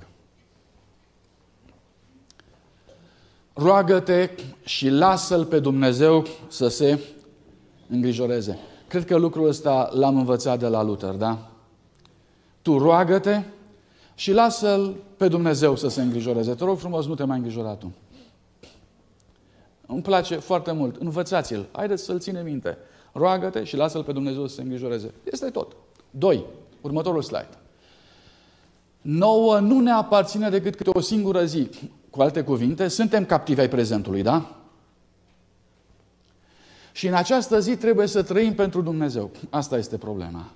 Roagă-te 3.54 4.30
și 4.64 4.90
lasă-L 4.90 5.46
pe 5.46 5.60
Dumnezeu 5.60 6.26
să 6.48 6.68
se 6.68 7.00
îngrijoreze. 7.90 8.58
Cred 8.88 9.06
că 9.06 9.18
lucrul 9.18 9.48
ăsta 9.48 9.90
l-am 9.94 10.18
învățat 10.18 10.60
de 10.60 10.68
la 10.68 10.84
Luther, 10.84 11.14
da? 11.14 11.47
Tu 12.68 12.78
roagă-te 12.78 13.42
și 14.16 14.32
lasă-L 14.32 14.96
pe 15.18 15.28
Dumnezeu 15.28 15.76
să 15.76 15.88
se 15.88 16.02
îngrijoreze. 16.02 16.54
Te 16.54 16.64
rog 16.64 16.78
frumos, 16.78 17.06
nu 17.06 17.16
te 17.16 17.24
mai 17.24 17.38
îngrijora 17.38 17.74
tu. 17.74 17.92
Îmi 19.86 20.02
place 20.02 20.36
foarte 20.36 20.72
mult. 20.72 20.96
Învățați-l. 20.96 21.66
Haideți 21.72 22.04
să-l 22.04 22.20
ține 22.20 22.42
minte. 22.42 22.78
Roagă-te 23.12 23.64
și 23.64 23.76
lasă-l 23.76 24.04
pe 24.04 24.12
Dumnezeu 24.12 24.48
să 24.48 24.56
se 24.56 24.62
îngrijoreze. 24.62 25.14
Este 25.24 25.50
tot. 25.50 25.76
Doi. 26.10 26.46
Următorul 26.82 27.22
slide. 27.22 27.58
Nouă 29.02 29.60
nu 29.60 29.80
ne 29.80 29.92
aparține 29.92 30.50
decât 30.50 30.76
câte 30.76 30.90
o 30.94 31.02
singură 31.02 31.46
zi. 31.46 31.70
Cu 32.10 32.22
alte 32.22 32.44
cuvinte, 32.44 32.88
suntem 32.88 33.26
captivi 33.26 33.60
ai 33.60 33.70
prezentului, 33.70 34.22
da? 34.22 34.56
Și 36.92 37.08
în 37.08 37.14
această 37.14 37.60
zi 37.60 37.76
trebuie 37.78 38.08
să 38.08 38.24
trăim 38.24 38.54
pentru 38.54 38.82
Dumnezeu. 38.82 39.32
Asta 39.50 39.78
este 39.78 39.98
problema. 39.98 40.52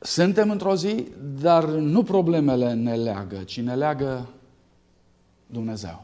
Suntem 0.00 0.50
într-o 0.50 0.74
zi, 0.74 1.06
dar 1.40 1.64
nu 1.64 2.02
problemele 2.02 2.72
ne 2.72 2.94
leagă, 2.94 3.36
ci 3.36 3.60
ne 3.60 3.74
leagă 3.74 4.28
Dumnezeu. 5.46 6.02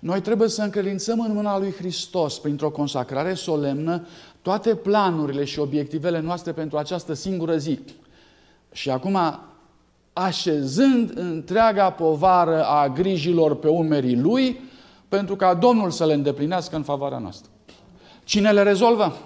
Noi 0.00 0.20
trebuie 0.20 0.48
să 0.48 0.62
încredințăm 0.62 1.20
în 1.20 1.32
mâna 1.32 1.58
lui 1.58 1.72
Hristos, 1.72 2.38
printr-o 2.38 2.70
consacrare 2.70 3.34
solemnă, 3.34 4.06
toate 4.42 4.74
planurile 4.74 5.44
și 5.44 5.58
obiectivele 5.58 6.20
noastre 6.20 6.52
pentru 6.52 6.78
această 6.78 7.12
singură 7.12 7.56
zi. 7.56 7.80
Și 8.72 8.90
acum, 8.90 9.18
așezând 10.12 11.12
întreaga 11.14 11.90
povară 11.90 12.64
a 12.64 12.88
grijilor 12.88 13.56
pe 13.56 13.68
umerii 13.68 14.16
Lui, 14.16 14.60
pentru 15.08 15.36
ca 15.36 15.54
Domnul 15.54 15.90
să 15.90 16.06
le 16.06 16.14
îndeplinească 16.14 16.76
în 16.76 16.82
favoarea 16.82 17.18
noastră. 17.18 17.50
Cine 18.24 18.52
le 18.52 18.62
rezolvă? 18.62 19.16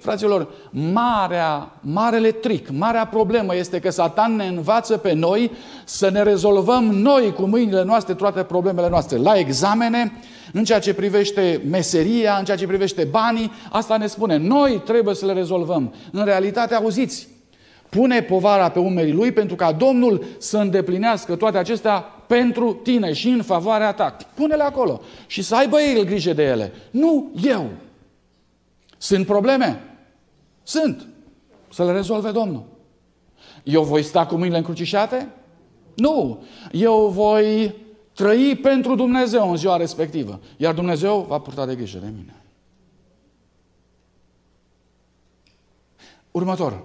Fraților, 0.00 0.48
marea, 0.70 1.72
marele 1.80 2.30
trick, 2.30 2.70
marea 2.70 3.06
problemă 3.06 3.56
este 3.56 3.78
că 3.78 3.90
Satan 3.90 4.36
ne 4.36 4.46
învață 4.46 4.96
pe 4.96 5.12
noi 5.12 5.50
să 5.84 6.10
ne 6.10 6.22
rezolvăm 6.22 6.84
noi 6.84 7.32
cu 7.32 7.42
mâinile 7.42 7.84
noastre 7.84 8.14
toate 8.14 8.42
problemele 8.42 8.88
noastre. 8.88 9.16
La 9.16 9.38
examene, 9.38 10.12
în 10.52 10.64
ceea 10.64 10.78
ce 10.78 10.94
privește 10.94 11.62
meseria, 11.70 12.36
în 12.38 12.44
ceea 12.44 12.56
ce 12.56 12.66
privește 12.66 13.04
banii, 13.04 13.52
asta 13.70 13.96
ne 13.96 14.06
spune. 14.06 14.36
Noi 14.36 14.82
trebuie 14.84 15.14
să 15.14 15.26
le 15.26 15.32
rezolvăm. 15.32 15.94
În 16.12 16.24
realitate, 16.24 16.74
auziți, 16.74 17.28
pune 17.88 18.22
povara 18.22 18.68
pe 18.68 18.78
umerii 18.78 19.12
lui 19.12 19.32
pentru 19.32 19.56
ca 19.56 19.72
Domnul 19.72 20.24
să 20.38 20.58
îndeplinească 20.58 21.36
toate 21.36 21.58
acestea 21.58 22.04
pentru 22.26 22.72
tine 22.82 23.12
și 23.12 23.28
în 23.28 23.42
favoarea 23.42 23.92
ta. 23.92 24.16
Pune-le 24.34 24.62
acolo 24.62 25.00
și 25.26 25.42
să 25.42 25.56
aibă 25.56 25.80
el 25.80 26.04
grijă 26.04 26.32
de 26.32 26.42
ele. 26.42 26.72
Nu 26.90 27.30
eu. 27.42 27.70
Sunt 28.98 29.26
probleme? 29.26 29.89
Sunt. 30.62 31.06
Să 31.72 31.84
le 31.84 31.92
rezolve 31.92 32.30
Domnul. 32.30 32.64
Eu 33.62 33.82
voi 33.82 34.02
sta 34.02 34.26
cu 34.26 34.36
mâinile 34.36 34.58
încrucișate? 34.58 35.28
Nu. 35.96 36.42
Eu 36.72 37.08
voi 37.08 37.74
trăi 38.12 38.56
pentru 38.56 38.94
Dumnezeu 38.94 39.50
în 39.50 39.56
ziua 39.56 39.76
respectivă. 39.76 40.40
Iar 40.56 40.74
Dumnezeu 40.74 41.20
va 41.28 41.38
purta 41.38 41.66
de 41.66 41.74
grijă 41.74 41.98
de 41.98 42.06
mine. 42.16 42.34
Următor. 46.30 46.82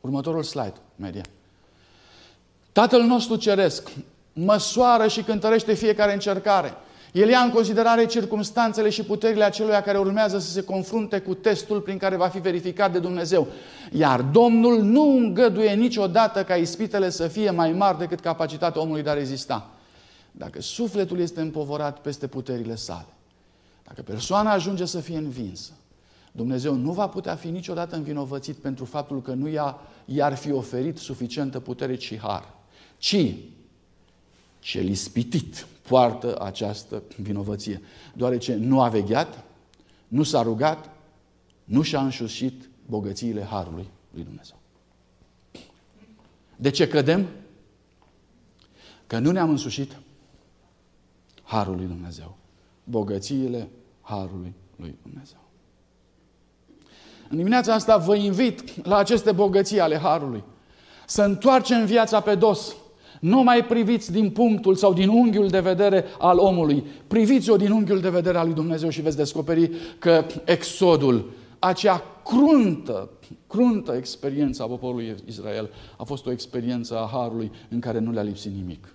Următorul 0.00 0.42
slide, 0.42 0.80
media. 0.96 1.24
Tatăl 2.72 3.02
nostru 3.02 3.36
ceresc 3.36 3.90
măsoară 4.32 5.08
și 5.08 5.22
cântărește 5.22 5.74
fiecare 5.74 6.12
încercare. 6.12 6.74
El 7.12 7.28
ia 7.28 7.38
în 7.38 7.50
considerare 7.50 8.06
circumstanțele 8.06 8.90
și 8.90 9.02
puterile 9.02 9.44
acelui 9.44 9.80
care 9.84 9.98
urmează 9.98 10.38
să 10.38 10.50
se 10.50 10.62
confrunte 10.62 11.18
cu 11.18 11.34
testul 11.34 11.80
prin 11.80 11.98
care 11.98 12.16
va 12.16 12.28
fi 12.28 12.38
verificat 12.38 12.92
de 12.92 12.98
Dumnezeu. 12.98 13.46
Iar 13.92 14.22
Domnul 14.22 14.82
nu 14.82 15.02
îngăduie 15.02 15.74
niciodată 15.74 16.44
ca 16.44 16.54
ispitele 16.54 17.10
să 17.10 17.28
fie 17.28 17.50
mai 17.50 17.72
mari 17.72 17.98
decât 17.98 18.20
capacitatea 18.20 18.80
omului 18.80 19.02
de 19.02 19.10
a 19.10 19.12
rezista. 19.12 19.70
Dacă 20.30 20.60
sufletul 20.60 21.20
este 21.20 21.40
împovorat 21.40 21.98
peste 21.98 22.26
puterile 22.26 22.74
sale, 22.74 23.08
dacă 23.84 24.02
persoana 24.02 24.52
ajunge 24.52 24.84
să 24.84 25.00
fie 25.00 25.16
învinsă, 25.16 25.72
Dumnezeu 26.32 26.74
nu 26.74 26.92
va 26.92 27.06
putea 27.06 27.34
fi 27.34 27.48
niciodată 27.48 27.96
învinovățit 27.96 28.56
pentru 28.56 28.84
faptul 28.84 29.22
că 29.22 29.32
nu 29.32 29.48
i-a, 29.48 29.78
i-ar 30.04 30.34
fi 30.34 30.52
oferit 30.52 30.98
suficientă 30.98 31.60
putere 31.60 31.96
și 31.96 32.18
har, 32.18 32.48
ci 32.98 33.34
cel 34.60 34.88
ispitit 34.88 35.66
poartă 35.82 36.40
această 36.40 37.02
vinovăție, 37.16 37.82
deoarece 38.14 38.54
nu 38.54 38.80
a 38.80 38.88
vegheat, 38.88 39.44
nu 40.08 40.22
s-a 40.22 40.42
rugat, 40.42 40.90
nu 41.64 41.82
și-a 41.82 42.00
înșușit 42.00 42.68
bogățiile 42.86 43.42
Harului 43.42 43.88
lui 44.10 44.22
Dumnezeu. 44.22 44.58
De 46.56 46.70
ce 46.70 46.88
cădem? 46.88 47.26
Că 49.06 49.18
nu 49.18 49.30
ne-am 49.30 49.50
însușit 49.50 49.96
Harul 51.42 51.76
lui 51.76 51.86
Dumnezeu. 51.86 52.36
Bogățiile 52.84 53.68
Harului 54.00 54.54
lui 54.76 54.98
Dumnezeu. 55.02 55.38
În 57.28 57.36
dimineața 57.36 57.74
asta 57.74 57.96
vă 57.96 58.14
invit 58.14 58.84
la 58.86 58.96
aceste 58.96 59.32
bogății 59.32 59.80
ale 59.80 59.96
Harului. 59.96 60.44
Să 61.06 61.22
întoarcem 61.22 61.84
viața 61.84 62.20
pe 62.20 62.34
dos 62.34 62.76
nu 63.20 63.42
mai 63.42 63.64
priviți 63.64 64.12
din 64.12 64.30
punctul 64.30 64.74
sau 64.74 64.92
din 64.92 65.08
unghiul 65.08 65.48
de 65.48 65.60
vedere 65.60 66.04
al 66.18 66.38
omului. 66.38 66.84
Priviți-o 67.06 67.56
din 67.56 67.70
unghiul 67.70 68.00
de 68.00 68.10
vedere 68.10 68.38
al 68.38 68.46
lui 68.46 68.54
Dumnezeu 68.54 68.88
și 68.88 69.00
veți 69.00 69.16
descoperi 69.16 69.70
că 69.98 70.24
exodul, 70.44 71.30
acea 71.58 72.04
cruntă, 72.24 73.10
cruntă 73.46 73.92
experiență 73.92 74.62
a 74.62 74.66
poporului 74.66 75.14
Israel 75.26 75.70
a 75.96 76.04
fost 76.04 76.26
o 76.26 76.30
experiență 76.30 76.98
a 76.98 77.08
Harului 77.12 77.52
în 77.68 77.80
care 77.80 77.98
nu 77.98 78.10
le-a 78.10 78.22
lipsit 78.22 78.52
nimic. 78.54 78.94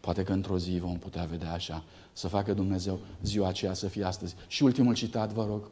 Poate 0.00 0.22
că 0.22 0.32
într-o 0.32 0.58
zi 0.58 0.78
vom 0.78 0.98
putea 0.98 1.26
vedea 1.30 1.52
așa, 1.52 1.84
să 2.12 2.28
facă 2.28 2.52
Dumnezeu 2.52 2.98
ziua 3.22 3.48
aceea 3.48 3.72
să 3.72 3.86
fie 3.86 4.04
astăzi. 4.04 4.34
Și 4.46 4.62
ultimul 4.62 4.94
citat, 4.94 5.32
vă 5.32 5.46
rog. 5.48 5.70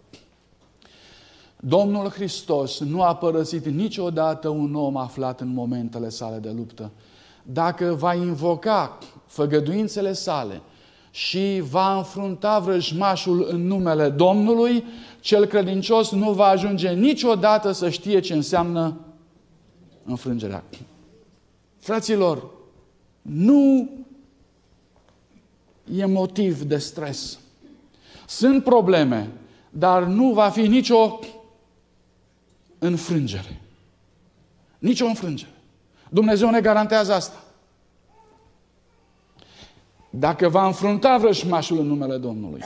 Domnul 1.66 2.08
Hristos 2.08 2.80
nu 2.80 3.02
a 3.02 3.14
părăsit 3.14 3.66
niciodată 3.66 4.48
un 4.48 4.74
om 4.74 4.96
aflat 4.96 5.40
în 5.40 5.48
momentele 5.48 6.08
sale 6.08 6.38
de 6.38 6.50
luptă. 6.50 6.90
Dacă 7.42 7.94
va 7.98 8.14
invoca 8.14 8.98
făgăduințele 9.26 10.12
sale 10.12 10.60
și 11.10 11.62
va 11.70 11.96
înfrunta 11.96 12.58
vrăjmașul 12.58 13.46
în 13.50 13.66
numele 13.66 14.08
Domnului, 14.08 14.84
cel 15.20 15.44
credincios 15.46 16.10
nu 16.10 16.32
va 16.32 16.46
ajunge 16.46 16.90
niciodată 16.90 17.72
să 17.72 17.90
știe 17.90 18.20
ce 18.20 18.34
înseamnă 18.34 18.96
înfrângerea. 20.04 20.64
Fraților, 21.78 22.50
nu 23.22 23.90
e 25.94 26.04
motiv 26.04 26.62
de 26.62 26.76
stres. 26.76 27.38
Sunt 28.26 28.64
probleme, 28.64 29.30
dar 29.70 30.02
nu 30.02 30.32
va 30.32 30.48
fi 30.48 30.66
nicio 30.66 31.18
înfrângere. 32.86 33.60
Nici 34.78 35.00
o 35.00 35.06
înfrângere. 35.06 35.50
Dumnezeu 36.08 36.50
ne 36.50 36.60
garantează 36.60 37.14
asta. 37.14 37.42
Dacă 40.10 40.48
va 40.48 40.66
înfrunta 40.66 41.16
vrăjmașul 41.16 41.78
în 41.78 41.86
numele 41.86 42.16
Domnului, 42.16 42.60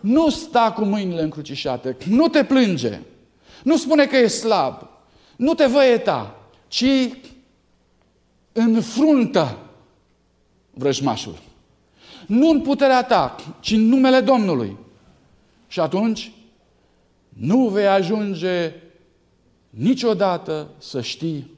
nu 0.00 0.30
sta 0.30 0.72
cu 0.72 0.84
mâinile 0.84 1.22
încrucișate, 1.22 1.96
nu 2.08 2.28
te 2.28 2.44
plânge, 2.44 3.00
nu 3.62 3.76
spune 3.76 4.06
că 4.06 4.16
e 4.16 4.26
slab, 4.26 4.88
nu 5.36 5.54
te 5.54 5.66
văieta, 5.66 6.40
ci 6.68 6.84
înfruntă 8.52 9.58
vrăjmașul. 10.70 11.38
Nu 12.26 12.48
în 12.48 12.60
puterea 12.60 13.04
ta, 13.04 13.36
ci 13.60 13.70
în 13.70 13.88
numele 13.88 14.20
Domnului. 14.20 14.76
Și 15.68 15.80
atunci 15.80 16.32
nu 17.28 17.68
vei 17.68 17.86
ajunge 17.86 18.72
niciodată 19.74 20.70
să 20.78 21.00
știi 21.00 21.50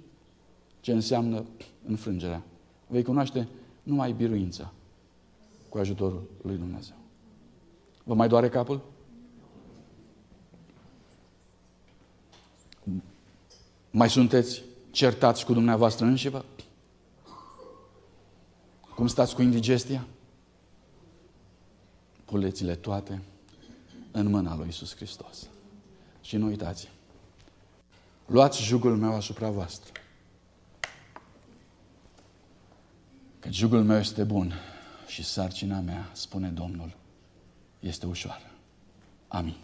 ce 0.81 0.93
înseamnă 0.93 1.45
înfrângerea. 1.87 2.43
Vei 2.87 3.03
cunoaște 3.03 3.49
numai 3.83 4.13
biruința 4.13 4.73
cu 5.69 5.79
ajutorul 5.79 6.23
lui 6.43 6.57
Dumnezeu. 6.57 6.97
Vă 8.05 8.15
mai 8.15 8.29
doare 8.29 8.49
capul? 8.49 8.81
Mai 13.91 14.11
sunteți 14.11 14.63
certați 14.91 15.45
cu 15.45 15.53
dumneavoastră 15.53 16.07
înșivă? 16.07 16.45
Cum 18.95 19.07
stați 19.07 19.35
cu 19.35 19.43
indigestia? 19.43 20.07
Puneți-le 22.25 22.75
toate 22.75 23.23
în 24.11 24.27
mâna 24.27 24.57
lui 24.57 24.69
Isus 24.69 24.97
Hristos. 24.97 25.49
Și 26.21 26.37
nu 26.37 26.47
uitați, 26.47 26.89
Luați 28.27 28.63
jugul 28.63 28.97
meu 28.97 29.15
asupra 29.15 29.51
voastră. 29.51 29.93
Că 33.39 33.51
jugul 33.51 33.85
meu 33.85 33.99
este 33.99 34.25
bun 34.25 34.53
și 35.07 35.25
sarcina 35.25 35.81
mea, 35.81 36.11
spune 36.13 36.49
Domnul, 36.49 36.97
este 37.81 38.07
ușoară. 38.07 38.51
Amin. 39.29 39.57